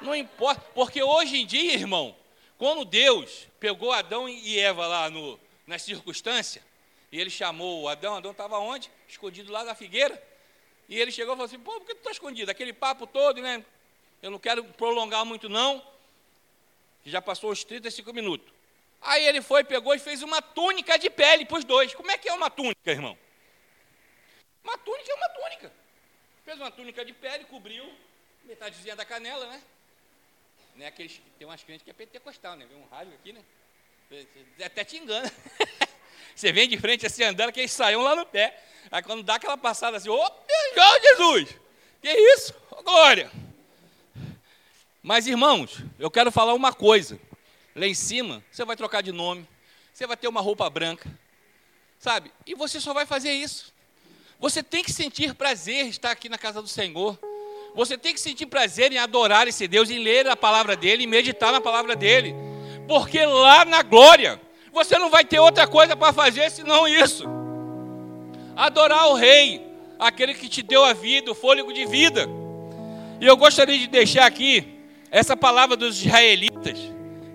Não 0.00 0.12
importa, 0.12 0.60
porque 0.74 1.00
hoje 1.00 1.36
em 1.36 1.46
dia, 1.46 1.74
irmão, 1.74 2.16
quando 2.58 2.84
Deus 2.84 3.46
pegou 3.60 3.92
Adão 3.92 4.28
e 4.28 4.58
Eva 4.58 4.88
lá 4.88 5.08
no, 5.08 5.38
na 5.68 5.78
circunstância, 5.78 6.62
e 7.12 7.20
ele 7.20 7.30
chamou 7.30 7.88
Adão, 7.88 8.16
Adão 8.16 8.32
estava 8.32 8.58
onde? 8.58 8.90
Escondido 9.08 9.52
lá 9.52 9.62
da 9.62 9.72
figueira. 9.72 10.20
E 10.88 10.98
ele 10.98 11.12
chegou 11.12 11.34
e 11.34 11.36
falou 11.36 11.46
assim: 11.46 11.60
pô, 11.60 11.74
por 11.74 11.86
que 11.86 11.94
tu 11.94 11.98
está 11.98 12.10
escondido? 12.10 12.50
Aquele 12.50 12.72
papo 12.72 13.06
todo, 13.06 13.40
né? 13.40 13.64
Eu 14.24 14.30
não 14.30 14.38
quero 14.38 14.64
prolongar 14.64 15.22
muito, 15.26 15.50
não. 15.50 15.86
Já 17.04 17.20
passou 17.20 17.50
os 17.50 17.62
35 17.62 18.10
minutos. 18.10 18.50
Aí 19.02 19.22
ele 19.26 19.42
foi, 19.42 19.62
pegou 19.62 19.94
e 19.94 19.98
fez 19.98 20.22
uma 20.22 20.40
túnica 20.40 20.98
de 20.98 21.10
pele 21.10 21.44
para 21.44 21.58
os 21.58 21.64
dois. 21.64 21.94
Como 21.94 22.10
é 22.10 22.16
que 22.16 22.26
é 22.26 22.32
uma 22.32 22.48
túnica, 22.48 22.90
irmão? 22.90 23.18
Fez 26.42 26.58
uma 26.58 26.70
túnica 26.70 27.04
de 27.04 27.12
pele, 27.12 27.44
cobriu 27.44 27.86
metadezinha 28.44 28.96
da 28.96 29.04
canela, 29.04 29.44
né? 29.44 29.62
né? 30.76 30.86
Aqueles, 30.86 31.20
tem 31.38 31.46
umas 31.46 31.62
crentes 31.62 31.84
que 31.84 31.90
é 31.90 31.92
pentecostal, 31.92 32.56
né? 32.56 32.64
Vem 32.64 32.78
um 32.78 32.86
rádio 32.86 33.12
aqui, 33.12 33.30
né? 33.30 33.44
Até 34.64 34.84
te 34.84 34.96
engana. 34.96 35.30
Você 36.34 36.50
vem 36.50 36.66
de 36.66 36.78
frente 36.78 37.04
assim 37.04 37.24
andando, 37.24 37.52
que 37.52 37.60
eles 37.60 37.72
saiam 37.72 38.00
lá 38.00 38.16
no 38.16 38.24
pé. 38.24 38.58
Aí 38.90 39.02
quando 39.02 39.22
dá 39.22 39.34
aquela 39.34 39.58
passada 39.58 39.98
assim, 39.98 40.08
ô 40.08 40.16
oh, 40.18 41.00
Jesus! 41.02 41.60
Que 42.00 42.10
isso? 42.10 42.54
Oh, 42.70 42.82
glória! 42.82 43.43
Mas 45.04 45.26
irmãos, 45.26 45.84
eu 45.98 46.10
quero 46.10 46.32
falar 46.32 46.54
uma 46.54 46.72
coisa. 46.72 47.20
Lá 47.76 47.86
em 47.86 47.92
cima, 47.92 48.42
você 48.50 48.64
vai 48.64 48.74
trocar 48.74 49.02
de 49.02 49.12
nome, 49.12 49.46
você 49.92 50.06
vai 50.06 50.16
ter 50.16 50.26
uma 50.28 50.40
roupa 50.40 50.68
branca, 50.70 51.10
sabe? 51.98 52.32
E 52.46 52.54
você 52.54 52.80
só 52.80 52.94
vai 52.94 53.04
fazer 53.04 53.30
isso. 53.30 53.70
Você 54.40 54.62
tem 54.62 54.82
que 54.82 54.90
sentir 54.90 55.34
prazer 55.34 55.88
estar 55.88 56.10
aqui 56.10 56.30
na 56.30 56.38
casa 56.38 56.62
do 56.62 56.68
Senhor. 56.68 57.18
Você 57.74 57.98
tem 57.98 58.14
que 58.14 58.20
sentir 58.20 58.46
prazer 58.46 58.92
em 58.92 58.98
adorar 58.98 59.46
esse 59.46 59.68
Deus, 59.68 59.90
em 59.90 59.98
ler 59.98 60.26
a 60.26 60.34
palavra 60.34 60.74
dele, 60.74 61.04
em 61.04 61.06
meditar 61.06 61.52
na 61.52 61.60
palavra 61.60 61.94
dele. 61.94 62.34
Porque 62.88 63.26
lá 63.26 63.66
na 63.66 63.82
glória, 63.82 64.40
você 64.72 64.98
não 64.98 65.10
vai 65.10 65.22
ter 65.22 65.38
outra 65.38 65.66
coisa 65.66 65.94
para 65.94 66.14
fazer 66.14 66.50
senão 66.50 66.88
isso. 66.88 67.24
Adorar 68.56 69.08
o 69.08 69.14
Rei, 69.14 69.66
aquele 69.98 70.32
que 70.32 70.48
te 70.48 70.62
deu 70.62 70.82
a 70.82 70.94
vida, 70.94 71.30
o 71.30 71.34
fôlego 71.34 71.74
de 71.74 71.84
vida. 71.84 72.26
E 73.20 73.26
eu 73.26 73.36
gostaria 73.36 73.78
de 73.78 73.86
deixar 73.86 74.24
aqui 74.24 74.73
essa 75.14 75.36
palavra 75.36 75.76
dos 75.76 76.04
israelitas, 76.04 76.76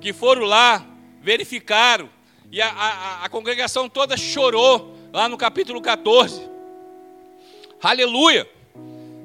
que 0.01 0.11
foram 0.11 0.43
lá, 0.43 0.85
verificaram, 1.21 2.09
e 2.51 2.61
a, 2.61 2.67
a, 2.67 3.23
a 3.23 3.29
congregação 3.29 3.87
toda 3.87 4.17
chorou, 4.17 4.93
lá 5.13 5.29
no 5.29 5.37
capítulo 5.37 5.79
14. 5.79 6.41
Aleluia! 7.81 8.45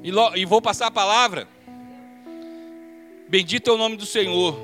E, 0.04 0.12
lo, 0.12 0.36
e 0.36 0.44
vou 0.44 0.62
passar 0.62 0.86
a 0.86 0.90
palavra. 0.92 1.48
Bendito 3.26 3.70
é 3.70 3.72
o 3.72 3.76
nome 3.76 3.96
do 3.96 4.06
Senhor. 4.06 4.56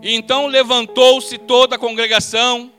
E 0.00 0.14
então 0.14 0.46
levantou-se 0.46 1.36
toda 1.36 1.74
a 1.74 1.78
congregação 1.80 2.70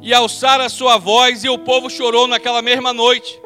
e 0.00 0.14
alçaram 0.14 0.64
a 0.64 0.68
sua 0.68 0.96
voz, 0.96 1.42
e 1.42 1.48
o 1.48 1.58
povo 1.58 1.90
chorou 1.90 2.28
naquela 2.28 2.62
mesma 2.62 2.92
noite. 2.92 3.36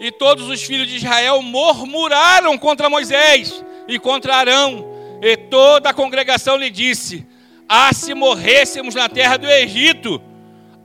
E 0.00 0.12
todos 0.12 0.50
os 0.50 0.62
filhos 0.62 0.86
de 0.86 0.96
Israel 0.96 1.40
murmuraram 1.40 2.58
contra 2.58 2.90
Moisés 2.90 3.64
e 3.88 3.98
contra 3.98 4.36
Arão, 4.36 4.97
e 5.20 5.36
toda 5.36 5.90
a 5.90 5.94
congregação 5.94 6.56
lhe 6.56 6.70
disse: 6.70 7.26
Ah, 7.68 7.92
se 7.92 8.14
morrêssemos 8.14 8.94
na 8.94 9.08
terra 9.08 9.36
do 9.36 9.48
Egito, 9.48 10.20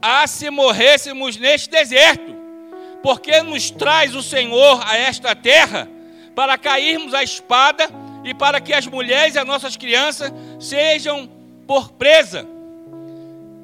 ah, 0.02 0.28
se 0.28 0.50
morrêssemos 0.50 1.38
neste 1.38 1.70
deserto, 1.70 2.36
porque 3.02 3.42
nos 3.42 3.70
traz 3.72 4.16
o 4.16 4.24
Senhor 4.24 4.82
a 4.86 4.98
esta 4.98 5.36
terra 5.36 5.90
para 6.36 6.58
cairmos 6.58 7.14
a 7.14 7.24
espada 7.24 7.90
e 8.24 8.34
para 8.34 8.60
que 8.60 8.74
as 8.74 8.88
mulheres 8.88 9.36
e 9.36 9.40
as 9.40 9.46
nossas 9.46 9.78
crianças 9.78 10.32
sejam 10.60 11.30
por 11.68 11.92
presa. 11.92 12.48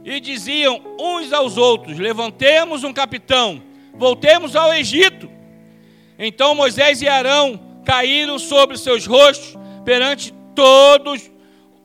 E 0.03 0.19
diziam 0.19 0.81
uns 0.99 1.33
aos 1.33 1.57
outros: 1.57 1.97
Levantemos 1.97 2.83
um 2.83 2.93
capitão, 2.93 3.61
voltemos 3.93 4.55
ao 4.55 4.73
Egito. 4.73 5.29
Então 6.17 6.53
Moisés 6.53 7.01
e 7.01 7.07
Arão 7.07 7.59
caíram 7.85 8.37
sobre 8.37 8.77
seus 8.77 9.05
rostos 9.05 9.57
perante 9.85 10.33
todos 10.59 11.31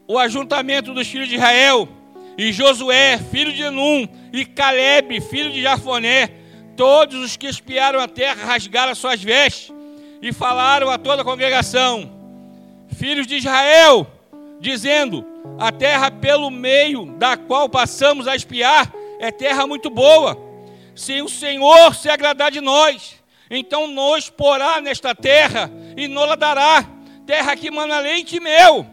o 0.09 0.19
ajuntamento 0.19 0.93
dos 0.93 1.07
filhos 1.07 1.29
de 1.29 1.37
Israel. 1.37 1.89
E 2.37 2.53
Josué, 2.53 3.21
filho 3.31 3.53
de 3.53 3.71
Num, 3.71 4.09
e 4.33 4.45
Caleb, 4.45 5.21
filho 5.21 5.53
de 5.53 5.63
Jafoné, 5.63 6.29
todos 6.77 7.23
os 7.23 7.37
que 7.37 7.47
espiaram 7.47 8.01
a 8.01 8.09
terra 8.09 8.45
rasgaram 8.45 8.93
suas 8.97 9.23
vestes 9.23 9.73
e 10.21 10.33
falaram 10.33 10.91
a 10.91 10.99
toda 10.99 11.23
a 11.23 11.25
congregação: 11.25 12.11
filhos 12.97 13.29
de 13.29 13.37
Israel, 13.37 14.09
dizendo: 14.59 15.25
A 15.57 15.71
terra 15.71 16.11
pelo 16.11 16.51
meio 16.51 17.07
da 17.17 17.37
qual 17.37 17.69
passamos 17.69 18.27
a 18.27 18.35
espiar 18.35 18.93
é 19.21 19.31
terra 19.31 19.69
muito 19.69 19.89
boa. 19.89 20.37
Se 20.97 21.23
o 21.23 21.29
Senhor 21.29 21.95
se 21.95 22.11
agradar 22.11 22.51
de 22.51 22.61
nós, 22.61 23.23
então 23.49 23.87
nos 23.87 24.31
porá 24.31 24.81
nesta 24.81 25.15
terra 25.15 25.71
e 25.97 26.09
nos 26.09 26.37
dará, 26.37 26.85
terra 27.27 27.57
que 27.57 27.71
mana 27.71 27.99
leite 27.99 28.37
e 28.37 28.41
mel. 28.41 28.87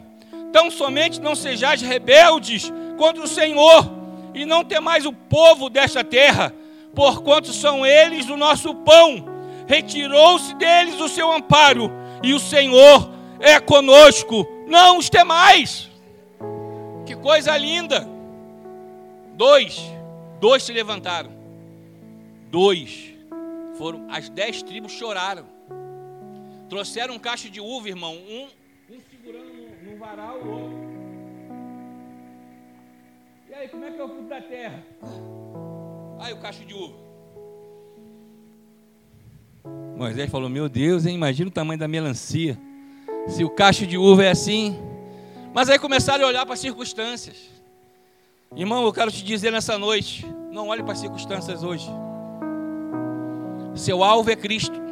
Tão 0.51 0.69
somente 0.69 1.19
não 1.21 1.35
sejais 1.35 1.81
rebeldes 1.81 2.71
contra 2.97 3.23
o 3.23 3.27
Senhor, 3.27 3.89
e 4.33 4.45
não 4.45 4.63
temais 4.63 5.05
o 5.05 5.13
povo 5.13 5.69
desta 5.69 6.03
terra, 6.03 6.53
porquanto 6.93 7.51
são 7.53 7.85
eles 7.85 8.29
o 8.29 8.37
nosso 8.37 8.73
pão. 8.75 9.25
Retirou-se 9.67 10.53
deles 10.55 10.99
o 10.99 11.07
seu 11.07 11.31
amparo, 11.31 11.91
e 12.21 12.33
o 12.33 12.39
Senhor 12.39 13.09
é 13.39 13.59
conosco, 13.59 14.45
não 14.67 14.97
os 14.97 15.09
temais. 15.09 15.89
Que 17.05 17.15
coisa 17.15 17.57
linda! 17.57 18.07
Dois, 19.33 19.81
dois 20.39 20.63
se 20.63 20.71
levantaram. 20.71 21.31
Dois 22.49 23.13
foram, 23.77 24.07
as 24.11 24.29
dez 24.29 24.61
tribos 24.61 24.91
choraram. 24.91 25.45
Trouxeram 26.71 27.15
um 27.15 27.19
cacho 27.19 27.49
de 27.49 27.59
uva, 27.59 27.89
irmão, 27.89 28.15
um, 28.15 28.47
um 28.89 28.99
segurando 29.09 29.51
no, 29.53 29.91
no 29.91 29.97
varal, 29.97 30.39
o 30.39 30.49
outro. 30.49 30.77
E 33.49 33.53
aí, 33.53 33.67
como 33.67 33.83
é 33.83 33.91
que 33.91 33.99
é 33.99 34.03
o 34.05 34.07
fruto 34.07 34.29
da 34.29 34.39
terra? 34.39 34.81
Aí 36.21 36.31
o 36.31 36.37
cacho 36.37 36.63
de 36.63 36.73
uva. 36.73 36.95
Moisés 39.97 40.31
falou: 40.31 40.47
Meu 40.47 40.69
Deus, 40.69 41.05
hein? 41.05 41.13
imagina 41.13 41.49
o 41.49 41.51
tamanho 41.51 41.77
da 41.77 41.89
melancia 41.89 42.57
se 43.27 43.43
o 43.43 43.49
cacho 43.49 43.85
de 43.85 43.97
uva 43.97 44.23
é 44.23 44.31
assim. 44.31 44.79
Mas 45.53 45.69
aí 45.69 45.77
começaram 45.77 46.23
a 46.23 46.27
olhar 46.29 46.45
para 46.45 46.53
as 46.53 46.61
circunstâncias. 46.61 47.49
Irmão, 48.55 48.85
eu 48.85 48.93
quero 48.93 49.11
te 49.11 49.25
dizer 49.25 49.51
nessa 49.51 49.77
noite: 49.77 50.25
não 50.49 50.69
olhe 50.69 50.83
para 50.83 50.93
as 50.93 50.99
circunstâncias 50.99 51.63
hoje. 51.63 51.89
Seu 53.75 54.01
alvo 54.05 54.31
é 54.31 54.37
Cristo. 54.37 54.90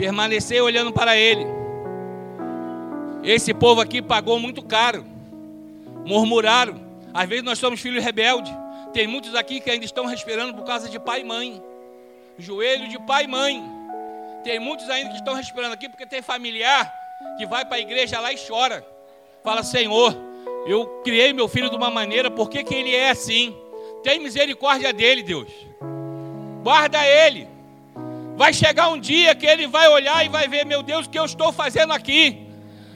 Permanecer 0.00 0.62
olhando 0.62 0.90
para 0.90 1.14
Ele. 1.14 1.44
Esse 3.22 3.52
povo 3.52 3.82
aqui 3.82 4.00
pagou 4.00 4.40
muito 4.40 4.62
caro. 4.62 5.04
Murmuraram. 6.06 6.80
Às 7.12 7.28
vezes 7.28 7.44
nós 7.44 7.58
somos 7.58 7.80
filhos 7.80 8.02
rebeldes. 8.02 8.50
Tem 8.94 9.06
muitos 9.06 9.34
aqui 9.34 9.60
que 9.60 9.70
ainda 9.70 9.84
estão 9.84 10.06
respirando 10.06 10.54
por 10.54 10.64
causa 10.64 10.88
de 10.88 10.98
pai 10.98 11.20
e 11.20 11.24
mãe. 11.24 11.62
Joelho 12.38 12.88
de 12.88 12.98
pai 13.00 13.24
e 13.24 13.26
mãe. 13.26 13.62
Tem 14.42 14.58
muitos 14.58 14.88
ainda 14.88 15.10
que 15.10 15.16
estão 15.16 15.34
respirando 15.34 15.74
aqui 15.74 15.86
porque 15.86 16.06
tem 16.06 16.22
familiar 16.22 16.90
que 17.36 17.44
vai 17.44 17.66
para 17.66 17.76
a 17.76 17.80
igreja 17.80 18.18
lá 18.20 18.32
e 18.32 18.38
chora. 18.38 18.82
Fala, 19.44 19.62
Senhor, 19.62 20.16
eu 20.66 20.86
criei 21.04 21.34
meu 21.34 21.46
filho 21.46 21.68
de 21.68 21.76
uma 21.76 21.90
maneira, 21.90 22.30
por 22.30 22.48
que, 22.48 22.64
que 22.64 22.74
ele 22.74 22.96
é 22.96 23.10
assim? 23.10 23.54
Tem 24.02 24.18
misericórdia 24.18 24.94
dele, 24.94 25.22
Deus. 25.22 25.52
Guarda 26.62 27.06
ele. 27.06 27.59
Vai 28.40 28.54
chegar 28.54 28.88
um 28.88 28.98
dia 28.98 29.34
que 29.34 29.44
ele 29.44 29.66
vai 29.66 29.86
olhar 29.86 30.24
e 30.24 30.30
vai 30.30 30.48
ver, 30.48 30.64
meu 30.64 30.82
Deus, 30.82 31.04
o 31.04 31.10
que 31.10 31.18
eu 31.18 31.26
estou 31.26 31.52
fazendo 31.52 31.92
aqui? 31.92 32.48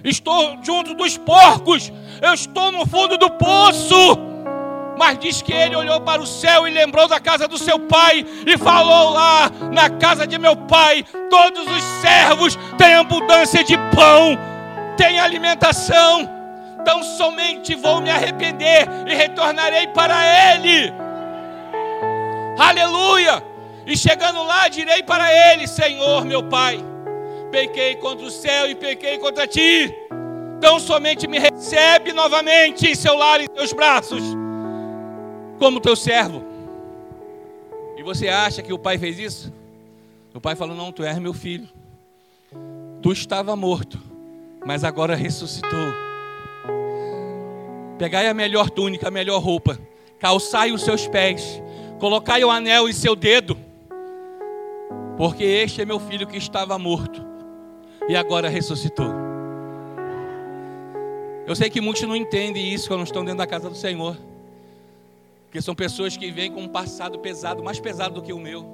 Estou 0.02 0.56
junto 0.62 0.94
dos 0.94 1.18
porcos, 1.18 1.92
eu 2.22 2.32
estou 2.32 2.72
no 2.72 2.86
fundo 2.86 3.18
do 3.18 3.28
poço. 3.28 4.18
Mas 4.96 5.18
diz 5.18 5.42
que 5.42 5.52
ele 5.52 5.76
olhou 5.76 6.00
para 6.00 6.22
o 6.22 6.26
céu 6.26 6.66
e 6.66 6.70
lembrou 6.70 7.06
da 7.06 7.20
casa 7.20 7.46
do 7.46 7.58
seu 7.58 7.78
pai 7.78 8.24
e 8.46 8.56
falou 8.56 9.10
lá: 9.10 9.50
Na 9.70 9.90
casa 9.90 10.26
de 10.26 10.38
meu 10.38 10.56
pai, 10.56 11.04
todos 11.28 11.66
os 11.70 11.82
servos 12.00 12.58
têm 12.78 12.94
abundância 12.94 13.62
de 13.62 13.76
pão, 13.94 14.38
têm 14.96 15.20
alimentação. 15.20 16.26
Então 16.80 17.02
somente 17.02 17.74
vou 17.74 18.00
me 18.00 18.08
arrepender 18.08 18.88
e 19.06 19.14
retornarei 19.14 19.88
para 19.88 20.54
ele. 20.54 20.90
Aleluia! 22.58 23.53
E 23.86 23.96
chegando 23.96 24.42
lá, 24.42 24.68
direi 24.68 25.02
para 25.02 25.32
ele: 25.52 25.66
Senhor, 25.66 26.24
meu 26.24 26.42
pai, 26.42 26.78
pequei 27.50 27.96
contra 27.96 28.26
o 28.26 28.30
céu 28.30 28.68
e 28.68 28.74
pequei 28.74 29.18
contra 29.18 29.46
ti. 29.46 29.94
Então 30.58 30.80
somente 30.80 31.26
me 31.26 31.38
recebe 31.38 32.12
novamente 32.12 32.86
em 32.86 32.94
seu 32.94 33.14
lar 33.14 33.40
e 33.40 33.44
em 33.44 33.48
teus 33.48 33.72
braços 33.72 34.22
como 35.58 35.80
teu 35.80 35.96
servo. 35.96 36.42
E 37.96 38.02
você 38.02 38.28
acha 38.28 38.62
que 38.62 38.72
o 38.72 38.78
pai 38.78 38.98
fez 38.98 39.18
isso? 39.18 39.52
O 40.34 40.40
pai 40.40 40.56
falou: 40.56 40.76
Não, 40.76 40.90
tu 40.90 41.04
és 41.04 41.18
meu 41.18 41.32
filho. 41.32 41.68
Tu 43.00 43.12
estava 43.12 43.54
morto, 43.54 44.00
mas 44.64 44.82
agora 44.82 45.14
ressuscitou. 45.14 45.92
Pegai 47.98 48.26
a 48.26 48.34
melhor 48.34 48.70
túnica, 48.70 49.08
a 49.08 49.10
melhor 49.10 49.38
roupa, 49.40 49.78
calçai 50.18 50.72
os 50.72 50.82
seus 50.82 51.06
pés, 51.06 51.62
colocai 52.00 52.42
o 52.42 52.50
anel 52.50 52.88
em 52.88 52.92
seu 52.92 53.14
dedo, 53.14 53.56
porque 55.16 55.44
este 55.44 55.82
é 55.82 55.84
meu 55.84 56.00
filho 56.00 56.26
que 56.26 56.36
estava 56.36 56.78
morto 56.78 57.24
e 58.08 58.16
agora 58.16 58.48
ressuscitou. 58.48 59.06
Eu 61.46 61.54
sei 61.54 61.68
que 61.68 61.80
muitos 61.80 62.02
não 62.02 62.16
entendem 62.16 62.72
isso 62.72 62.88
quando 62.88 63.04
estão 63.04 63.24
dentro 63.24 63.38
da 63.38 63.46
casa 63.46 63.68
do 63.68 63.76
Senhor. 63.76 64.16
Porque 65.44 65.60
são 65.60 65.74
pessoas 65.74 66.16
que 66.16 66.30
vêm 66.30 66.50
com 66.50 66.62
um 66.62 66.68
passado 66.68 67.18
pesado, 67.18 67.62
mais 67.62 67.78
pesado 67.78 68.14
do 68.14 68.22
que 68.22 68.32
o 68.32 68.38
meu. 68.38 68.66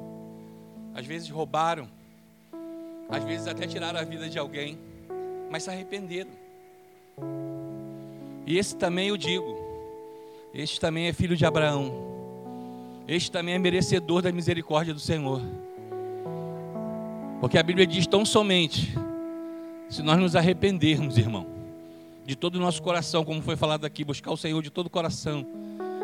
Às 0.95 1.05
vezes 1.05 1.29
roubaram, 1.29 1.89
Às 3.09 3.25
vezes 3.25 3.49
até 3.49 3.67
tiraram 3.67 3.99
a 3.99 4.05
vida 4.05 4.29
de 4.29 4.39
alguém, 4.39 4.79
mas 5.51 5.65
se 5.65 5.71
arrependeram. 5.71 6.31
E 8.47 8.57
esse 8.57 8.77
também 8.77 9.09
eu 9.09 9.17
digo, 9.17 9.59
este 10.55 10.81
também 10.81 11.09
é 11.09 11.13
filho 11.13 11.37
de 11.37 11.45
Abraão. 11.45 11.93
Este 13.07 13.31
também 13.31 13.55
é 13.55 13.59
merecedor 13.59 14.23
da 14.23 14.31
misericórdia 14.31 14.95
do 14.95 15.01
Senhor. 15.01 15.43
Porque 17.41 17.57
a 17.57 17.63
Bíblia 17.63 17.87
diz 17.87 18.07
tão 18.07 18.25
somente, 18.25 18.95
se 19.89 20.03
nós 20.03 20.19
nos 20.19 20.37
arrependermos, 20.37 21.17
irmão, 21.17 21.47
de 22.25 22.37
todo 22.37 22.57
o 22.57 22.61
nosso 22.61 22.83
coração, 22.83 23.25
como 23.25 23.41
foi 23.41 23.57
falado 23.57 23.85
aqui, 23.85 24.05
buscar 24.05 24.31
o 24.31 24.37
Senhor 24.37 24.63
de 24.63 24.71
todo 24.71 24.87
o 24.87 24.91
coração, 24.91 25.47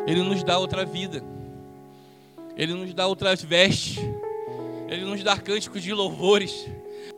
Ele 0.07 0.23
nos 0.23 0.43
dá 0.43 0.57
outra 0.57 0.83
vida, 0.83 1.23
Ele 2.55 2.73
nos 2.73 2.93
dá 2.93 3.05
outras 3.05 3.43
vestes, 3.43 3.97
Ele 4.89 5.05
nos 5.05 5.23
dá 5.23 5.37
cânticos 5.37 5.83
de 5.83 5.93
louvores, 5.93 6.67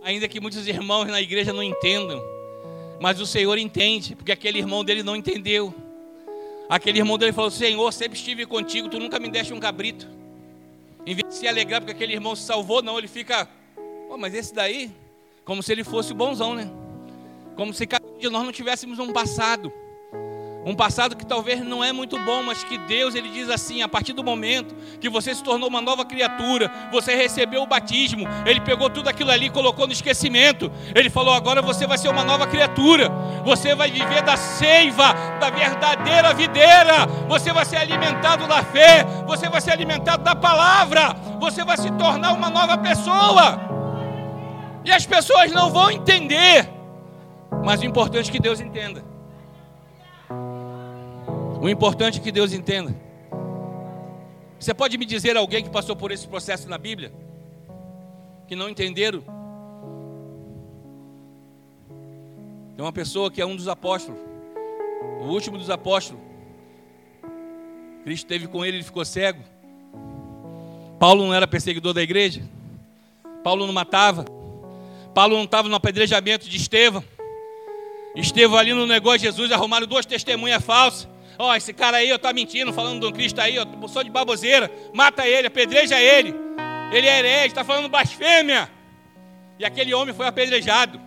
ainda 0.03 0.27
que 0.27 0.39
muitos 0.39 0.67
irmãos 0.67 1.07
na 1.07 1.21
igreja 1.21 1.53
não 1.53 1.63
entendam, 1.63 2.21
mas 2.99 3.21
o 3.21 3.25
Senhor 3.25 3.57
entende, 3.57 4.15
porque 4.15 4.31
aquele 4.31 4.59
irmão 4.59 4.83
dele 4.83 5.01
não 5.01 5.15
entendeu. 5.15 5.73
Aquele 6.69 6.99
irmão 6.99 7.17
dele 7.17 7.31
falou: 7.31 7.49
Senhor, 7.49 7.91
sempre 7.93 8.17
estive 8.17 8.45
contigo, 8.45 8.89
tu 8.89 8.99
nunca 8.99 9.17
me 9.17 9.29
deste 9.29 9.53
um 9.53 9.59
cabrito. 9.59 10.07
Em 11.05 11.15
vez 11.15 11.27
de 11.29 11.35
se 11.35 11.47
alegrar 11.47 11.81
porque 11.81 11.93
aquele 11.93 12.13
irmão 12.13 12.35
se 12.35 12.43
salvou, 12.43 12.83
não, 12.83 12.97
ele 12.97 13.07
fica, 13.07 13.47
mas 14.17 14.33
esse 14.33 14.53
daí, 14.53 14.91
como 15.45 15.61
se 15.61 15.71
ele 15.71 15.83
fosse 15.83 16.11
o 16.11 16.15
bonzão, 16.15 16.55
né? 16.55 16.69
Como 17.55 17.73
se 17.73 17.85
cada 17.85 18.07
um 18.07 18.17
de 18.17 18.29
nós 18.29 18.43
não 18.43 18.51
tivéssemos 18.51 18.99
um 18.99 19.11
passado. 19.11 19.71
Um 20.65 20.75
passado 20.75 21.15
que 21.15 21.25
talvez 21.25 21.63
não 21.63 21.83
é 21.83 21.93
muito 21.93 22.19
bom, 22.19 22.43
mas 22.43 22.63
que 22.63 22.77
Deus 22.79 23.15
ele 23.15 23.29
diz 23.29 23.49
assim: 23.49 23.81
a 23.81 23.87
partir 23.87 24.11
do 24.13 24.23
momento 24.23 24.75
que 24.99 25.09
você 25.09 25.33
se 25.33 25.41
tornou 25.41 25.69
uma 25.69 25.81
nova 25.81 26.03
criatura, 26.03 26.69
você 26.91 27.15
recebeu 27.15 27.63
o 27.63 27.67
batismo, 27.67 28.27
ele 28.45 28.59
pegou 28.59 28.89
tudo 28.89 29.07
aquilo 29.07 29.31
ali 29.31 29.45
e 29.45 29.49
colocou 29.49 29.87
no 29.87 29.93
esquecimento. 29.93 30.69
Ele 30.93 31.09
falou: 31.09 31.33
agora 31.33 31.61
você 31.61 31.87
vai 31.87 31.97
ser 31.97 32.09
uma 32.09 32.25
nova 32.25 32.45
criatura, 32.45 33.09
você 33.43 33.73
vai 33.73 33.89
viver 33.89 34.21
da 34.21 34.35
seiva, 34.35 35.13
da 35.39 35.49
verdadeira 35.49 36.33
videira, 36.33 37.05
você 37.27 37.53
vai 37.53 37.63
ser 37.63 37.77
alimentado 37.77 38.45
da 38.45 38.61
fé, 38.61 39.05
você 39.25 39.47
vai 39.47 39.61
ser 39.61 39.71
alimentado 39.71 40.23
da 40.23 40.35
palavra, 40.35 41.13
você 41.39 41.63
vai 41.63 41.77
se 41.77 41.89
tornar 41.91 42.33
uma 42.33 42.49
nova 42.49 42.77
pessoa. 42.77 43.78
E 44.83 44.91
as 44.91 45.05
pessoas 45.05 45.51
não 45.51 45.71
vão 45.71 45.91
entender, 45.91 46.69
mas 47.63 47.81
o 47.81 47.85
importante 47.85 48.29
é 48.29 48.31
que 48.31 48.39
Deus 48.39 48.59
entenda. 48.59 49.03
O 51.61 51.67
importante 51.67 52.19
é 52.19 52.23
que 52.23 52.31
Deus 52.31 52.53
entenda. 52.53 52.95
Você 54.57 54.73
pode 54.73 54.97
me 54.97 55.05
dizer 55.05 55.35
alguém 55.37 55.63
que 55.63 55.69
passou 55.69 55.95
por 55.95 56.11
esse 56.11 56.27
processo 56.27 56.69
na 56.69 56.77
Bíblia? 56.77 57.11
Que 58.47 58.55
não 58.55 58.69
entenderam? 58.69 59.21
Tem 62.75 62.85
uma 62.85 62.93
pessoa 62.93 63.29
que 63.29 63.41
é 63.41 63.45
um 63.45 63.55
dos 63.55 63.67
apóstolos, 63.67 64.19
o 65.21 65.25
último 65.25 65.57
dos 65.57 65.69
apóstolos. 65.69 66.21
Cristo 68.03 68.23
esteve 68.23 68.47
com 68.47 68.63
ele, 68.63 68.77
ele 68.77 68.83
ficou 68.83 69.03
cego. 69.03 69.43
Paulo 70.97 71.25
não 71.25 71.33
era 71.33 71.45
perseguidor 71.45 71.93
da 71.93 72.01
igreja. 72.01 72.41
Paulo 73.43 73.65
não 73.65 73.73
matava. 73.73 74.25
Paulo 75.19 75.35
não 75.35 75.43
estava 75.43 75.67
no 75.67 75.75
apedrejamento 75.75 76.47
de 76.47 76.55
Estevão. 76.55 77.03
Estevão 78.15 78.57
ali 78.57 78.73
no 78.73 78.87
negócio 78.87 79.19
de 79.19 79.25
Jesus 79.25 79.51
arrumaram 79.51 79.85
duas 79.85 80.05
testemunhas 80.05 80.63
falsas. 80.63 81.09
Ó, 81.37 81.49
oh, 81.49 81.55
esse 81.55 81.73
cara 81.73 81.97
aí, 81.97 82.09
ó, 82.13 82.17
tá 82.17 82.31
mentindo, 82.31 82.71
falando 82.71 83.05
um 83.05 83.11
Cristo 83.11 83.41
aí, 83.41 83.59
ó, 83.59 83.87
só 83.89 84.01
de 84.01 84.09
baboseira. 84.09 84.71
Mata 84.93 85.27
ele, 85.27 85.47
apedreja 85.47 85.99
ele. 85.99 86.33
Ele 86.93 87.05
é 87.05 87.19
herege, 87.19 87.47
está 87.47 87.65
falando 87.65 87.89
blasfêmia. 87.89 88.71
E 89.59 89.65
aquele 89.65 89.93
homem 89.93 90.15
foi 90.15 90.25
apedrejado. 90.25 91.01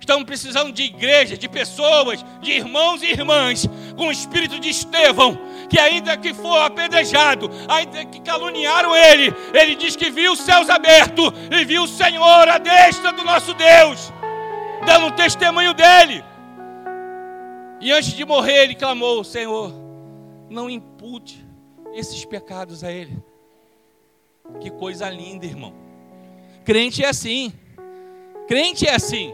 Estamos 0.00 0.24
precisando 0.24 0.72
de 0.72 0.84
igrejas, 0.84 1.38
de 1.38 1.46
pessoas, 1.46 2.24
de 2.40 2.52
irmãos 2.52 3.02
e 3.02 3.10
irmãs 3.10 3.68
com 3.94 4.08
o 4.08 4.10
espírito 4.10 4.58
de 4.58 4.70
Estevão, 4.70 5.38
que 5.70 5.78
ainda 5.78 6.16
que 6.16 6.34
for 6.34 6.58
apedrejado, 6.58 7.48
ainda 7.68 8.04
que 8.04 8.20
caluniaram 8.20 8.94
ele, 8.94 9.32
ele 9.54 9.76
diz 9.76 9.94
que 9.94 10.10
viu 10.10 10.32
os 10.32 10.40
céus 10.40 10.68
abertos 10.68 11.32
e 11.48 11.64
viu 11.64 11.84
o 11.84 11.88
Senhor 11.88 12.48
à 12.48 12.58
destra 12.58 13.12
do 13.12 13.22
nosso 13.22 13.54
Deus, 13.54 14.12
dando 14.84 15.06
um 15.06 15.12
testemunho 15.12 15.72
dele. 15.72 16.24
E 17.80 17.92
antes 17.92 18.12
de 18.12 18.24
morrer, 18.24 18.64
ele 18.64 18.74
clamou: 18.74 19.22
Senhor, 19.22 19.72
não 20.50 20.68
impute 20.68 21.46
esses 21.94 22.24
pecados 22.24 22.82
a 22.82 22.90
ele. 22.90 23.22
Que 24.60 24.70
coisa 24.70 25.08
linda, 25.08 25.46
irmão. 25.46 25.72
Crente 26.64 27.04
é 27.04 27.08
assim. 27.08 27.52
Crente 28.48 28.88
é 28.88 28.94
assim. 28.96 29.32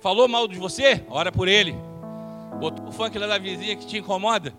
Falou 0.00 0.26
mal 0.26 0.48
de 0.48 0.58
você? 0.58 1.04
Ora 1.08 1.30
por 1.30 1.46
ele. 1.46 1.76
Botou 2.58 2.88
o 2.88 2.92
funk 2.92 3.16
lá 3.16 3.28
da 3.28 3.38
vizinha 3.38 3.76
que 3.76 3.86
te 3.86 3.98
incomoda? 3.98 4.52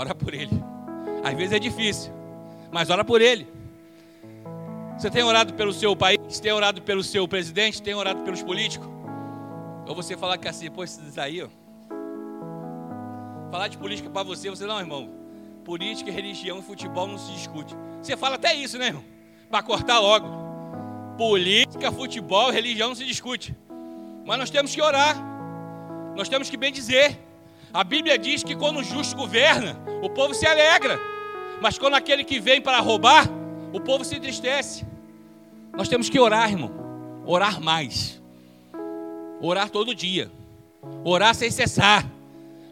Ora 0.00 0.14
por 0.14 0.32
ele. 0.32 0.64
Às 1.22 1.34
vezes 1.34 1.52
é 1.52 1.58
difícil, 1.58 2.10
mas 2.72 2.88
ora 2.88 3.04
por 3.04 3.20
ele. 3.20 3.46
Você 4.96 5.10
tem 5.10 5.22
orado 5.22 5.52
pelo 5.52 5.74
seu 5.74 5.94
país? 5.94 6.40
Tem 6.40 6.50
orado 6.52 6.80
pelo 6.80 7.02
seu 7.02 7.28
presidente? 7.28 7.82
Tem 7.82 7.92
orado 7.92 8.22
pelos 8.22 8.42
políticos? 8.42 8.88
Ou 9.86 9.94
você 9.94 10.16
falar 10.16 10.38
que 10.38 10.48
assim, 10.48 10.70
pô, 10.70 10.82
esses 10.82 11.18
aí, 11.18 11.42
ó, 11.42 11.48
Falar 13.50 13.68
de 13.68 13.76
política 13.76 14.08
para 14.08 14.22
você, 14.22 14.48
você 14.48 14.64
não, 14.64 14.80
irmão. 14.80 15.10
Política, 15.66 16.10
religião 16.10 16.60
e 16.60 16.62
futebol 16.62 17.06
não 17.06 17.18
se 17.18 17.30
discute. 17.32 17.76
Você 18.00 18.16
fala 18.16 18.36
até 18.36 18.54
isso, 18.54 18.78
né, 18.78 18.86
irmão? 18.86 19.04
Para 19.50 19.62
cortar 19.62 19.98
logo. 19.98 20.26
Política, 21.18 21.92
futebol, 21.92 22.50
religião 22.50 22.88
não 22.88 22.94
se 22.94 23.04
discute. 23.04 23.54
Mas 24.24 24.38
nós 24.38 24.48
temos 24.48 24.74
que 24.74 24.80
orar. 24.80 25.14
Nós 26.16 26.26
temos 26.26 26.48
que 26.48 26.56
bem 26.56 26.72
dizer. 26.72 27.18
A 27.72 27.84
Bíblia 27.84 28.18
diz 28.18 28.42
que 28.42 28.56
quando 28.56 28.80
o 28.80 28.84
justo 28.84 29.16
governa, 29.16 29.80
o 30.02 30.10
povo 30.10 30.34
se 30.34 30.44
alegra. 30.46 30.98
Mas 31.60 31.78
quando 31.78 31.94
aquele 31.94 32.24
que 32.24 32.40
vem 32.40 32.60
para 32.60 32.80
roubar, 32.80 33.28
o 33.72 33.80
povo 33.80 34.04
se 34.04 34.16
entristece. 34.16 34.84
Nós 35.72 35.88
temos 35.88 36.08
que 36.08 36.18
orar, 36.18 36.50
irmão. 36.50 36.72
Orar 37.24 37.60
mais. 37.60 38.20
Orar 39.40 39.70
todo 39.70 39.94
dia. 39.94 40.30
Orar 41.04 41.34
sem 41.34 41.50
cessar. 41.50 42.04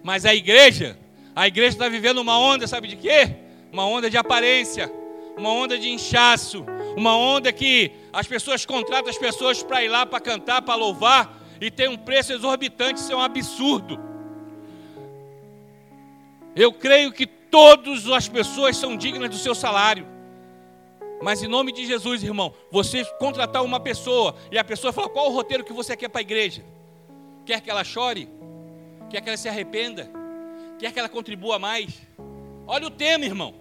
Mas 0.03 0.25
a 0.25 0.35
igreja, 0.35 0.99
a 1.35 1.47
igreja 1.47 1.77
está 1.77 1.89
vivendo 1.89 2.19
uma 2.19 2.39
onda, 2.39 2.67
sabe 2.67 2.89
de 2.89 2.97
quê? 2.97 3.37
Uma 3.73 3.87
onda 3.87 4.11
de 4.11 4.17
aparência, 4.17 4.91
uma 5.37 5.51
onda 5.51 5.79
de 5.79 5.89
inchaço, 5.91 6.65
uma 6.97 7.17
onda 7.17 7.53
que 7.53 7.93
as 8.13 8.27
pessoas 8.27 8.67
contratam 8.67 9.11
as 9.11 9.19
pessoas 9.19 9.63
para 9.63 9.85
ir 9.85 9.89
lá 9.89 10.07
para 10.07 10.19
cantar, 10.19 10.63
para 10.63 10.75
louvar, 10.75 11.39
e 11.61 11.71
tem 11.71 11.89
um 11.89 11.97
preço 11.97 12.33
exorbitante, 12.33 13.01
isso 13.01 13.13
é 13.13 13.17
um 13.17 13.21
absurdo. 13.21 14.08
Eu 16.55 16.73
creio 16.73 17.13
que 17.13 17.27
todas 17.27 18.07
as 18.09 18.29
pessoas 18.29 18.77
são 18.77 18.97
dignas 18.97 19.31
do 19.31 19.37
seu 19.37 19.55
salário. 19.55 20.07
Mas 21.21 21.43
em 21.43 21.49
nome 21.49 21.73
de 21.73 21.85
Jesus, 21.85 22.23
irmão, 22.23 22.55
você 22.71 23.05
contratar 23.19 23.65
uma 23.65 23.81
pessoa 23.81 24.37
e 24.53 24.59
a 24.59 24.65
pessoa 24.65 24.93
fala 24.93 25.09
qual 25.09 25.31
o 25.31 25.35
roteiro 25.35 25.65
que 25.65 25.73
você 25.73 25.97
quer 25.97 26.09
para 26.09 26.21
a 26.21 26.23
igreja? 26.23 26.65
Quer 27.45 27.61
que 27.61 27.71
ela 27.71 27.83
chore? 27.83 28.29
Quer 29.11 29.21
que 29.21 29.29
ela 29.29 29.37
se 29.37 29.49
arrependa? 29.49 30.11
Quer 30.79 30.93
que 30.93 30.99
ela 30.99 31.09
contribua 31.09 31.59
mais? 31.59 31.95
Olha 32.67 32.87
o 32.87 32.91
tema, 32.91 33.25
irmão. 33.25 33.55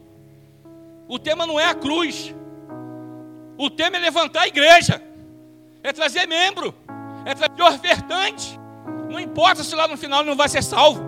O 1.08 1.18
tema 1.18 1.48
não 1.48 1.60
é 1.60 1.66
a 1.66 1.74
cruz. 1.74 2.36
O 3.58 3.70
tema 3.70 3.98
é 3.98 4.00
levantar 4.00 4.42
a 4.42 4.48
igreja. 4.48 5.02
É 5.82 5.94
trazer 5.94 6.28
membro. 6.28 6.76
É 7.26 7.34
trazer 7.34 7.64
ofertante. 7.64 8.60
Não 9.10 9.20
importa 9.20 9.64
se 9.64 9.74
lá 9.74 9.88
no 9.88 9.98
final 9.98 10.24
não 10.24 10.36
vai 10.36 10.50
ser 10.50 10.62
salvo. 10.62 11.07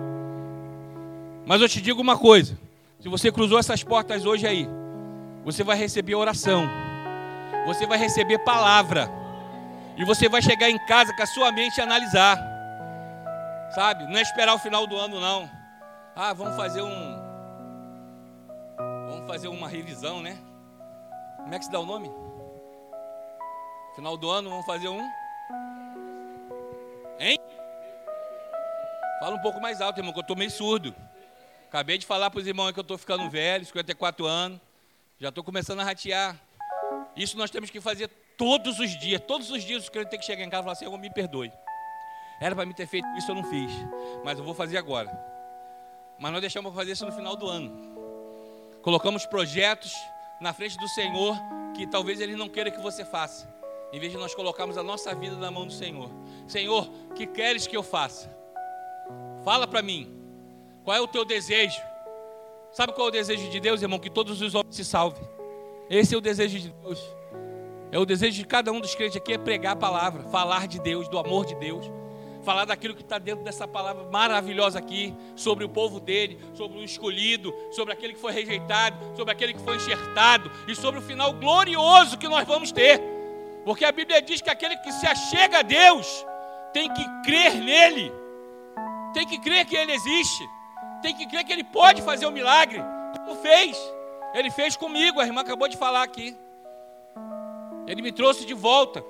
Mas 1.46 1.60
eu 1.60 1.68
te 1.68 1.80
digo 1.80 2.00
uma 2.00 2.18
coisa. 2.18 2.58
Se 3.00 3.08
você 3.08 3.32
cruzou 3.32 3.58
essas 3.58 3.82
portas 3.82 4.24
hoje 4.26 4.46
aí, 4.46 4.68
você 5.44 5.64
vai 5.64 5.76
receber 5.76 6.14
oração. 6.14 6.64
Você 7.66 7.86
vai 7.86 7.98
receber 7.98 8.38
palavra. 8.38 9.10
E 9.96 10.04
você 10.04 10.28
vai 10.28 10.42
chegar 10.42 10.70
em 10.70 10.78
casa 10.86 11.14
com 11.14 11.22
a 11.22 11.26
sua 11.26 11.50
mente 11.52 11.80
analisar. 11.80 12.38
Sabe? 13.74 14.04
Não 14.04 14.16
é 14.16 14.22
esperar 14.22 14.54
o 14.54 14.58
final 14.58 14.86
do 14.86 14.96
ano, 14.96 15.20
não. 15.20 15.50
Ah, 16.14 16.32
vamos 16.32 16.56
fazer 16.56 16.82
um. 16.82 17.18
Vamos 19.08 19.26
fazer 19.26 19.48
uma 19.48 19.68
revisão, 19.68 20.20
né? 20.22 20.38
Como 21.36 21.54
é 21.54 21.58
que 21.58 21.64
se 21.64 21.70
dá 21.70 21.80
o 21.80 21.86
nome? 21.86 22.10
Final 23.94 24.16
do 24.16 24.30
ano, 24.30 24.50
vamos 24.50 24.66
fazer 24.66 24.88
um. 24.88 25.00
Hein? 27.18 27.38
Fala 29.20 29.36
um 29.36 29.42
pouco 29.42 29.60
mais 29.60 29.80
alto, 29.80 29.98
irmão, 29.98 30.12
que 30.12 30.18
eu 30.18 30.22
estou 30.22 30.36
meio 30.36 30.50
surdo. 30.50 30.94
Acabei 31.70 31.98
de 31.98 32.04
falar 32.04 32.30
para 32.30 32.40
os 32.40 32.46
irmãos 32.48 32.72
que 32.72 32.80
eu 32.80 32.82
estou 32.82 32.98
ficando 32.98 33.30
velho, 33.30 33.64
54 33.64 34.26
anos. 34.26 34.60
Já 35.20 35.28
estou 35.28 35.44
começando 35.44 35.78
a 35.78 35.84
ratear. 35.84 36.36
Isso 37.14 37.38
nós 37.38 37.48
temos 37.48 37.70
que 37.70 37.80
fazer 37.80 38.08
todos 38.36 38.80
os 38.80 38.98
dias. 38.98 39.22
Todos 39.24 39.52
os 39.52 39.62
dias 39.62 39.86
o 39.86 39.92
crente 39.92 40.10
tem 40.10 40.18
que 40.18 40.26
chegar 40.26 40.42
em 40.42 40.50
casa 40.50 40.62
e 40.62 40.64
falar 40.64 40.72
assim: 40.72 40.84
Eu 40.86 40.98
me 40.98 41.08
perdoe. 41.14 41.52
Era 42.40 42.56
para 42.56 42.66
me 42.66 42.74
ter 42.74 42.88
feito 42.88 43.06
isso, 43.16 43.30
eu 43.30 43.36
não 43.36 43.44
fiz. 43.44 43.70
Mas 44.24 44.36
eu 44.36 44.44
vou 44.44 44.52
fazer 44.52 44.78
agora. 44.78 45.16
Mas 46.18 46.32
nós 46.32 46.40
deixamos 46.40 46.74
fazer 46.74 46.90
isso 46.90 47.06
no 47.06 47.12
final 47.12 47.36
do 47.36 47.46
ano. 47.46 47.70
Colocamos 48.82 49.24
projetos 49.24 49.92
na 50.40 50.52
frente 50.52 50.76
do 50.76 50.88
Senhor 50.88 51.36
que 51.76 51.86
talvez 51.86 52.20
Ele 52.20 52.34
não 52.34 52.48
queira 52.48 52.72
que 52.72 52.80
você 52.80 53.04
faça. 53.04 53.48
Em 53.92 54.00
vez 54.00 54.10
de 54.10 54.18
nós 54.18 54.34
colocarmos 54.34 54.76
a 54.76 54.82
nossa 54.82 55.14
vida 55.14 55.36
na 55.36 55.52
mão 55.52 55.68
do 55.68 55.72
Senhor. 55.72 56.10
Senhor, 56.48 56.90
que 57.14 57.28
queres 57.28 57.68
que 57.68 57.76
eu 57.76 57.82
faça? 57.84 58.28
Fala 59.44 59.68
para 59.68 59.82
mim. 59.82 60.19
Qual 60.84 60.96
é 60.96 61.00
o 61.00 61.06
teu 61.06 61.24
desejo? 61.24 61.80
Sabe 62.72 62.92
qual 62.92 63.08
é 63.08 63.10
o 63.10 63.12
desejo 63.12 63.50
de 63.50 63.60
Deus, 63.60 63.82
irmão? 63.82 63.98
Que 63.98 64.10
todos 64.10 64.40
os 64.40 64.54
homens 64.54 64.76
se 64.76 64.84
salvem. 64.84 65.22
Esse 65.88 66.14
é 66.14 66.18
o 66.18 66.20
desejo 66.20 66.58
de 66.58 66.68
Deus. 66.70 67.00
É 67.92 67.98
o 67.98 68.06
desejo 68.06 68.36
de 68.36 68.46
cada 68.46 68.70
um 68.70 68.80
dos 68.80 68.94
crentes 68.94 69.16
aqui 69.16 69.32
é 69.32 69.38
pregar 69.38 69.72
a 69.72 69.76
palavra, 69.76 70.22
falar 70.30 70.68
de 70.68 70.78
Deus, 70.78 71.08
do 71.08 71.18
amor 71.18 71.44
de 71.44 71.56
Deus, 71.56 71.90
falar 72.44 72.64
daquilo 72.64 72.94
que 72.94 73.02
está 73.02 73.18
dentro 73.18 73.42
dessa 73.42 73.66
palavra 73.66 74.04
maravilhosa 74.04 74.78
aqui, 74.78 75.12
sobre 75.34 75.64
o 75.64 75.68
povo 75.68 75.98
dele, 75.98 76.38
sobre 76.54 76.78
o 76.78 76.84
escolhido, 76.84 77.52
sobre 77.72 77.92
aquele 77.92 78.14
que 78.14 78.20
foi 78.20 78.32
rejeitado, 78.32 78.96
sobre 79.16 79.32
aquele 79.32 79.54
que 79.54 79.60
foi 79.60 79.74
enxertado 79.74 80.50
e 80.68 80.76
sobre 80.76 81.00
o 81.00 81.02
final 81.02 81.32
glorioso 81.32 82.16
que 82.16 82.28
nós 82.28 82.46
vamos 82.46 82.70
ter. 82.70 83.02
Porque 83.64 83.84
a 83.84 83.90
Bíblia 83.90 84.22
diz 84.22 84.40
que 84.40 84.50
aquele 84.50 84.76
que 84.76 84.92
se 84.92 85.06
achega 85.06 85.58
a 85.58 85.62
Deus 85.62 86.24
tem 86.72 86.92
que 86.94 87.04
crer 87.24 87.56
nele, 87.56 88.12
tem 89.12 89.26
que 89.26 89.40
crer 89.40 89.66
que 89.66 89.76
ele 89.76 89.92
existe, 89.92 90.48
tem 91.00 91.14
que 91.14 91.26
crer 91.26 91.44
que 91.44 91.52
ele 91.52 91.64
pode 91.64 92.02
fazer 92.02 92.26
o 92.26 92.28
um 92.28 92.32
milagre, 92.32 92.80
como 93.16 93.36
fez. 93.36 93.76
Ele 94.34 94.50
fez 94.50 94.76
comigo, 94.76 95.20
a 95.20 95.26
irmã 95.26 95.40
acabou 95.40 95.68
de 95.68 95.76
falar 95.76 96.02
aqui. 96.02 96.36
Ele 97.86 98.02
me 98.02 98.12
trouxe 98.12 98.44
de 98.46 98.54
volta. 98.54 99.02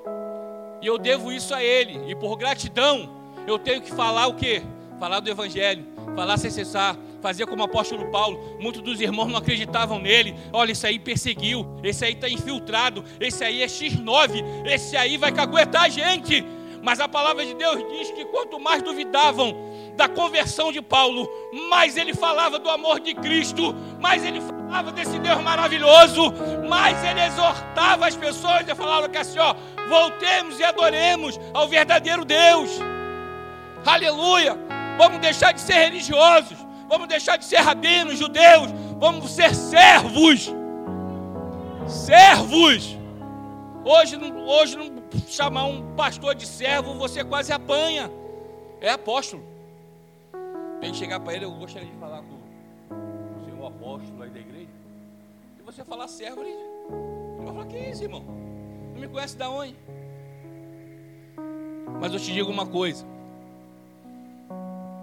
E 0.80 0.86
eu 0.86 0.96
devo 0.96 1.30
isso 1.30 1.54
a 1.54 1.62
Ele. 1.62 2.10
E 2.10 2.14
por 2.14 2.36
gratidão, 2.36 3.10
eu 3.46 3.58
tenho 3.58 3.82
que 3.82 3.92
falar 3.92 4.26
o 4.26 4.34
quê? 4.34 4.62
Falar 4.98 5.20
do 5.20 5.30
Evangelho, 5.30 5.86
falar 6.14 6.36
sem 6.38 6.50
cessar, 6.50 6.96
fazer 7.20 7.46
como 7.46 7.62
o 7.62 7.66
apóstolo 7.66 8.10
Paulo. 8.10 8.56
Muitos 8.58 8.80
dos 8.80 9.00
irmãos 9.00 9.26
não 9.26 9.36
acreditavam 9.36 9.98
nele. 9.98 10.34
Olha, 10.52 10.72
esse 10.72 10.86
aí 10.86 10.98
perseguiu, 10.98 11.66
esse 11.82 12.04
aí 12.04 12.14
está 12.14 12.28
infiltrado, 12.28 13.04
esse 13.20 13.44
aí 13.44 13.62
é 13.62 13.66
X9, 13.66 14.66
esse 14.66 14.96
aí 14.96 15.16
vai 15.16 15.32
caguetar 15.32 15.84
a 15.84 15.88
gente. 15.88 16.44
Mas 16.82 17.00
a 17.00 17.08
palavra 17.08 17.44
de 17.44 17.54
Deus 17.54 17.76
diz 17.92 18.10
que 18.10 18.24
quanto 18.26 18.58
mais 18.58 18.82
duvidavam 18.82 19.54
da 19.96 20.08
conversão 20.08 20.72
de 20.72 20.80
Paulo, 20.80 21.28
mais 21.68 21.96
ele 21.96 22.14
falava 22.14 22.58
do 22.58 22.70
amor 22.70 23.00
de 23.00 23.14
Cristo, 23.14 23.74
mais 24.00 24.24
ele 24.24 24.40
falava 24.40 24.90
desse 24.90 25.18
Deus 25.18 25.42
maravilhoso, 25.42 26.32
mais 26.68 27.02
ele 27.04 27.20
exortava 27.20 28.06
as 28.06 28.16
pessoas 28.16 28.66
e 28.66 28.74
falava 28.74 29.08
que 29.08 29.18
assim, 29.18 29.38
ó, 29.38 29.54
voltemos 29.88 30.58
e 30.58 30.64
adoremos 30.64 31.38
ao 31.52 31.68
verdadeiro 31.68 32.24
Deus. 32.24 32.70
Aleluia! 33.84 34.56
Vamos 34.96 35.18
deixar 35.20 35.52
de 35.52 35.60
ser 35.60 35.74
religiosos, 35.74 36.58
vamos 36.88 37.08
deixar 37.08 37.36
de 37.36 37.44
ser 37.44 37.56
rabinos, 37.58 38.18
judeus, 38.18 38.70
vamos 38.98 39.30
ser 39.30 39.54
servos. 39.54 40.50
Servos. 41.86 42.96
Hoje, 43.82 44.18
hoje 44.46 44.76
não 44.76 44.99
chamar 45.28 45.64
um 45.64 45.94
pastor 45.94 46.34
de 46.34 46.46
servo, 46.46 46.94
você 46.94 47.24
quase 47.24 47.52
apanha. 47.52 48.10
É 48.80 48.90
apóstolo. 48.90 49.42
Tem 50.80 50.92
que 50.92 50.96
chegar 50.96 51.20
para 51.20 51.34
ele, 51.34 51.44
eu 51.44 51.52
gostaria 51.52 51.88
de 51.88 51.96
falar 51.96 52.22
com 52.22 52.34
o 53.38 53.44
senhor 53.44 53.66
apóstolo 53.66 54.22
aí 54.22 54.30
da 54.30 54.40
igreja. 54.40 54.70
E 55.58 55.62
você 55.62 55.84
falar 55.84 56.08
servo, 56.08 56.40
ele, 56.40 56.50
ele 56.52 57.44
vai 57.44 57.46
falar, 57.46 57.66
que 57.66 57.76
é 57.76 57.90
isso, 57.90 58.02
irmão? 58.02 58.24
Não 58.92 59.00
me 59.00 59.08
conhece 59.08 59.36
da 59.36 59.50
onde? 59.50 59.76
Mas 62.00 62.14
eu 62.14 62.18
te 62.18 62.32
digo 62.32 62.50
uma 62.50 62.66
coisa. 62.66 63.04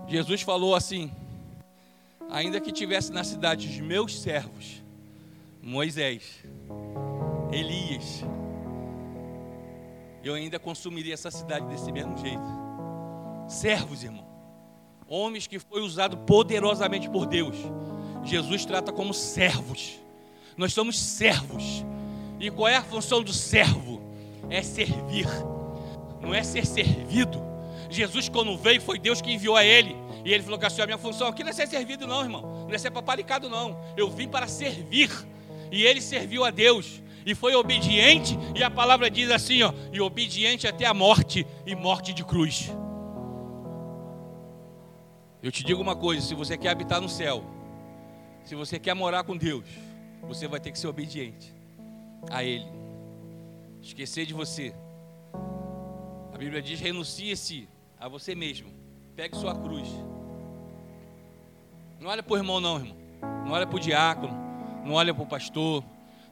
Jesus 0.07 0.41
falou 0.41 0.73
assim: 0.73 1.11
ainda 2.29 2.59
que 2.59 2.71
tivesse 2.71 3.11
na 3.11 3.23
cidade 3.23 3.67
os 3.67 3.79
meus 3.79 4.19
servos, 4.19 4.83
Moisés, 5.61 6.43
Elias, 7.51 8.23
eu 10.23 10.33
ainda 10.33 10.59
consumiria 10.59 11.13
essa 11.13 11.31
cidade 11.31 11.65
desse 11.67 11.91
mesmo 11.91 12.17
jeito. 12.17 12.41
Servos, 13.47 14.03
irmão. 14.03 14.25
Homens 15.07 15.47
que 15.47 15.57
foi 15.59 15.81
usado 15.81 16.17
poderosamente 16.17 17.09
por 17.09 17.25
Deus. 17.25 17.55
Jesus 18.23 18.65
trata 18.65 18.91
como 18.91 19.13
servos. 19.13 19.99
Nós 20.57 20.73
somos 20.73 20.99
servos. 20.99 21.85
E 22.39 22.51
qual 22.51 22.67
é 22.67 22.75
a 22.75 22.83
função 22.83 23.23
do 23.23 23.31
servo? 23.31 24.01
É 24.49 24.61
servir. 24.61 25.27
Não 26.21 26.33
é 26.33 26.43
ser 26.43 26.65
servido. 26.65 27.41
Jesus, 27.89 28.27
quando 28.27 28.57
veio, 28.57 28.81
foi 28.81 28.99
Deus 28.99 29.21
que 29.21 29.31
enviou 29.31 29.55
a 29.55 29.63
ele. 29.63 29.95
E 30.25 30.33
ele 30.33 30.43
falou 30.43 30.59
que 30.59 30.65
assim, 30.65 30.81
a 30.81 30.85
minha 30.85 30.97
função 30.97 31.27
aqui 31.27 31.41
não 31.41 31.51
é 31.51 31.53
ser 31.53 31.67
servido, 31.67 32.05
não, 32.05 32.21
irmão. 32.21 32.65
Não 32.67 32.73
é 32.73 32.77
ser 32.77 32.91
paparicado, 32.91 33.49
não. 33.49 33.79
Eu 33.95 34.09
vim 34.09 34.27
para 34.27 34.47
servir. 34.47 35.09
E 35.71 35.83
ele 35.85 36.01
serviu 36.01 36.43
a 36.43 36.51
Deus 36.51 37.01
e 37.27 37.35
foi 37.35 37.53
obediente, 37.55 38.39
e 38.55 38.63
a 38.63 38.71
palavra 38.71 39.11
diz 39.11 39.29
assim, 39.29 39.61
ó, 39.61 39.73
e 39.91 39.99
obediente 39.99 40.65
até 40.65 40.85
a 40.85 40.93
morte 40.93 41.45
e 41.65 41.75
morte 41.75 42.13
de 42.13 42.23
cruz. 42.23 42.71
Eu 45.43 45.51
te 45.51 45.61
digo 45.61 45.81
uma 45.81 45.93
coisa, 45.93 46.25
se 46.25 46.33
você 46.33 46.57
quer 46.57 46.69
habitar 46.69 47.01
no 47.01 47.09
céu, 47.09 47.43
se 48.45 48.55
você 48.55 48.79
quer 48.79 48.93
morar 48.93 49.25
com 49.25 49.35
Deus, 49.35 49.65
você 50.21 50.47
vai 50.47 50.61
ter 50.61 50.71
que 50.71 50.79
ser 50.79 50.87
obediente 50.87 51.53
a 52.31 52.45
ele. 52.45 52.65
Esquecer 53.81 54.25
de 54.25 54.33
você. 54.33 54.73
A 56.33 56.37
Bíblia 56.37 56.61
diz: 56.61 56.79
renuncie-se 56.79 57.67
a 57.99 58.07
você 58.07 58.35
mesmo. 58.35 58.69
Pegue 59.17 59.35
sua 59.35 59.53
cruz. 59.53 59.89
Não 61.99 62.09
olha 62.09 62.23
para 62.23 62.33
o 62.33 62.37
irmão, 62.37 62.61
não, 62.61 62.77
irmão. 62.77 62.97
Não 63.45 63.51
olha 63.51 63.67
para 63.67 63.75
o 63.75 63.79
diácono. 63.79 64.33
Não 64.85 64.93
olha 64.93 65.13
para 65.13 65.23
o 65.23 65.27
pastor. 65.27 65.83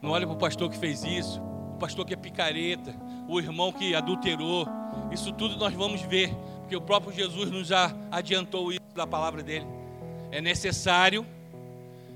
Não 0.05 0.11
olha 0.11 0.27
para 0.27 0.35
o 0.35 0.37
pastor 0.37 0.69
que 0.69 0.77
fez 0.77 1.03
isso, 1.03 1.41
o 1.41 1.77
pastor 1.79 2.05
que 2.05 2.13
é 2.13 2.15
picareta, 2.15 2.95
o 3.27 3.39
irmão 3.39 3.71
que 3.71 3.95
adulterou. 3.95 4.67
Isso 5.11 5.33
tudo 5.33 5.57
nós 5.57 5.73
vamos 5.73 5.99
ver, 6.03 6.31
porque 6.59 6.75
o 6.75 6.81
próprio 6.81 7.11
Jesus 7.11 7.49
nos 7.49 7.69
já 7.69 7.91
adiantou 8.11 8.71
isso 8.71 8.85
da 8.93 9.07
palavra 9.07 9.41
dele. 9.41 9.65
É 10.29 10.39
necessário 10.39 11.25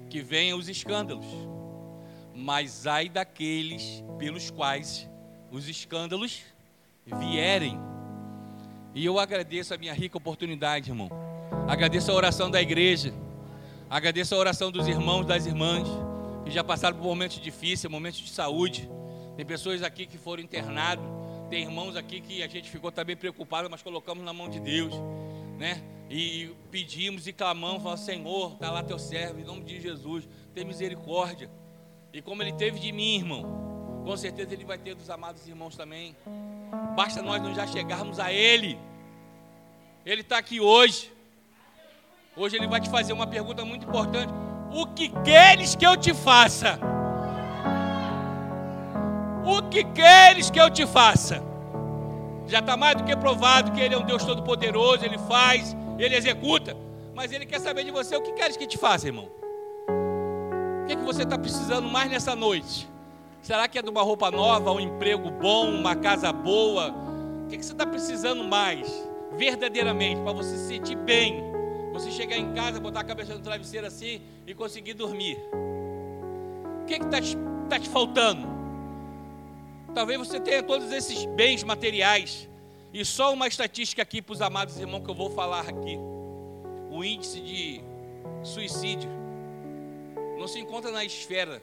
que 0.08 0.22
venham 0.22 0.60
os 0.60 0.70
escândalos, 0.70 1.26
mas 2.36 2.86
ai 2.86 3.10
daqueles 3.10 4.04
pelos 4.20 4.52
quais 4.52 5.10
os 5.50 5.68
escândalos 5.68 6.44
vierem. 7.08 7.76
E 8.94 9.04
eu 9.04 9.18
agradeço 9.18 9.74
a 9.74 9.80
minha 9.80 9.96
rica 9.96 10.16
oportunidade, 10.16 10.92
irmão. 10.92 11.10
Agradeço 11.68 12.12
a 12.12 12.14
oração 12.14 12.52
da 12.52 12.62
igreja. 12.62 13.12
Agradeço 13.90 14.36
a 14.36 14.38
oração 14.38 14.70
dos 14.72 14.88
irmãos, 14.88 15.26
das 15.26 15.48
irmãs 15.48 15.88
que 16.50 16.56
já 16.56 16.64
passaram 16.64 16.98
por 16.98 17.04
momentos 17.04 17.40
difíceis, 17.40 17.90
momentos 17.92 18.20
de 18.20 18.30
saúde. 18.30 18.90
Tem 19.38 19.46
pessoas 19.46 19.84
aqui 19.84 20.08
que 20.08 20.18
foram 20.18 20.42
internados, 20.42 21.06
tem 21.48 21.64
irmãos 21.64 21.96
aqui 21.96 22.20
que 22.20 22.42
a 22.42 22.48
gente 22.48 22.70
ficou 22.70 22.92
também 22.92 23.16
preocupado, 23.16 23.70
mas 23.70 23.84
colocamos 23.84 24.24
na 24.24 24.34
mão 24.34 24.50
de 24.50 24.60
Deus, 24.60 24.94
né? 25.60 25.82
E 26.10 26.50
pedimos 26.72 27.28
e 27.28 27.34
clamamos, 27.34 27.84
falamos, 27.84 28.04
Senhor, 28.04 28.54
está 28.54 28.72
lá 28.72 28.84
teu 28.84 28.98
servo, 28.98 29.40
em 29.40 29.44
nome 29.44 29.64
de 29.64 29.80
Jesus, 29.80 30.28
tem 30.54 30.66
misericórdia. 30.66 31.50
E 32.12 32.20
como 32.20 32.42
ele 32.42 32.54
teve 32.54 32.80
de 32.80 32.92
mim, 32.92 33.18
irmão, 33.18 34.02
com 34.04 34.18
certeza 34.18 34.52
ele 34.52 34.66
vai 34.66 34.80
ter 34.80 34.96
dos 34.96 35.10
amados 35.10 35.48
irmãos 35.48 35.78
também. 35.78 36.16
Basta 36.96 37.22
nós 37.22 37.42
não 37.44 37.54
já 37.54 37.68
chegarmos 37.68 38.20
a 38.20 38.34
ele. 38.34 38.78
Ele 40.04 40.22
está 40.22 40.40
aqui 40.40 40.60
hoje. 40.60 41.14
Hoje 42.36 42.58
ele 42.58 42.68
vai 42.68 42.82
te 42.82 42.90
fazer 42.90 43.14
uma 43.14 43.28
pergunta 43.28 43.64
muito 43.64 43.86
importante 43.86 44.34
o 44.72 44.86
que 44.88 45.10
queres 45.24 45.76
que 45.76 45.86
eu 45.86 45.98
te 45.98 46.14
faça? 46.14 46.80
O 49.46 49.64
que 49.64 49.84
queres 49.84 50.50
que 50.50 50.60
eu 50.60 50.70
te 50.70 50.86
faça? 50.86 51.44
Já 52.48 52.60
está 52.60 52.76
mais 52.78 52.96
do 52.96 53.04
que 53.04 53.16
provado 53.16 53.72
que 53.72 53.80
Ele 53.80 53.96
é 53.96 53.98
um 53.98 54.06
Deus 54.06 54.24
todo-poderoso, 54.24 55.06
Ele 55.06 55.18
faz, 55.18 55.76
Ele 55.98 56.16
executa. 56.16 56.76
Mas 57.16 57.32
Ele 57.32 57.46
quer 57.46 57.60
saber 57.60 57.84
de 57.84 57.92
você 57.92 58.16
o 58.16 58.22
que 58.22 58.32
queres 58.34 58.58
que 58.58 58.68
te 58.68 58.78
faça, 58.78 59.08
irmão. 59.08 59.30
O 60.84 60.86
que, 60.88 60.94
é 60.94 60.96
que 60.96 61.04
você 61.04 61.24
está 61.24 61.38
precisando 61.38 61.88
mais 61.88 62.10
nessa 62.10 62.36
noite? 62.36 62.90
Será 63.42 63.68
que 63.68 63.80
é 63.80 63.82
de 63.82 63.90
uma 63.90 64.02
roupa 64.02 64.30
nova, 64.32 64.72
um 64.72 64.80
emprego 64.80 65.30
bom, 65.30 65.70
uma 65.70 65.96
casa 65.96 66.32
boa? 66.32 66.94
O 67.44 67.48
que, 67.48 67.56
é 67.56 67.58
que 67.58 67.66
você 67.66 67.72
está 67.72 67.86
precisando 67.86 68.44
mais, 68.44 68.88
verdadeiramente, 69.36 70.22
para 70.22 70.34
você 70.34 70.58
se 70.58 70.68
sentir 70.68 70.96
bem? 70.96 71.49
Você 72.00 72.12
chegar 72.12 72.38
em 72.38 72.54
casa, 72.54 72.80
botar 72.80 73.02
a 73.02 73.04
cabeça 73.04 73.34
no 73.34 73.42
travesseiro 73.42 73.86
assim 73.86 74.22
e 74.48 74.54
conseguir 74.54 74.94
dormir. 74.94 75.38
O 76.82 76.86
que 76.86 76.94
está 76.94 77.20
te, 77.20 77.36
tá 77.70 77.78
te 77.78 77.90
faltando? 77.90 78.48
Talvez 79.94 80.18
você 80.18 80.40
tenha 80.40 80.64
todos 80.64 80.94
esses 80.94 81.26
bens 81.26 81.62
materiais. 81.62 82.48
E 82.94 83.04
só 83.04 83.34
uma 83.34 83.50
estatística 83.50 84.02
aqui 84.02 84.22
para 84.22 84.32
os 84.32 84.42
amados 84.42 84.80
irmãos 84.80 85.04
que 85.04 85.10
eu 85.10 85.14
vou 85.14 85.30
falar 85.30 85.68
aqui. 85.68 85.98
O 86.90 87.04
índice 87.04 87.42
de 87.42 87.82
suicídio 88.44 89.12
não 90.40 90.48
se 90.48 90.58
encontra 90.58 90.92
na 90.92 91.04
esfera 91.04 91.62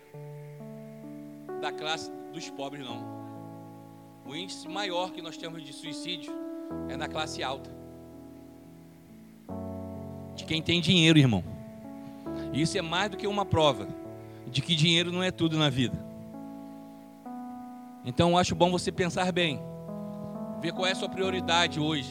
da 1.63 1.73
classe 1.73 2.11
dos 2.35 2.51
pobres, 2.51 2.85
não. 2.85 3.03
O 4.27 4.37
índice 4.37 4.69
maior 4.69 5.13
que 5.13 5.23
nós 5.23 5.39
temos 5.39 5.65
de 5.65 5.73
suicídio 5.73 6.31
é 6.91 6.97
na 6.97 7.09
classe 7.09 7.43
alta 7.43 7.75
quem 10.47 10.63
tem 10.63 10.81
dinheiro, 10.81 11.19
irmão. 11.19 11.45
Isso 12.53 12.79
é 12.79 12.83
mais 12.83 13.11
do 13.11 13.17
que 13.17 13.27
uma 13.27 13.45
prova 13.45 13.87
de 14.47 14.63
que 14.63 14.75
dinheiro 14.75 15.13
não 15.13 15.23
é 15.23 15.31
tudo 15.31 15.59
na 15.59 15.69
vida. 15.69 15.99
Então 18.05 18.39
acho 18.39 18.55
bom 18.55 18.71
você 18.71 18.93
pensar 18.93 19.33
bem, 19.33 19.61
ver 20.61 20.73
qual 20.73 20.87
é 20.87 20.93
a 20.93 20.95
sua 20.95 21.09
prioridade 21.09 21.81
hoje. 21.81 22.11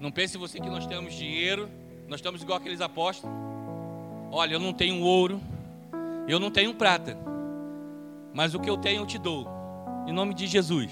Não 0.00 0.10
pense 0.10 0.38
você 0.38 0.60
que 0.60 0.70
nós 0.70 0.86
temos 0.86 1.12
dinheiro, 1.14 1.68
nós 2.06 2.20
estamos 2.20 2.42
igual 2.42 2.58
aqueles 2.58 2.80
apóstolos. 2.80 3.36
Olha, 4.30 4.54
eu 4.54 4.60
não 4.60 4.72
tenho 4.72 5.02
ouro, 5.02 5.40
eu 6.28 6.38
não 6.38 6.50
tenho 6.50 6.72
prata, 6.74 7.18
mas 8.32 8.54
o 8.54 8.60
que 8.60 8.70
eu 8.70 8.76
tenho 8.76 9.02
eu 9.02 9.06
te 9.06 9.18
dou. 9.18 9.46
Em 10.06 10.12
nome 10.12 10.32
de 10.32 10.46
Jesus. 10.46 10.90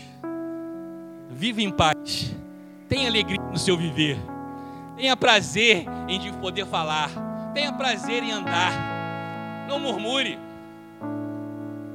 Vive 1.30 1.62
em 1.62 1.70
paz. 1.70 2.34
Tenha 2.88 3.08
alegria 3.08 3.40
no 3.40 3.58
seu 3.58 3.76
viver. 3.76 4.18
Tenha 4.97 5.14
prazer 5.14 5.84
em 6.09 6.32
poder 6.34 6.66
falar. 6.66 7.11
Tenha 7.53 7.72
prazer 7.72 8.22
em 8.22 8.32
andar. 8.32 8.72
Não 9.68 9.78
murmure. 9.78 10.38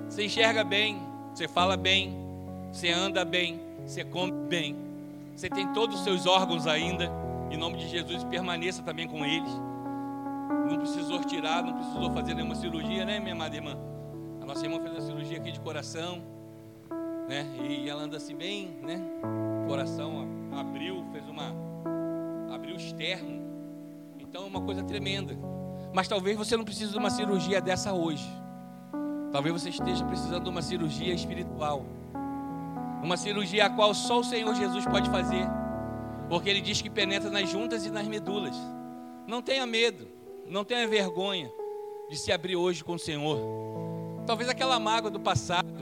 Você 0.07 0.25
enxerga 0.25 0.63
bem, 0.63 1.01
você 1.33 1.47
fala 1.47 1.75
bem, 1.75 2.15
você 2.71 2.91
anda 2.91 3.25
bem, 3.25 3.59
você 3.85 4.03
come 4.03 4.31
bem. 4.31 4.75
Você 5.35 5.49
tem 5.49 5.71
todos 5.73 5.97
os 5.97 6.03
seus 6.03 6.27
órgãos 6.27 6.67
ainda. 6.67 7.09
Em 7.49 7.57
nome 7.57 7.77
de 7.77 7.87
Jesus, 7.87 8.23
permaneça 8.25 8.83
também 8.83 9.07
com 9.07 9.25
eles. 9.25 9.51
Não 10.69 10.77
precisou 10.77 11.23
tirar, 11.23 11.63
não 11.63 11.73
precisou 11.73 12.11
fazer 12.11 12.33
nenhuma 12.33 12.55
cirurgia, 12.55 13.03
né, 13.03 13.19
minha 13.19 13.33
amada 13.33 13.55
irmã? 13.55 13.77
A 14.41 14.45
nossa 14.45 14.65
irmã 14.65 14.79
fez 14.79 14.95
a 14.95 15.01
cirurgia 15.01 15.37
aqui 15.37 15.51
de 15.51 15.59
coração, 15.59 16.21
né? 17.27 17.47
E 17.61 17.89
ela 17.89 18.03
anda 18.03 18.17
assim 18.17 18.35
bem, 18.35 18.77
né? 18.81 19.01
Coração 19.67 20.27
abriu, 20.51 21.05
fez 21.11 21.27
uma 21.27 21.70
o 22.71 22.77
externo. 22.77 23.41
Então 24.19 24.43
é 24.43 24.47
uma 24.47 24.61
coisa 24.61 24.83
tremenda. 24.83 25.37
Mas 25.93 26.07
talvez 26.07 26.37
você 26.37 26.55
não 26.55 26.63
precise 26.63 26.91
de 26.91 26.97
uma 26.97 27.09
cirurgia 27.09 27.61
dessa 27.61 27.93
hoje. 27.93 28.27
Talvez 29.31 29.61
você 29.61 29.69
esteja 29.69 30.05
precisando 30.05 30.43
de 30.43 30.49
uma 30.49 30.61
cirurgia 30.61 31.13
espiritual. 31.13 31.85
Uma 33.03 33.17
cirurgia 33.17 33.65
a 33.65 33.69
qual 33.69 33.93
só 33.93 34.19
o 34.19 34.23
Senhor 34.23 34.53
Jesus 34.55 34.85
pode 34.85 35.09
fazer. 35.09 35.45
Porque 36.29 36.49
ele 36.49 36.61
diz 36.61 36.81
que 36.81 36.89
penetra 36.89 37.29
nas 37.29 37.49
juntas 37.49 37.85
e 37.85 37.89
nas 37.89 38.07
medulas. 38.07 38.55
Não 39.27 39.41
tenha 39.41 39.65
medo, 39.65 40.07
não 40.47 40.63
tenha 40.63 40.87
vergonha 40.87 41.51
de 42.09 42.17
se 42.17 42.31
abrir 42.31 42.55
hoje 42.55 42.83
com 42.83 42.93
o 42.93 42.99
Senhor. 42.99 43.39
Talvez 44.25 44.49
aquela 44.49 44.79
mágoa 44.79 45.09
do 45.09 45.19
passado, 45.19 45.73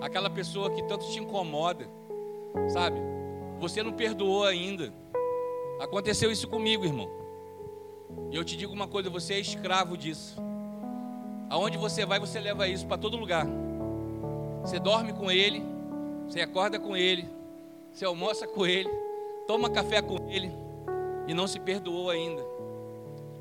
aquela 0.00 0.28
pessoa 0.28 0.70
que 0.70 0.82
tanto 0.82 1.08
te 1.10 1.18
incomoda, 1.18 1.88
sabe? 2.68 3.00
Você 3.58 3.82
não 3.82 3.92
perdoou 3.92 4.44
ainda. 4.44 4.92
Aconteceu 5.80 6.30
isso 6.30 6.48
comigo, 6.48 6.84
irmão. 6.84 7.10
E 8.30 8.36
eu 8.36 8.44
te 8.44 8.56
digo 8.56 8.72
uma 8.72 8.88
coisa: 8.88 9.10
você 9.10 9.34
é 9.34 9.40
escravo 9.40 9.96
disso. 9.96 10.36
Aonde 11.50 11.78
você 11.78 12.06
vai, 12.06 12.18
você 12.18 12.40
leva 12.40 12.66
isso 12.66 12.86
para 12.86 12.98
todo 12.98 13.16
lugar. 13.16 13.46
Você 14.62 14.78
dorme 14.78 15.12
com 15.12 15.30
ele, 15.30 15.62
você 16.26 16.40
acorda 16.40 16.78
com 16.78 16.96
ele, 16.96 17.28
você 17.92 18.04
almoça 18.04 18.46
com 18.46 18.66
ele, 18.66 18.88
toma 19.46 19.68
café 19.68 20.00
com 20.00 20.16
ele 20.28 20.50
e 21.26 21.34
não 21.34 21.46
se 21.46 21.60
perdoou 21.60 22.10
ainda. 22.10 22.42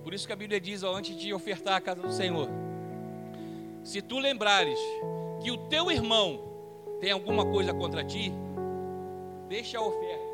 Por 0.04 0.14
isso 0.14 0.28
que 0.28 0.34
a 0.34 0.36
Bíblia 0.36 0.60
diz, 0.60 0.84
ó, 0.84 0.94
antes 0.96 1.16
de 1.16 1.34
ofertar 1.34 1.76
a 1.76 1.82
casa 1.82 2.02
do 2.02 2.12
Senhor, 2.12 2.50
se 3.84 4.02
tu 4.02 4.20
lembrares 4.20 4.80
que 5.42 5.50
o 5.50 5.58
teu 5.58 5.90
irmão 5.90 6.42
tem 7.00 7.12
alguma 7.12 7.46
coisa 7.46 7.74
contra 7.74 8.04
ti, 8.04 8.34
deixa 9.48 9.78
a 9.78 9.82
oferta, 9.82 10.26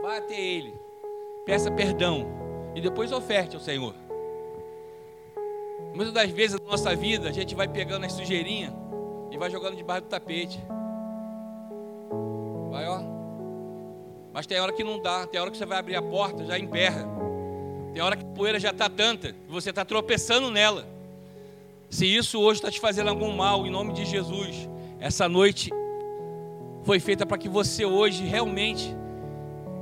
vá 0.00 0.16
até 0.16 0.40
ele, 0.40 0.74
peça 1.44 1.70
perdão 1.70 2.26
e 2.74 2.80
depois 2.80 3.12
oferte 3.12 3.54
ao 3.54 3.62
Senhor. 3.62 3.94
Muitas 5.94 6.12
das 6.12 6.30
vezes 6.30 6.60
na 6.60 6.66
nossa 6.66 6.94
vida 6.96 7.28
a 7.28 7.32
gente 7.32 7.54
vai 7.54 7.68
pegando 7.68 8.04
as 8.04 8.12
sujeirinhas 8.12 8.72
e 9.30 9.38
vai 9.38 9.50
jogando 9.50 9.76
debaixo 9.76 10.02
do 10.02 10.08
tapete. 10.08 10.60
Vai, 12.70 12.86
ó. 12.88 13.00
Mas 14.32 14.46
tem 14.46 14.58
hora 14.58 14.72
que 14.72 14.82
não 14.82 15.00
dá, 15.00 15.26
tem 15.26 15.40
hora 15.40 15.50
que 15.50 15.56
você 15.56 15.64
vai 15.64 15.78
abrir 15.78 15.94
a 15.94 16.02
porta, 16.02 16.44
já 16.44 16.58
emperra. 16.58 17.06
Tem 17.92 18.02
hora 18.02 18.16
que 18.16 18.24
a 18.24 18.28
poeira 18.28 18.58
já 18.58 18.70
está 18.70 18.90
tanta, 18.90 19.34
você 19.48 19.70
está 19.70 19.84
tropeçando 19.84 20.50
nela. 20.50 20.84
Se 21.88 22.04
isso 22.04 22.40
hoje 22.40 22.58
está 22.58 22.68
te 22.68 22.80
fazendo 22.80 23.08
algum 23.08 23.30
mal, 23.30 23.64
em 23.64 23.70
nome 23.70 23.92
de 23.92 24.04
Jesus, 24.04 24.68
essa 24.98 25.28
noite 25.28 25.70
foi 26.82 26.98
feita 26.98 27.24
para 27.24 27.38
que 27.38 27.48
você 27.48 27.84
hoje 27.84 28.24
realmente 28.24 28.92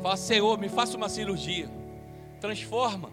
faça, 0.02 0.22
Senhor, 0.22 0.58
me 0.58 0.68
faça 0.68 0.96
uma 0.96 1.08
cirurgia, 1.08 1.70
transforma, 2.40 3.10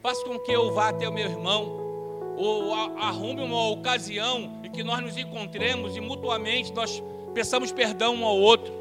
faça 0.00 0.24
com 0.24 0.38
que 0.38 0.52
eu 0.52 0.72
vá 0.72 0.90
até 0.90 1.08
o 1.08 1.12
meu 1.12 1.28
irmão, 1.28 1.88
ou 2.36 2.72
arrume 2.72 3.42
uma 3.42 3.68
ocasião 3.70 4.60
e 4.62 4.68
que 4.68 4.84
nós 4.84 5.00
nos 5.00 5.16
encontremos 5.16 5.96
e 5.96 6.00
mutuamente 6.00 6.72
nós 6.72 7.02
peçamos 7.34 7.72
perdão 7.72 8.14
um 8.14 8.24
ao 8.24 8.38
outro. 8.38 8.72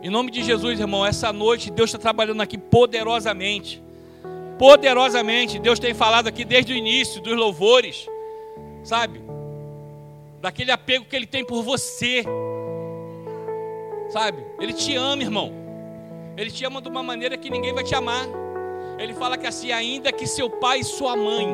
Em 0.00 0.08
nome 0.08 0.30
de 0.30 0.44
Jesus, 0.44 0.78
irmão, 0.78 1.04
essa 1.04 1.32
noite 1.32 1.68
Deus 1.68 1.90
está 1.90 1.98
trabalhando 1.98 2.40
aqui 2.40 2.56
poderosamente. 2.56 3.82
Poderosamente, 4.56 5.58
Deus 5.58 5.80
tem 5.80 5.92
falado 5.92 6.28
aqui 6.28 6.44
desde 6.44 6.72
o 6.72 6.76
início 6.76 7.20
dos 7.20 7.36
louvores, 7.36 8.06
sabe? 8.84 9.20
Daquele 10.40 10.70
apego 10.70 11.04
que 11.04 11.16
Ele 11.16 11.26
tem 11.26 11.44
por 11.44 11.62
você, 11.62 12.24
sabe? 14.10 14.46
Ele 14.60 14.72
te 14.72 14.94
ama, 14.94 15.22
irmão. 15.22 15.65
Ele 16.36 16.50
te 16.50 16.64
ama 16.64 16.82
de 16.82 16.88
uma 16.88 17.02
maneira 17.02 17.36
que 17.36 17.48
ninguém 17.48 17.72
vai 17.72 17.82
te 17.82 17.94
amar. 17.94 18.26
Ele 18.98 19.14
fala 19.14 19.38
que 19.38 19.46
assim, 19.46 19.72
ainda 19.72 20.12
que 20.12 20.26
seu 20.26 20.50
pai 20.50 20.80
e 20.80 20.84
sua 20.84 21.16
mãe 21.16 21.48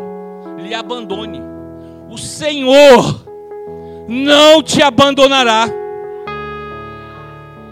lhe 0.58 0.74
abandone, 0.74 1.40
o 2.10 2.18
Senhor 2.18 3.24
não 4.08 4.62
te 4.62 4.82
abandonará. 4.82 5.66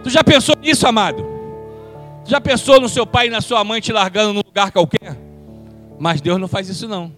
Tu 0.02 0.10
já 0.10 0.22
pensou 0.22 0.54
nisso, 0.60 0.86
amado? 0.86 1.26
Tu 2.24 2.30
já 2.30 2.40
pensou 2.40 2.80
no 2.80 2.88
seu 2.88 3.06
pai 3.06 3.26
e 3.26 3.30
na 3.30 3.40
sua 3.40 3.64
mãe 3.64 3.80
te 3.80 3.92
largando 3.92 4.32
num 4.32 4.42
lugar 4.44 4.70
qualquer? 4.70 5.18
Mas 5.98 6.20
Deus 6.20 6.38
não 6.38 6.48
faz 6.48 6.68
isso 6.68 6.88
não. 6.88 7.12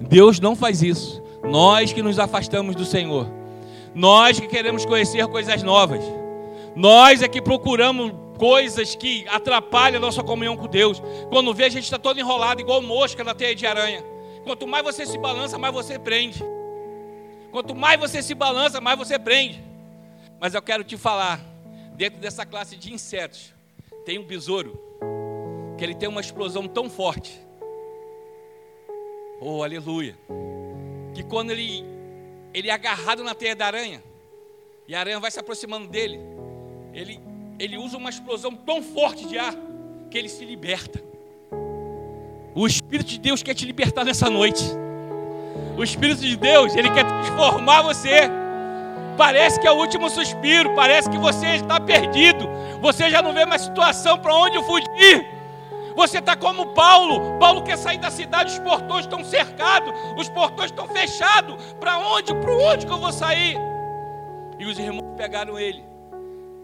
Deus 0.00 0.38
não 0.40 0.54
faz 0.54 0.82
isso. 0.82 1.22
Nós 1.42 1.92
que 1.92 2.02
nos 2.02 2.18
afastamos 2.18 2.76
do 2.76 2.84
Senhor. 2.84 3.26
Nós 3.94 4.38
que 4.38 4.46
queremos 4.46 4.84
conhecer 4.84 5.26
coisas 5.26 5.62
novas. 5.62 6.04
Nós 6.76 7.22
é 7.22 7.28
que 7.28 7.40
procuramos 7.40 8.12
coisas 8.38 8.94
que 8.94 9.26
atrapalham 9.28 9.96
a 9.96 10.00
nossa 10.00 10.22
comunhão 10.22 10.56
com 10.56 10.66
Deus. 10.66 11.02
Quando 11.30 11.52
vê, 11.54 11.64
a 11.64 11.68
gente 11.68 11.84
está 11.84 11.98
todo 11.98 12.18
enrolado, 12.20 12.60
igual 12.60 12.80
mosca 12.82 13.24
na 13.24 13.34
teia 13.34 13.54
de 13.54 13.66
aranha. 13.66 14.04
Quanto 14.44 14.66
mais 14.66 14.84
você 14.84 15.04
se 15.04 15.18
balança, 15.18 15.58
mais 15.58 15.74
você 15.74 15.98
prende. 15.98 16.42
Quanto 17.50 17.74
mais 17.74 17.98
você 17.98 18.22
se 18.22 18.34
balança, 18.34 18.80
mais 18.80 18.98
você 18.98 19.18
prende. 19.18 19.62
Mas 20.38 20.54
eu 20.54 20.62
quero 20.62 20.84
te 20.84 20.96
falar, 20.96 21.40
dentro 21.94 22.20
dessa 22.20 22.44
classe 22.44 22.76
de 22.76 22.92
insetos, 22.92 23.54
tem 24.04 24.18
um 24.18 24.24
besouro 24.24 24.78
que 25.76 25.84
ele 25.84 25.94
tem 25.94 26.08
uma 26.08 26.20
explosão 26.20 26.68
tão 26.68 26.88
forte. 26.88 27.40
Oh, 29.40 29.62
aleluia. 29.62 30.16
Que 31.14 31.22
quando 31.22 31.50
ele 31.50 31.84
ele 32.54 32.70
é 32.70 32.72
agarrado 32.72 33.22
na 33.22 33.34
teia 33.34 33.54
da 33.54 33.66
aranha, 33.66 34.02
e 34.88 34.94
a 34.94 35.00
aranha 35.00 35.20
vai 35.20 35.30
se 35.30 35.38
aproximando 35.38 35.88
dele, 35.88 36.18
ele 36.94 37.20
ele 37.58 37.78
usa 37.78 37.96
uma 37.96 38.10
explosão 38.10 38.54
tão 38.54 38.82
forte 38.82 39.26
de 39.26 39.38
ar 39.38 39.54
que 40.10 40.18
ele 40.18 40.28
se 40.28 40.44
liberta. 40.44 41.02
O 42.54 42.66
Espírito 42.66 43.08
de 43.08 43.18
Deus 43.18 43.42
quer 43.42 43.54
te 43.54 43.66
libertar 43.66 44.04
nessa 44.04 44.30
noite. 44.30 44.64
O 45.76 45.82
Espírito 45.82 46.20
de 46.20 46.36
Deus, 46.36 46.74
ele 46.74 46.90
quer 46.90 47.04
transformar 47.04 47.82
você. 47.82 48.30
Parece 49.16 49.58
que 49.58 49.66
é 49.66 49.72
o 49.72 49.76
último 49.76 50.08
suspiro, 50.10 50.74
parece 50.74 51.08
que 51.08 51.18
você 51.18 51.46
está 51.56 51.80
perdido. 51.80 52.46
Você 52.80 53.10
já 53.10 53.22
não 53.22 53.32
vê 53.32 53.44
mais 53.44 53.62
situação 53.62 54.18
para 54.18 54.34
onde 54.34 54.62
fugir. 54.64 55.26
Você 55.94 56.18
está 56.18 56.36
como 56.36 56.74
Paulo. 56.74 57.38
Paulo 57.38 57.62
quer 57.62 57.78
sair 57.78 57.98
da 57.98 58.10
cidade, 58.10 58.52
os 58.52 58.58
portões 58.58 59.06
estão 59.06 59.24
cercados, 59.24 59.92
os 60.16 60.28
portões 60.28 60.70
estão 60.70 60.86
fechados. 60.88 61.56
Para 61.80 61.98
onde? 61.98 62.34
Para 62.34 62.52
onde 62.52 62.86
que 62.86 62.92
eu 62.92 62.98
vou 62.98 63.12
sair? 63.12 63.56
E 64.58 64.66
os 64.66 64.78
irmãos 64.78 65.14
pegaram 65.16 65.58
ele 65.58 65.95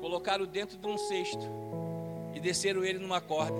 colocaram 0.02 0.44
dentro 0.44 0.76
de 0.76 0.84
um 0.84 0.98
cesto 0.98 1.48
e 2.34 2.40
desceram 2.40 2.82
ele 2.82 2.98
numa 2.98 3.20
corda. 3.20 3.54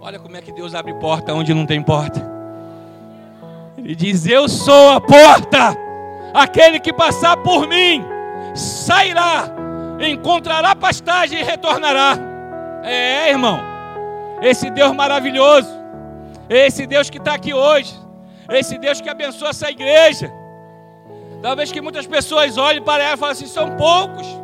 Olha 0.00 0.20
como 0.20 0.36
é 0.36 0.40
que 0.40 0.52
Deus 0.52 0.76
abre 0.76 0.94
porta 0.94 1.34
onde 1.34 1.52
não 1.52 1.66
tem 1.66 1.82
porta. 1.82 2.22
Ele 3.76 3.96
diz: 3.96 4.24
Eu 4.26 4.48
sou 4.48 4.90
a 4.90 5.00
porta. 5.00 5.76
Aquele 6.32 6.78
que 6.78 6.92
passar 6.92 7.36
por 7.38 7.66
mim 7.66 8.04
sairá, 8.54 9.48
encontrará 10.08 10.76
pastagem 10.76 11.40
e 11.40 11.42
retornará. 11.42 12.16
É, 12.84 13.30
irmão, 13.30 13.58
esse 14.40 14.70
Deus 14.70 14.92
maravilhoso, 14.94 15.68
esse 16.48 16.86
Deus 16.86 17.10
que 17.10 17.18
está 17.18 17.34
aqui 17.34 17.52
hoje, 17.52 17.92
esse 18.50 18.78
Deus 18.78 19.00
que 19.00 19.08
abençoa 19.08 19.50
essa 19.50 19.68
igreja. 19.68 20.32
Talvez 21.42 21.72
que 21.72 21.80
muitas 21.80 22.06
pessoas 22.06 22.56
olhem 22.56 22.82
para 22.82 23.02
ela 23.02 23.14
e 23.14 23.18
falem 23.18 23.32
assim: 23.32 23.46
são 23.46 23.76
poucos. 23.76 24.43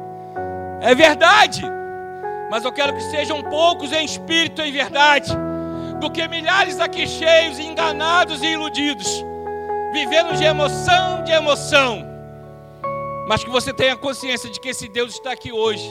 É 0.81 0.95
verdade. 0.95 1.62
Mas 2.51 2.64
eu 2.64 2.72
quero 2.72 2.95
que 2.95 3.03
sejam 3.03 3.43
poucos 3.43 3.93
em 3.93 4.05
espírito 4.05 4.61
e 4.62 4.72
verdade, 4.72 5.31
do 6.01 6.11
que 6.11 6.26
milhares 6.26 6.81
aqui 6.81 7.07
cheios, 7.07 7.59
enganados 7.59 8.43
e 8.43 8.47
iludidos, 8.47 9.24
vivendo 9.93 10.37
de 10.37 10.45
emoção 10.45 11.22
de 11.22 11.33
emoção. 11.33 12.05
Mas 13.28 13.45
que 13.45 13.51
você 13.51 13.72
tenha 13.72 13.97
consciência 13.97 14.51
de 14.51 14.59
que 14.59 14.70
esse 14.70 14.89
Deus 14.89 15.12
está 15.12 15.31
aqui 15.33 15.53
hoje. 15.53 15.89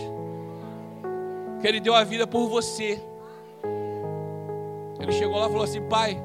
Que 1.61 1.67
Ele 1.67 1.79
deu 1.79 1.95
a 1.95 2.03
vida 2.03 2.27
por 2.27 2.47
você. 2.49 3.01
Ele 4.99 5.11
chegou 5.13 5.39
lá 5.39 5.47
e 5.47 5.49
falou 5.49 5.63
assim: 5.63 5.81
Pai, 5.87 6.21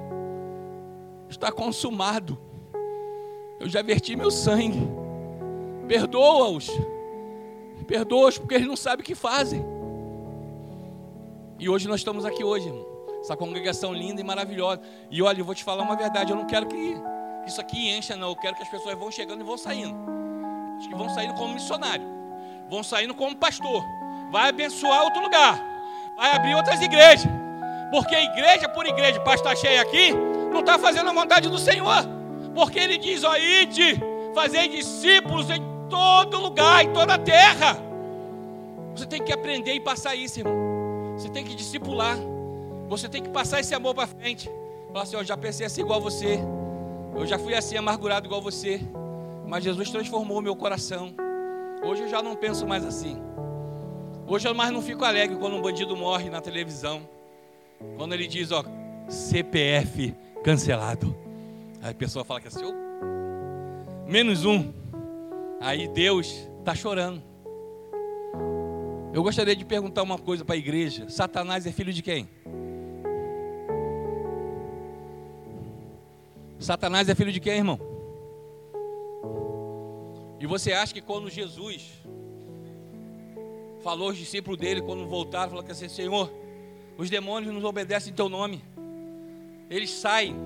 está 1.29 1.53
consumado. 1.53 2.37
Eu 3.61 3.69
já 3.69 3.83
verti 3.83 4.17
meu 4.17 4.31
sangue. 4.31 4.89
Perdoa-os. 5.87 6.69
Perdoa-os 7.85 8.39
porque 8.39 8.55
eles 8.55 8.67
não 8.67 8.77
sabem 8.77 9.03
o 9.03 9.07
que 9.07 9.15
fazem. 9.15 9.65
E 11.59 11.69
hoje 11.69 11.87
nós 11.87 12.01
estamos 12.01 12.25
aqui 12.25 12.43
hoje, 12.43 12.67
irmão. 12.67 12.87
Essa 13.21 13.37
congregação 13.37 13.93
linda 13.93 14.21
e 14.21 14.25
maravilhosa. 14.25 14.83
E 15.11 15.23
olha, 15.23 15.41
eu 15.41 15.45
vou 15.45 15.55
te 15.55 15.65
falar 15.65 15.83
uma 15.83 15.97
verdade, 15.97 16.31
eu 16.31 16.37
não 16.37 16.47
quero 16.47 16.67
que 16.67 16.97
isso 17.47 17.61
aqui 17.61 17.91
encha, 17.91 18.17
não. 18.17 18.29
Eu 18.29 18.37
quero 18.37 18.55
que 18.57 18.63
as 18.63 18.69
pessoas 18.69 18.99
vão 18.99 19.11
chegando 19.11 19.41
e 19.41 19.45
vão 19.45 19.57
saindo. 19.57 19.97
Acho 20.79 20.89
que 20.89 20.95
vão 20.95 21.09
saindo 21.09 21.35
como 21.35 21.55
missionário. 21.55 22.05
Vão 22.69 22.83
saindo 22.83 23.15
como 23.15 23.37
pastor. 23.37 23.83
Vai 24.31 24.49
abençoar 24.49 25.05
outro 25.05 25.23
lugar. 25.23 25.59
Vai 26.17 26.35
abrir 26.35 26.55
outras 26.55 26.81
igrejas. 26.81 27.31
Porque 27.91 28.15
igreja 28.15 28.69
por 28.69 28.87
igreja, 28.87 29.21
para 29.21 29.35
estar 29.35 29.57
cheia 29.57 29.81
aqui, 29.81 30.13
não 30.53 30.61
está 30.61 30.79
fazendo 30.79 31.11
a 31.11 31.13
vontade 31.13 31.49
do 31.49 31.59
Senhor. 31.59 32.05
Porque 32.55 32.79
ele 32.79 32.99
diz, 32.99 33.25
ó, 33.25 33.37
ide, 33.37 34.01
fazer 34.35 34.69
discípulos 34.69 35.49
em 35.51 35.74
todo 35.89 36.39
lugar, 36.39 36.85
em 36.85 36.93
toda 36.93 37.15
a 37.15 37.19
terra. 37.19 37.77
Você 38.95 39.07
tem 39.07 39.23
que 39.23 39.33
aprender 39.33 39.73
e 39.73 39.81
passar 39.81 40.15
isso, 40.15 40.41
irmão. 40.41 40.55
Você 41.17 41.29
tem 41.29 41.45
que 41.45 41.55
discipular. 41.55 42.17
Você 42.89 43.09
tem 43.09 43.23
que 43.23 43.31
passar 43.31 43.61
esse 43.61 43.75
amor 43.75 43.95
para 43.95 44.07
frente. 44.07 44.51
Falar 44.89 45.03
assim, 45.03 45.17
ó, 45.17 45.25
já 45.25 45.37
pensei 45.37 45.67
assim 45.67 45.81
igual 45.81 46.01
você. 46.01 46.39
Eu 47.15 47.27
já 47.27 47.39
fui 47.39 47.55
assim 47.55 47.77
amargurado 47.77 48.27
igual 48.27 48.41
você. 48.41 48.81
Mas 49.47 49.65
Jesus 49.65 49.91
transformou 49.91 50.41
meu 50.41 50.55
coração. 50.55 51.15
Hoje 51.83 52.03
eu 52.03 52.09
já 52.09 52.23
não 52.23 52.37
penso 52.37 52.67
mais 52.67 52.85
assim. 52.85 53.21
Hoje 54.27 54.49
eu 54.49 54.55
mais 54.55 54.71
não 54.71 54.81
fico 54.81 55.05
alegre 55.05 55.37
quando 55.37 55.57
um 55.57 55.61
bandido 55.63 55.97
morre 55.97 56.31
na 56.31 56.41
televisão. 56.41 57.03
Quando 57.97 58.15
ele 58.15 58.27
diz, 58.27 58.53
ó, 58.53 58.65
CPF 59.09 60.15
cancelado. 60.43 61.15
Aí 61.83 61.91
a 61.91 61.95
pessoa 61.95 62.25
fala 62.25 62.41
que 62.41 62.49
é 62.49 62.51
oh, 62.65 64.11
menos 64.11 64.45
um. 64.45 64.73
Aí 65.65 65.89
Deus 65.89 66.47
está 66.59 66.75
chorando. 66.75 67.23
Eu 69.15 69.23
gostaria 69.23 69.57
de 69.57 69.65
perguntar 69.65 70.03
uma 70.03 70.19
coisa 70.19 70.45
para 70.45 70.55
a 70.55 70.59
igreja: 70.59 71.09
Satanás 71.09 71.67
é 71.67 71.73
filho 71.73 71.91
de 71.91 72.03
quem? 72.03 72.29
Satanás 76.59 77.09
é 77.09 77.15
filho 77.15 77.33
de 77.33 77.41
quem, 77.41 77.57
irmão? 77.57 77.81
E 80.39 80.47
você 80.47 80.75
acha 80.75 80.93
que 80.93 81.01
quando 81.01 81.31
Jesus 81.31 81.93
falou 83.83 84.09
aos 84.09 84.19
discípulos 84.19 84.59
dele, 84.59 84.83
quando 84.83 85.07
voltaram, 85.07 85.49
falou 85.49 85.65
que 85.65 85.73
assim: 85.73 85.89
Senhor, 85.89 86.31
os 86.99 87.09
demônios 87.09 87.55
nos 87.55 87.65
obedecem 87.65 88.13
em 88.13 88.15
teu 88.15 88.29
nome. 88.29 88.63
Eles 89.71 89.89
saem. 89.89 90.37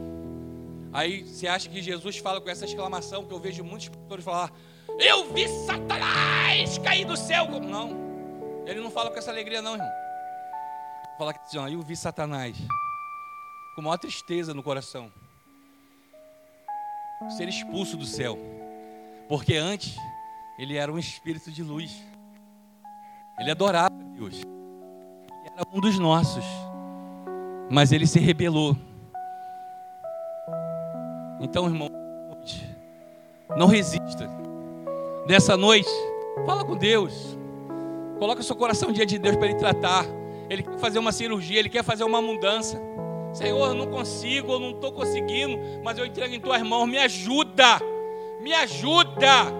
Aí 0.92 1.24
você 1.24 1.48
acha 1.48 1.68
que 1.68 1.82
Jesus 1.82 2.18
fala 2.18 2.40
com 2.40 2.48
essa 2.48 2.64
exclamação 2.64 3.26
que 3.26 3.34
eu 3.34 3.40
vejo 3.40 3.64
muitos 3.64 3.88
pastores 3.88 4.24
falar: 4.24 4.52
Eu 4.98 5.32
vi 5.32 5.48
Satanás 5.48 6.76
cair 6.78 7.04
do 7.04 7.16
céu. 7.16 7.46
Não. 7.60 8.08
Ele 8.66 8.80
não 8.80 8.90
fala 8.90 9.10
com 9.10 9.18
essa 9.18 9.30
alegria, 9.30 9.62
não, 9.62 9.74
irmão. 9.74 9.88
Fala 11.16 11.32
que 11.32 11.40
assim, 11.40 11.72
eu 11.72 11.80
vi 11.82 11.96
Satanás 11.96 12.56
com 13.74 13.82
maior 13.82 13.96
tristeza 13.96 14.52
no 14.52 14.62
coração 14.62 15.10
ser 17.30 17.48
expulso 17.48 17.96
do 17.96 18.04
céu. 18.04 18.38
Porque 19.28 19.56
antes 19.56 19.96
ele 20.58 20.76
era 20.76 20.92
um 20.92 20.98
espírito 20.98 21.50
de 21.50 21.62
luz. 21.62 22.02
Ele 23.38 23.50
adorava 23.50 23.94
Deus. 24.16 24.34
Ele 24.34 25.54
era 25.56 25.64
um 25.72 25.80
dos 25.80 25.98
nossos. 25.98 26.44
Mas 27.70 27.92
ele 27.92 28.06
se 28.06 28.18
rebelou. 28.18 28.76
Então, 31.40 31.66
irmão, 31.66 31.88
não 33.56 33.66
resista. 33.66 34.47
Nessa 35.28 35.58
noite, 35.58 35.90
fala 36.46 36.64
com 36.64 36.74
Deus. 36.74 37.36
Coloca 38.18 38.42
seu 38.42 38.56
coração 38.56 38.90
diante 38.90 39.10
de 39.10 39.18
Deus 39.18 39.36
para 39.36 39.48
ele 39.48 39.56
tratar. 39.56 40.06
Ele 40.48 40.62
quer 40.62 40.78
fazer 40.78 40.98
uma 40.98 41.12
cirurgia, 41.12 41.58
ele 41.58 41.68
quer 41.68 41.84
fazer 41.84 42.02
uma 42.02 42.22
mudança. 42.22 42.80
Senhor, 43.34 43.68
eu 43.68 43.74
não 43.74 43.88
consigo, 43.88 44.52
eu 44.52 44.58
não 44.58 44.70
estou 44.70 44.90
conseguindo, 44.90 45.58
mas 45.84 45.98
eu 45.98 46.06
entrego 46.06 46.34
em 46.34 46.40
tuas 46.40 46.62
mãos, 46.62 46.86
me 46.86 46.96
ajuda, 46.96 47.78
me 48.40 48.54
ajuda, 48.54 49.52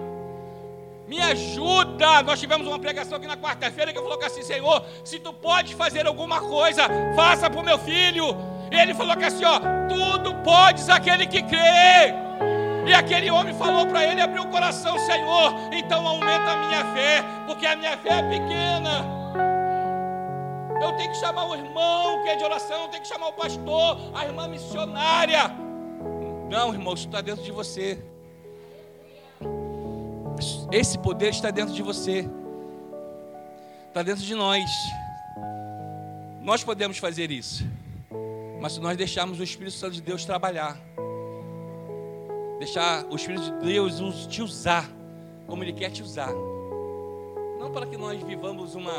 me 1.07 1.21
ajuda. 1.21 2.23
Nós 2.23 2.39
tivemos 2.39 2.67
uma 2.67 2.79
pregação 2.79 3.19
aqui 3.19 3.27
na 3.27 3.37
quarta-feira 3.37 3.93
que 3.93 4.01
falou 4.01 4.19
assim: 4.23 4.41
Senhor, 4.41 4.83
se 5.03 5.19
tu 5.19 5.31
pode 5.31 5.75
fazer 5.75 6.07
alguma 6.07 6.41
coisa, 6.41 6.89
faça 7.15 7.47
para 7.47 7.61
o 7.61 7.63
meu 7.63 7.77
filho. 7.77 8.35
E 8.71 8.75
ele 8.75 8.95
falou 8.95 9.13
assim: 9.23 9.45
ó, 9.45 9.59
tudo 9.87 10.33
podes 10.43 10.89
aquele 10.89 11.27
que 11.27 11.43
crê. 11.43 12.28
E 12.89 12.93
aquele 12.93 13.29
homem 13.29 13.53
falou 13.53 13.85
para 13.85 14.03
ele, 14.03 14.19
abriu 14.19 14.41
o 14.41 14.47
coração, 14.47 14.97
Senhor, 14.97 15.53
então 15.71 16.07
aumenta 16.07 16.53
a 16.53 16.57
minha 16.57 16.83
fé, 16.91 17.23
porque 17.45 17.67
a 17.67 17.75
minha 17.75 17.95
fé 17.95 18.09
é 18.17 18.23
pequena. 18.23 19.05
Eu 20.81 20.93
tenho 20.93 21.11
que 21.11 21.17
chamar 21.19 21.45
o 21.49 21.53
irmão 21.53 22.23
que 22.23 22.29
é 22.29 22.35
de 22.35 22.43
oração, 22.43 22.81
eu 22.81 22.87
tenho 22.87 23.03
que 23.03 23.07
chamar 23.07 23.27
o 23.27 23.33
pastor, 23.33 23.95
a 24.11 24.25
irmã 24.25 24.47
missionária. 24.47 25.51
Não, 26.49 26.73
irmão, 26.73 26.95
isso 26.95 27.05
está 27.05 27.21
dentro 27.21 27.43
de 27.43 27.51
você. 27.51 28.03
Esse 30.71 30.97
poder 30.97 31.29
está 31.29 31.51
dentro 31.51 31.75
de 31.75 31.83
você. 31.83 32.27
Está 33.89 34.01
dentro 34.01 34.23
de 34.23 34.33
nós. 34.33 34.67
Nós 36.41 36.63
podemos 36.63 36.97
fazer 36.97 37.29
isso. 37.29 37.63
Mas 38.59 38.73
se 38.73 38.79
nós 38.79 38.97
deixarmos 38.97 39.39
o 39.39 39.43
Espírito 39.43 39.75
Santo 39.75 39.93
de 39.93 40.01
Deus 40.01 40.25
trabalhar, 40.25 40.75
deixar 42.59 43.05
o 43.09 43.15
Espírito 43.15 43.43
de 43.43 43.65
Deus 43.65 44.27
te 44.27 44.41
usar 44.41 44.89
como 45.49 45.63
Ele 45.63 45.73
quer 45.73 45.89
te 45.89 46.03
usar, 46.03 46.31
não 47.59 47.71
para 47.71 47.87
que 47.87 47.97
nós 47.97 48.21
vivamos 48.21 48.75
uma 48.75 48.93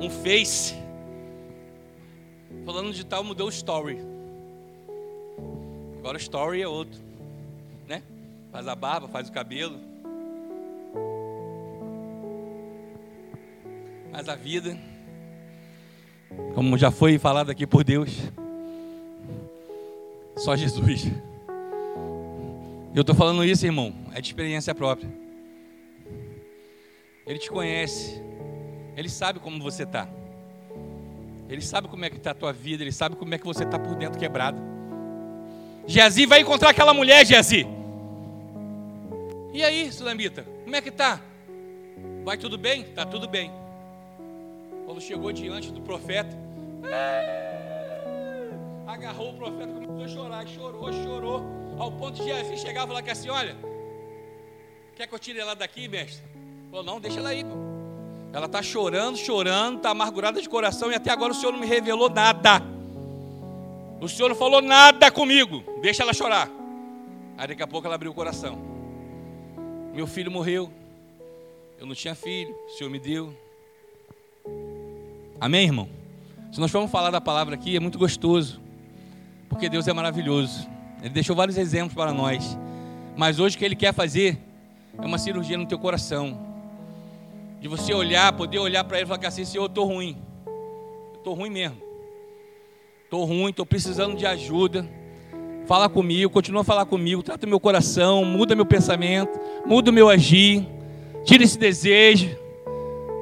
um 0.00 0.10
Face. 0.10 0.74
Falando 2.64 2.92
de 2.92 3.04
tal, 3.04 3.22
mudou 3.22 3.46
o 3.46 3.50
Story. 3.50 4.00
Agora 5.98 6.16
o 6.16 6.20
Story 6.20 6.62
é 6.62 6.66
outro. 6.68 6.98
Né? 7.86 8.02
Faz 8.50 8.66
a 8.66 8.74
barba, 8.74 9.08
faz 9.08 9.28
o 9.28 9.32
cabelo. 9.32 9.78
Mas 14.10 14.28
a 14.28 14.34
vida, 14.34 14.76
como 16.54 16.76
já 16.76 16.90
foi 16.90 17.18
falado 17.18 17.50
aqui 17.50 17.66
por 17.66 17.84
Deus, 17.84 18.10
só 20.40 20.56
Jesus. 20.56 21.06
Eu 22.94 23.02
estou 23.02 23.14
falando 23.14 23.44
isso, 23.44 23.64
irmão, 23.64 23.94
é 24.12 24.20
de 24.20 24.28
experiência 24.28 24.74
própria. 24.74 25.08
Ele 27.26 27.38
te 27.38 27.50
conhece. 27.50 28.20
Ele 28.96 29.08
sabe 29.08 29.38
como 29.38 29.62
você 29.62 29.84
está. 29.84 30.08
Ele 31.48 31.60
sabe 31.60 31.88
como 31.88 32.04
é 32.04 32.10
que 32.10 32.16
está 32.16 32.30
a 32.32 32.34
tua 32.34 32.52
vida. 32.52 32.82
Ele 32.82 32.90
sabe 32.90 33.16
como 33.16 33.34
é 33.34 33.38
que 33.38 33.44
você 33.44 33.64
está 33.64 33.78
por 33.78 33.94
dentro 33.94 34.18
quebrado. 34.18 34.60
Geazi 35.86 36.26
vai 36.26 36.40
encontrar 36.40 36.70
aquela 36.70 36.94
mulher, 36.94 37.24
Geazi. 37.24 37.66
E 39.52 39.62
aí, 39.62 39.92
Sulamita, 39.92 40.44
como 40.64 40.74
é 40.74 40.80
que 40.80 40.88
está? 40.88 41.20
Vai 42.24 42.38
tudo 42.38 42.56
bem? 42.56 42.82
Está 42.82 43.04
tudo 43.04 43.28
bem. 43.28 43.50
Quando 44.86 45.00
chegou 45.00 45.32
diante 45.32 45.70
do 45.70 45.82
profeta, 45.82 46.36
agarrou 48.92 49.30
o 49.30 49.34
profeta, 49.34 49.72
começou 49.72 50.04
a 50.04 50.08
chorar, 50.08 50.46
chorou, 50.46 50.92
chorou, 50.92 51.42
ao 51.78 51.92
ponto 51.92 52.16
de 52.16 52.24
Geazi 52.24 52.56
chegar 52.58 52.84
e 52.84 52.88
falar 52.88 53.02
que 53.02 53.10
assim, 53.10 53.30
olha, 53.30 53.56
quer 54.94 55.06
que 55.06 55.14
eu 55.14 55.18
tire 55.18 55.38
ela 55.38 55.54
daqui, 55.54 55.88
mestre? 55.88 56.22
Falou, 56.70 56.84
não, 56.84 57.00
deixa 57.00 57.20
ela 57.20 57.30
aí, 57.30 57.44
pô. 57.44 57.70
Ela 58.32 58.46
está 58.46 58.62
chorando, 58.62 59.16
chorando, 59.16 59.78
está 59.78 59.90
amargurada 59.90 60.40
de 60.40 60.48
coração 60.48 60.90
e 60.90 60.94
até 60.94 61.10
agora 61.10 61.32
o 61.32 61.34
Senhor 61.34 61.52
não 61.52 61.58
me 61.58 61.66
revelou 61.66 62.08
nada. 62.08 62.62
O 64.00 64.08
Senhor 64.08 64.28
não 64.28 64.36
falou 64.36 64.62
nada 64.62 65.10
comigo. 65.10 65.64
Deixa 65.82 66.02
ela 66.02 66.12
chorar. 66.12 66.48
Aí 67.36 67.48
daqui 67.48 67.62
a 67.62 67.66
pouco 67.66 67.86
ela 67.86 67.96
abriu 67.96 68.12
o 68.12 68.14
coração. 68.14 68.56
Meu 69.92 70.06
filho 70.06 70.30
morreu. 70.30 70.72
Eu 71.78 71.86
não 71.86 71.94
tinha 71.94 72.14
filho. 72.14 72.54
O 72.66 72.70
Senhor 72.70 72.88
me 72.88 73.00
deu. 73.00 73.36
Amém, 75.40 75.64
irmão? 75.64 75.88
Se 76.52 76.60
nós 76.60 76.70
formos 76.70 76.90
falar 76.90 77.10
da 77.10 77.20
palavra 77.20 77.54
aqui, 77.54 77.76
é 77.76 77.80
muito 77.80 77.98
gostoso. 77.98 78.60
Porque 79.50 79.68
Deus 79.68 79.86
é 79.86 79.92
maravilhoso. 79.92 80.66
Ele 81.00 81.10
deixou 81.10 81.36
vários 81.36 81.58
exemplos 81.58 81.92
para 81.92 82.14
nós. 82.14 82.56
Mas 83.14 83.38
hoje 83.38 83.56
o 83.56 83.58
que 83.58 83.64
Ele 83.66 83.76
quer 83.76 83.92
fazer 83.92 84.38
é 84.96 85.04
uma 85.04 85.18
cirurgia 85.18 85.58
no 85.58 85.66
teu 85.66 85.78
coração 85.78 86.48
de 87.60 87.68
você 87.68 87.92
olhar, 87.92 88.32
poder 88.32 88.58
olhar 88.58 88.82
para 88.84 88.96
ele 88.96 89.04
e 89.04 89.08
falar 89.08 89.28
assim, 89.28 89.44
Senhor, 89.44 89.64
eu 89.64 89.66
estou 89.66 89.84
ruim. 89.84 90.16
Estou 91.14 91.34
ruim 91.34 91.50
mesmo. 91.50 91.76
Estou 93.04 93.24
ruim, 93.24 93.50
estou 93.50 93.66
precisando 93.66 94.16
de 94.16 94.24
ajuda. 94.24 94.88
Fala 95.66 95.88
comigo, 95.88 96.32
continua 96.32 96.62
a 96.62 96.64
falar 96.64 96.86
comigo, 96.86 97.22
trata 97.22 97.46
meu 97.46 97.60
coração, 97.60 98.24
muda 98.24 98.56
meu 98.56 98.64
pensamento, 98.64 99.38
muda 99.66 99.90
o 99.90 99.94
meu 99.94 100.08
agir, 100.08 100.66
tira 101.24 101.44
esse 101.44 101.58
desejo, 101.58 102.36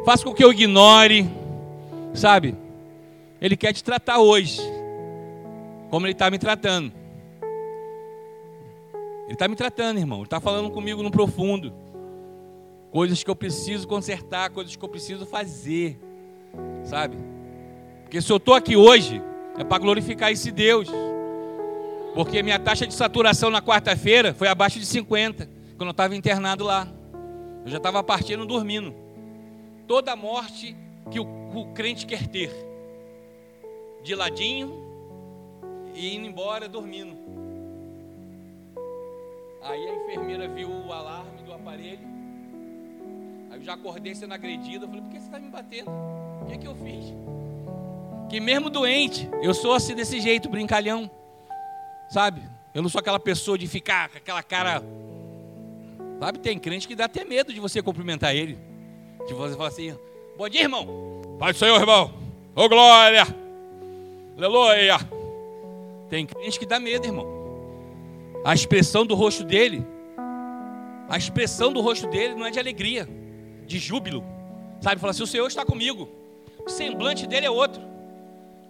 faça 0.05 0.25
com 0.25 0.33
que 0.33 0.43
eu 0.43 0.53
ignore, 0.53 1.29
sabe? 2.15 2.55
Ele 3.41 3.57
quer 3.57 3.73
te 3.75 3.85
tratar 3.85 4.21
hoje, 4.21 4.63
como 5.91 6.07
ele 6.07 6.13
está 6.13 6.31
me 6.31 6.39
tratando. 6.39 6.93
Ele 9.25 9.35
está 9.35 9.47
me 9.47 9.57
tratando, 9.57 9.99
irmão. 9.99 10.19
Ele 10.19 10.27
está 10.27 10.41
falando 10.41 10.71
comigo 10.71 11.03
no 11.03 11.11
profundo. 11.11 11.73
Coisas 12.91 13.23
que 13.23 13.31
eu 13.31 13.37
preciso 13.37 13.87
consertar, 13.87 14.51
coisas 14.51 14.75
que 14.75 14.83
eu 14.83 14.89
preciso 14.89 15.27
fazer. 15.27 15.99
Sabe? 16.83 17.19
Porque 18.05 18.23
se 18.23 18.33
eu 18.33 18.39
estou 18.39 18.55
aqui 18.55 18.75
hoje, 18.75 19.23
é 19.59 19.65
para 19.65 19.79
glorificar 19.79 20.33
esse 20.33 20.51
Deus. 20.51 20.89
Porque 22.15 22.43
minha 22.43 22.59
taxa 22.59 22.87
de 22.87 22.95
saturação 22.95 23.51
na 23.51 23.61
quarta-feira 23.61 24.33
foi 24.33 24.49
abaixo 24.49 24.79
de 24.79 24.87
50, 24.87 25.47
quando 25.77 25.89
eu 25.89 25.91
estava 25.91 26.17
internado 26.17 26.65
lá. 26.65 26.89
Eu 27.65 27.71
já 27.71 27.77
estava 27.77 28.03
partindo 28.03 28.47
dormindo. 28.47 28.95
Toda 29.87 30.17
morte 30.17 30.75
que 31.11 31.21
o, 31.21 31.27
o 31.55 31.67
crente 31.75 32.07
quer 32.07 32.27
ter. 32.27 32.51
De 34.03 34.15
ladinho 34.15 34.88
e 35.99 36.15
indo 36.15 36.27
embora 36.27 36.69
dormindo. 36.69 37.17
Aí 39.61 39.89
a 39.89 39.95
enfermeira 39.97 40.47
viu 40.47 40.71
o 40.71 40.93
alarme 40.93 41.43
do 41.43 41.53
aparelho. 41.53 42.07
Aí 43.51 43.59
eu 43.59 43.65
já 43.65 43.75
acordei 43.75 44.15
sendo 44.15 44.33
agredido. 44.33 44.85
Eu 44.85 44.89
falei, 44.89 45.03
por 45.03 45.11
que 45.11 45.19
você 45.19 45.27
está 45.27 45.41
me 45.41 45.51
batendo? 45.51 45.91
O 45.91 46.47
que 46.47 46.55
é 46.55 46.57
que 46.59 46.69
eu 46.69 46.77
fiz? 46.77 47.13
Que 48.31 48.39
mesmo 48.39 48.71
doente, 48.71 49.29
eu 49.43 49.53
sou 49.53 49.73
assim 49.73 49.95
desse 49.95 50.21
jeito, 50.21 50.49
brincalhão. 50.49 51.11
Sabe? 52.09 52.43
Eu 52.73 52.81
não 52.81 52.89
sou 52.89 53.01
aquela 53.01 53.19
pessoa 53.19 53.59
de 53.59 53.67
ficar 53.67 54.09
com 54.09 54.19
aquela 54.19 54.43
cara. 54.43 54.83
Sabe, 56.21 56.39
tem 56.39 56.59
crente 56.59 56.87
que 56.87 56.95
dá 56.95 57.07
até 57.07 57.25
medo 57.25 57.53
de 57.53 57.59
você 57.59 57.83
cumprimentar 57.83 58.35
ele. 58.35 58.57
De 59.27 59.35
você 59.35 59.57
falar 59.57 59.69
assim: 59.69 59.99
Bom 60.37 60.49
dia, 60.49 60.63
irmão. 60.63 60.87
Pai 61.39 61.53
do 61.53 61.59
Senhor, 61.59 61.81
irmão. 61.81 62.13
Ô 62.55 62.69
glória. 62.69 63.27
Aleluia. 64.37 65.18
Tem 66.09 66.27
crente 66.27 66.59
que 66.59 66.67
dá 66.67 66.81
medo, 66.81 67.07
irmão. 67.07 67.27
A 68.45 68.55
expressão 68.55 69.05
do 69.05 69.15
rosto 69.15 69.45
dele, 69.45 69.87
a 71.09 71.17
expressão 71.17 71.73
do 71.73 71.81
rosto 71.81 72.07
dele 72.07 72.35
não 72.35 72.47
é 72.47 72.51
de 72.51 72.59
alegria, 72.59 73.09
de 73.67 73.79
júbilo. 73.79 74.25
Sabe, 74.81 75.01
fala 75.01 75.11
assim: 75.11 75.23
o 75.23 75.27
Senhor 75.27 75.47
está 75.47 75.65
comigo. 75.65 76.09
O 76.65 76.71
semblante 76.71 77.27
dele 77.27 77.47
é 77.47 77.51
outro. 77.51 77.83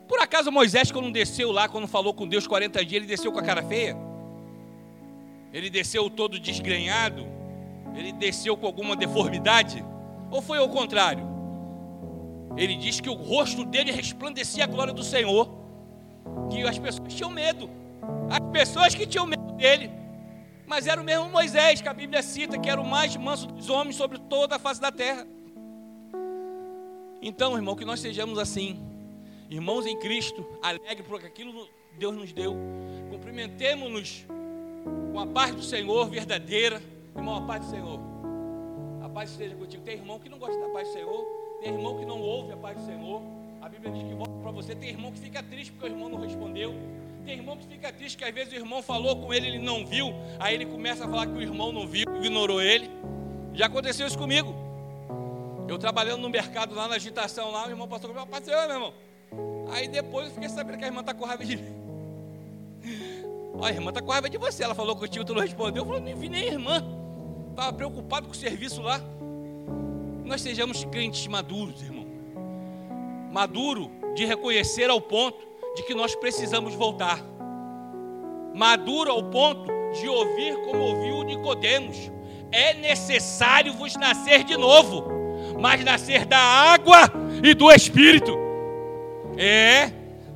Por 0.06 0.20
acaso 0.20 0.50
Moisés, 0.50 0.90
quando 0.90 1.10
desceu 1.12 1.52
lá, 1.52 1.68
quando 1.68 1.86
falou 1.86 2.14
com 2.14 2.26
Deus 2.26 2.46
40 2.46 2.84
dias, 2.84 3.02
ele 3.02 3.06
desceu 3.06 3.30
com 3.30 3.38
a 3.38 3.42
cara 3.42 3.62
feia? 3.62 3.96
Ele 5.52 5.68
desceu 5.68 6.08
todo 6.08 6.38
desgrenhado? 6.40 7.26
Ele 7.94 8.12
desceu 8.12 8.56
com 8.56 8.66
alguma 8.66 8.96
deformidade? 8.96 9.84
Ou 10.30 10.40
foi 10.40 10.58
ao 10.58 10.68
contrário? 10.68 11.26
Ele 12.56 12.74
diz 12.76 13.00
que 13.00 13.08
o 13.08 13.14
rosto 13.14 13.64
dele 13.64 13.92
resplandecia 13.92 14.64
a 14.64 14.66
glória 14.66 14.92
do 14.92 15.02
Senhor, 15.02 15.57
que 16.50 16.62
as 16.62 16.78
pessoas 16.78 17.14
tinham 17.14 17.30
medo. 17.30 17.70
As 18.30 18.40
pessoas 18.50 18.94
que 18.94 19.06
tinham 19.06 19.26
medo 19.26 19.52
dele. 19.52 19.90
Mas 20.66 20.86
era 20.86 21.00
o 21.00 21.04
mesmo 21.04 21.28
Moisés 21.30 21.80
que 21.80 21.88
a 21.88 21.94
Bíblia 21.94 22.22
cita, 22.22 22.58
que 22.58 22.68
era 22.68 22.80
o 22.80 22.86
mais 22.86 23.16
manso 23.16 23.46
dos 23.46 23.70
homens 23.70 23.96
sobre 23.96 24.18
toda 24.18 24.56
a 24.56 24.58
face 24.58 24.80
da 24.80 24.92
terra. 24.92 25.26
Então, 27.22 27.56
irmão, 27.56 27.74
que 27.74 27.84
nós 27.84 28.00
sejamos 28.00 28.38
assim, 28.38 28.78
irmãos 29.50 29.86
em 29.86 29.98
Cristo, 29.98 30.46
alegre 30.62 31.02
por 31.02 31.24
aquilo 31.24 31.52
que 31.52 31.98
Deus 31.98 32.14
nos 32.14 32.32
deu. 32.32 32.54
Cumprimentemos-nos 33.10 34.26
com 35.12 35.18
a 35.18 35.26
paz 35.26 35.54
do 35.54 35.62
Senhor 35.62 36.08
verdadeira. 36.08 36.82
Irmão, 37.16 37.36
a 37.36 37.42
paz 37.42 37.64
do 37.64 37.70
Senhor. 37.70 38.00
A 39.02 39.08
paz 39.08 39.30
esteja 39.30 39.56
contigo. 39.56 39.82
Tem 39.82 39.94
irmão 39.94 40.20
que 40.20 40.28
não 40.28 40.38
gosta 40.38 40.60
da 40.60 40.68
paz 40.68 40.86
do 40.88 40.92
Senhor, 40.92 41.24
tem 41.60 41.72
irmão 41.72 41.98
que 41.98 42.04
não 42.04 42.20
ouve 42.20 42.52
a 42.52 42.56
paz 42.56 42.76
do 42.76 42.86
Senhor. 42.86 43.37
A 43.60 43.68
Bíblia 43.68 43.92
diz 43.92 44.02
que 44.02 44.14
volta 44.14 44.32
para 44.40 44.50
você. 44.50 44.74
Tem 44.74 44.90
irmão 44.90 45.12
que 45.12 45.18
fica 45.18 45.42
triste 45.42 45.72
porque 45.72 45.86
o 45.86 45.92
irmão 45.92 46.08
não 46.08 46.20
respondeu. 46.20 46.74
Tem 47.24 47.36
irmão 47.36 47.56
que 47.56 47.66
fica 47.66 47.92
triste 47.92 48.16
que 48.16 48.24
às 48.24 48.34
vezes 48.34 48.52
o 48.52 48.56
irmão 48.56 48.82
falou 48.82 49.16
com 49.16 49.34
ele, 49.34 49.48
ele 49.48 49.58
não 49.58 49.84
viu, 49.84 50.14
aí 50.40 50.54
ele 50.54 50.64
começa 50.64 51.04
a 51.04 51.08
falar 51.08 51.26
que 51.26 51.32
o 51.34 51.42
irmão 51.42 51.70
não 51.70 51.86
viu, 51.86 52.06
ignorou 52.16 52.62
ele. 52.62 52.88
Já 53.52 53.66
aconteceu 53.66 54.06
isso 54.06 54.16
comigo. 54.16 54.54
Eu 55.68 55.76
trabalhando 55.76 56.22
no 56.22 56.30
mercado 56.30 56.74
lá 56.74 56.88
na 56.88 56.94
agitação 56.94 57.50
lá, 57.50 57.66
o 57.66 57.70
irmão 57.70 57.86
passou 57.86 58.08
comigo, 58.08 58.26
passeio, 58.28 58.56
meu 58.66 58.70
irmão. 58.70 58.94
Aí 59.70 59.88
depois 59.88 60.28
eu 60.28 60.32
fiquei 60.32 60.48
sabendo 60.48 60.78
que 60.78 60.84
a 60.84 60.86
irmã 60.86 61.00
está 61.00 61.12
com 61.12 61.26
raiva 61.26 61.44
de 61.44 61.56
mim. 61.60 61.78
Olha, 63.54 63.72
a 63.72 63.74
irmã 63.74 63.90
está 63.90 64.00
com 64.00 64.10
raiva 64.10 64.30
de 64.30 64.38
você. 64.38 64.64
Ela 64.64 64.74
falou 64.74 64.96
contigo, 64.96 65.24
tu 65.24 65.34
não 65.34 65.42
respondeu. 65.42 65.82
Eu 65.82 65.86
falei, 65.86 66.00
nem 66.00 66.14
vi 66.14 66.28
nem 66.28 66.44
a 66.44 66.52
irmã. 66.52 66.82
Estava 67.50 67.72
preocupado 67.74 68.26
com 68.26 68.32
o 68.32 68.36
serviço 68.36 68.80
lá. 68.80 69.02
Nós 70.24 70.40
sejamos 70.40 70.84
crentes 70.84 71.26
maduros, 71.26 71.82
irmão. 71.82 71.97
Maduro 73.30 73.90
de 74.14 74.24
reconhecer 74.24 74.90
ao 74.90 75.00
ponto 75.00 75.46
de 75.76 75.82
que 75.82 75.94
nós 75.94 76.14
precisamos 76.14 76.74
voltar. 76.74 77.20
Maduro 78.54 79.10
ao 79.10 79.22
ponto 79.24 79.70
de 79.92 80.08
ouvir 80.08 80.56
como 80.64 80.80
ouviu 80.80 81.22
Nicodemos. 81.22 82.10
É 82.50 82.74
necessário 82.74 83.72
vos 83.72 83.94
nascer 83.96 84.42
de 84.42 84.56
novo, 84.56 85.04
mas 85.60 85.84
nascer 85.84 86.24
da 86.24 86.38
água 86.38 87.10
e 87.42 87.54
do 87.54 87.70
Espírito. 87.70 88.36
É, 89.36 89.92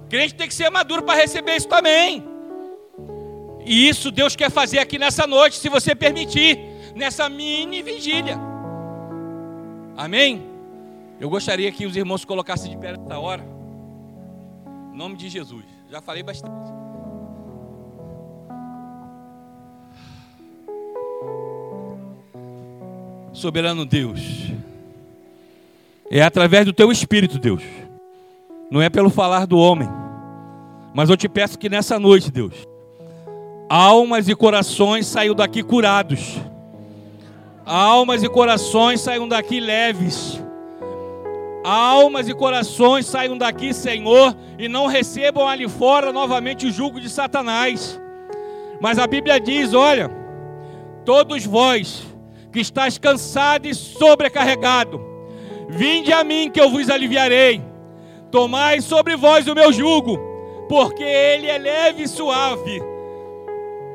crente 0.09 0.35
tem 0.35 0.47
que 0.47 0.55
ser 0.55 0.71
maduro 0.71 1.03
para 1.03 1.19
receber 1.19 1.57
isso 1.57 1.69
também. 1.69 2.23
E 3.65 3.89
isso 3.89 4.11
Deus 4.11 4.37
quer 4.37 4.51
fazer 4.51 4.79
aqui 4.79 4.99
nessa 4.99 5.27
noite, 5.27 5.57
se 5.57 5.69
você 5.69 5.95
permitir, 5.95 6.59
nessa 6.95 7.29
mini 7.29 7.83
vigília. 7.83 8.39
Amém? 9.97 10.52
Eu 11.23 11.31
gostaria 11.31 11.71
que 11.71 11.87
os 11.87 11.95
irmãos 11.95 12.25
colocassem 12.25 12.69
de 12.69 12.77
pé 12.77 12.97
nessa 12.97 13.17
hora. 13.17 13.45
Em 14.93 14.97
nome 14.97 15.15
de 15.15 15.29
Jesus. 15.29 15.65
Já 15.89 16.03
falei 16.03 16.21
bastante. 16.21 16.53
Soberano 23.33 23.87
Deus. 23.87 24.51
É 26.11 26.25
através 26.25 26.67
do 26.67 26.73
teu 26.73 26.91
espírito, 26.91 27.39
Deus. 27.39 27.63
Não 28.69 28.83
é 28.83 28.91
pelo 28.91 29.09
falar 29.09 29.47
do 29.47 29.57
homem. 29.57 29.89
Mas 30.93 31.09
eu 31.09 31.17
te 31.17 31.29
peço 31.29 31.57
que 31.57 31.69
nessa 31.69 32.01
noite, 32.01 32.33
Deus, 32.33 32.67
almas 33.69 34.29
e 34.29 34.35
corações 34.35 35.07
saiam 35.07 35.37
daqui 35.37 35.63
curados. 35.63 36.41
Almas 37.65 38.25
e 38.25 38.29
corações 38.29 39.01
saiam 39.01 39.29
daqui 39.29 39.61
leves 39.61 40.42
almas 41.65 42.29
e 42.29 42.35
corações 42.35 43.07
saiam 43.07 43.37
daqui, 43.39 43.73
Senhor, 43.73 44.37
e 44.59 44.69
não 44.69 44.87
recebam 44.87 45.47
ali 45.47 45.69
fora 45.69 46.13
novamente 46.13 46.67
o 46.67 46.73
jugo 46.73 47.01
de 47.01 47.09
Satanás. 47.09 48.01
Mas 48.81 48.99
a 48.99 49.07
Bíblia 49.07 49.39
diz: 49.39 49.73
olha, 49.75 50.11
todos 51.05 51.45
vós 51.47 52.03
que 52.53 52.61
estáis 52.61 52.99
cansado 52.99 53.67
e 53.67 53.75
sobrecarregado, 53.75 55.01
vinde 55.69 56.13
a 56.13 56.23
mim 56.25 56.51
que 56.51 56.61
eu 56.61 56.71
vos 56.71 56.91
aliviarei. 56.91 57.63
Tomai 58.31 58.81
sobre 58.81 59.17
vós 59.17 59.47
o 59.47 59.55
meu 59.55 59.73
jugo, 59.73 60.19
porque 60.69 61.03
ele 61.03 61.47
é 61.47 61.59
leve 61.59 62.05
e 62.05 62.09
suave. 62.09 62.83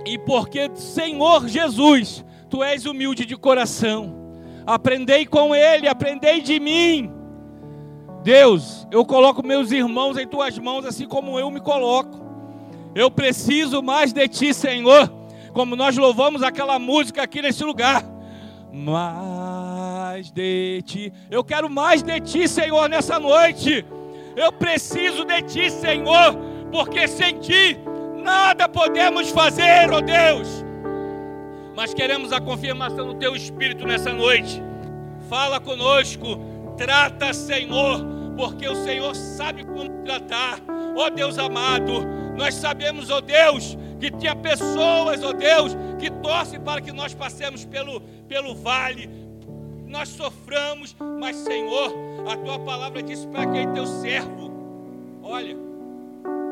E 0.05 0.18
porque, 0.18 0.70
Senhor 0.76 1.47
Jesus, 1.47 2.24
tu 2.49 2.63
és 2.63 2.86
humilde 2.86 3.26
de 3.26 3.36
coração. 3.36 4.15
Aprendei 4.65 5.26
com 5.26 5.55
ele, 5.55 5.88
aprendei 5.88 6.41
de 6.41 6.59
mim 6.59 7.16
Deus, 8.28 8.86
eu 8.91 9.05
coloco 9.05 9.41
meus 9.41 9.71
irmãos 9.71 10.17
em 10.17 10.28
tuas 10.28 10.59
mãos, 10.59 10.86
assim 10.86 11.07
como 11.07 11.39
eu 11.39 11.49
me 11.49 11.61
coloco. 11.61 12.19
Eu 12.93 13.09
preciso 13.09 13.82
mais 13.82 14.11
de 14.11 14.28
ti, 14.28 14.53
Senhor, 14.53 15.09
como 15.53 15.78
nós 15.78 15.95
louvamos 15.95 16.43
aquela 16.43 16.78
música 16.78 17.23
aqui 17.23 17.41
nesse 17.41 17.63
lugar. 17.63 18.03
Mais 18.69 20.30
de 20.30 20.84
ti. 20.86 21.13
Eu 21.32 21.41
quero 21.41 21.69
mais 21.69 22.03
de 22.03 22.19
ti, 22.19 22.49
Senhor, 22.49 22.89
nessa 22.89 23.17
noite. 23.17 23.86
Eu 24.36 24.51
preciso 24.51 25.23
de 25.23 25.41
ti, 25.43 25.71
Senhor, 25.71 26.36
porque 26.69 27.07
sem 27.07 27.39
ti 27.39 27.80
nada 28.21 28.67
podemos 28.67 29.30
fazer, 29.30 29.89
ó 29.89 29.99
oh 29.99 30.01
Deus. 30.01 30.65
Mas 31.78 31.93
queremos 31.93 32.34
a 32.34 32.41
confirmação 32.41 33.07
do 33.07 33.13
teu 33.13 33.38
espírito 33.38 33.88
nessa 33.88 34.11
noite. 34.11 34.61
Fala 35.30 35.61
conosco, 35.61 36.41
trata, 36.75 37.34
Senhor 37.34 38.16
porque 38.38 38.68
o 38.68 38.76
Senhor 38.86 39.16
sabe 39.16 39.66
como 39.66 40.04
tratar. 40.04 40.60
Ó 40.96 41.08
oh 41.08 41.10
Deus 41.10 41.38
amado, 41.38 42.06
nós 42.38 42.54
sabemos, 42.54 43.10
ó 43.10 43.18
oh 43.18 43.22
Deus, 43.22 43.78
que 44.00 44.12
tinha 44.12 44.36
pessoas, 44.36 45.24
ó 45.24 45.30
oh 45.30 45.34
Deus, 45.34 45.76
que 46.00 46.10
torcem 46.10 46.62
para 46.62 46.80
que 46.80 46.92
nós 46.92 47.14
passemos 47.14 47.66
pelo, 47.66 48.00
pelo 48.28 48.56
vale. 48.56 49.10
Nós 49.88 50.10
soframos, 50.10 50.96
mas 51.20 51.36
Senhor, 51.36 51.94
a 52.30 52.38
tua 52.38 52.60
palavra 52.60 53.02
disse 53.02 53.28
para 53.28 53.52
quem 53.52 53.74
teu 53.74 53.86
servo: 53.86 54.52
Olha, 55.24 55.56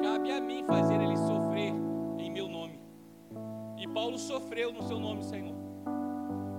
cabe 0.02 0.32
a 0.32 0.42
mim 0.42 0.64
fazer 0.66 0.96
ele 0.96 1.16
sofrer 1.16 1.74
em 2.18 2.32
meu 2.32 2.48
nome. 2.48 2.66
Paulo 3.96 4.20
sofreu 4.20 4.74
no 4.74 4.86
seu 4.86 5.00
nome, 5.00 5.24
Senhor. 5.24 5.56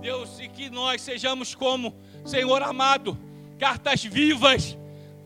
Deus, 0.01 0.39
e 0.39 0.47
que 0.47 0.71
nós 0.71 1.03
sejamos 1.03 1.53
como, 1.53 1.93
Senhor 2.25 2.63
amado, 2.63 3.15
cartas 3.59 4.03
vivas, 4.03 4.75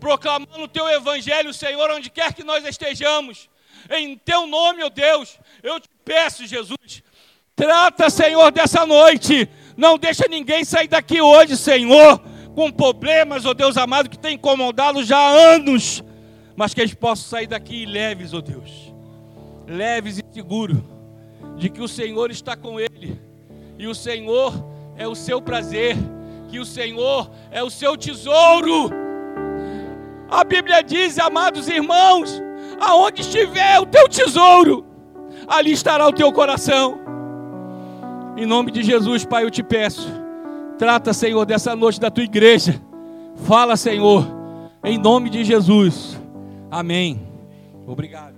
proclamando 0.01 0.63
o 0.63 0.67
teu 0.67 0.89
evangelho, 0.89 1.53
Senhor, 1.53 1.89
onde 1.91 2.09
quer 2.09 2.33
que 2.33 2.43
nós 2.43 2.65
estejamos. 2.65 3.47
Em 3.89 4.17
teu 4.17 4.47
nome, 4.47 4.83
ó 4.83 4.87
oh 4.87 4.89
Deus, 4.89 5.37
eu 5.61 5.79
te 5.79 5.87
peço, 6.03 6.45
Jesus, 6.45 7.03
trata, 7.55 8.09
Senhor, 8.09 8.51
dessa 8.51 8.85
noite. 8.85 9.47
Não 9.77 9.97
deixa 9.97 10.27
ninguém 10.27 10.65
sair 10.65 10.87
daqui 10.87 11.21
hoje, 11.21 11.55
Senhor, 11.55 12.19
com 12.55 12.71
problemas, 12.71 13.45
ó 13.45 13.51
oh 13.51 13.53
Deus 13.53 13.77
amado, 13.77 14.09
que 14.09 14.17
tem 14.17 14.35
incomodado 14.35 15.03
já 15.03 15.17
há 15.17 15.29
anos. 15.53 16.03
Mas 16.55 16.73
que 16.73 16.81
eles 16.81 16.95
possam 16.95 17.29
sair 17.29 17.47
daqui 17.47 17.85
leves, 17.85 18.33
ó 18.33 18.37
oh 18.37 18.41
Deus. 18.41 18.93
Leves 19.67 20.17
e 20.17 20.33
seguros 20.33 20.79
de 21.57 21.69
que 21.69 21.81
o 21.81 21.87
Senhor 21.87 22.31
está 22.31 22.55
com 22.57 22.79
ele. 22.79 23.21
E 23.77 23.87
o 23.87 23.93
Senhor 23.93 24.51
é 24.97 25.07
o 25.07 25.15
seu 25.15 25.41
prazer, 25.41 25.95
que 26.49 26.59
o 26.59 26.65
Senhor 26.65 27.31
é 27.51 27.61
o 27.63 27.69
seu 27.69 27.95
tesouro. 27.95 29.10
A 30.31 30.45
Bíblia 30.45 30.81
diz, 30.81 31.19
amados 31.19 31.67
irmãos, 31.67 32.41
aonde 32.79 33.19
estiver 33.19 33.81
o 33.81 33.85
teu 33.85 34.07
tesouro, 34.07 34.85
ali 35.45 35.73
estará 35.73 36.07
o 36.07 36.13
teu 36.13 36.31
coração. 36.31 37.01
Em 38.37 38.45
nome 38.45 38.71
de 38.71 38.81
Jesus, 38.81 39.25
Pai, 39.25 39.43
eu 39.43 39.51
te 39.51 39.61
peço, 39.61 40.09
trata, 40.77 41.11
Senhor, 41.11 41.45
dessa 41.45 41.75
noite 41.75 41.99
da 41.99 42.09
tua 42.09 42.23
igreja. 42.23 42.81
Fala, 43.45 43.75
Senhor, 43.75 44.25
em 44.85 44.97
nome 44.97 45.29
de 45.29 45.43
Jesus. 45.43 46.17
Amém. 46.71 47.27
Obrigado. 47.85 48.30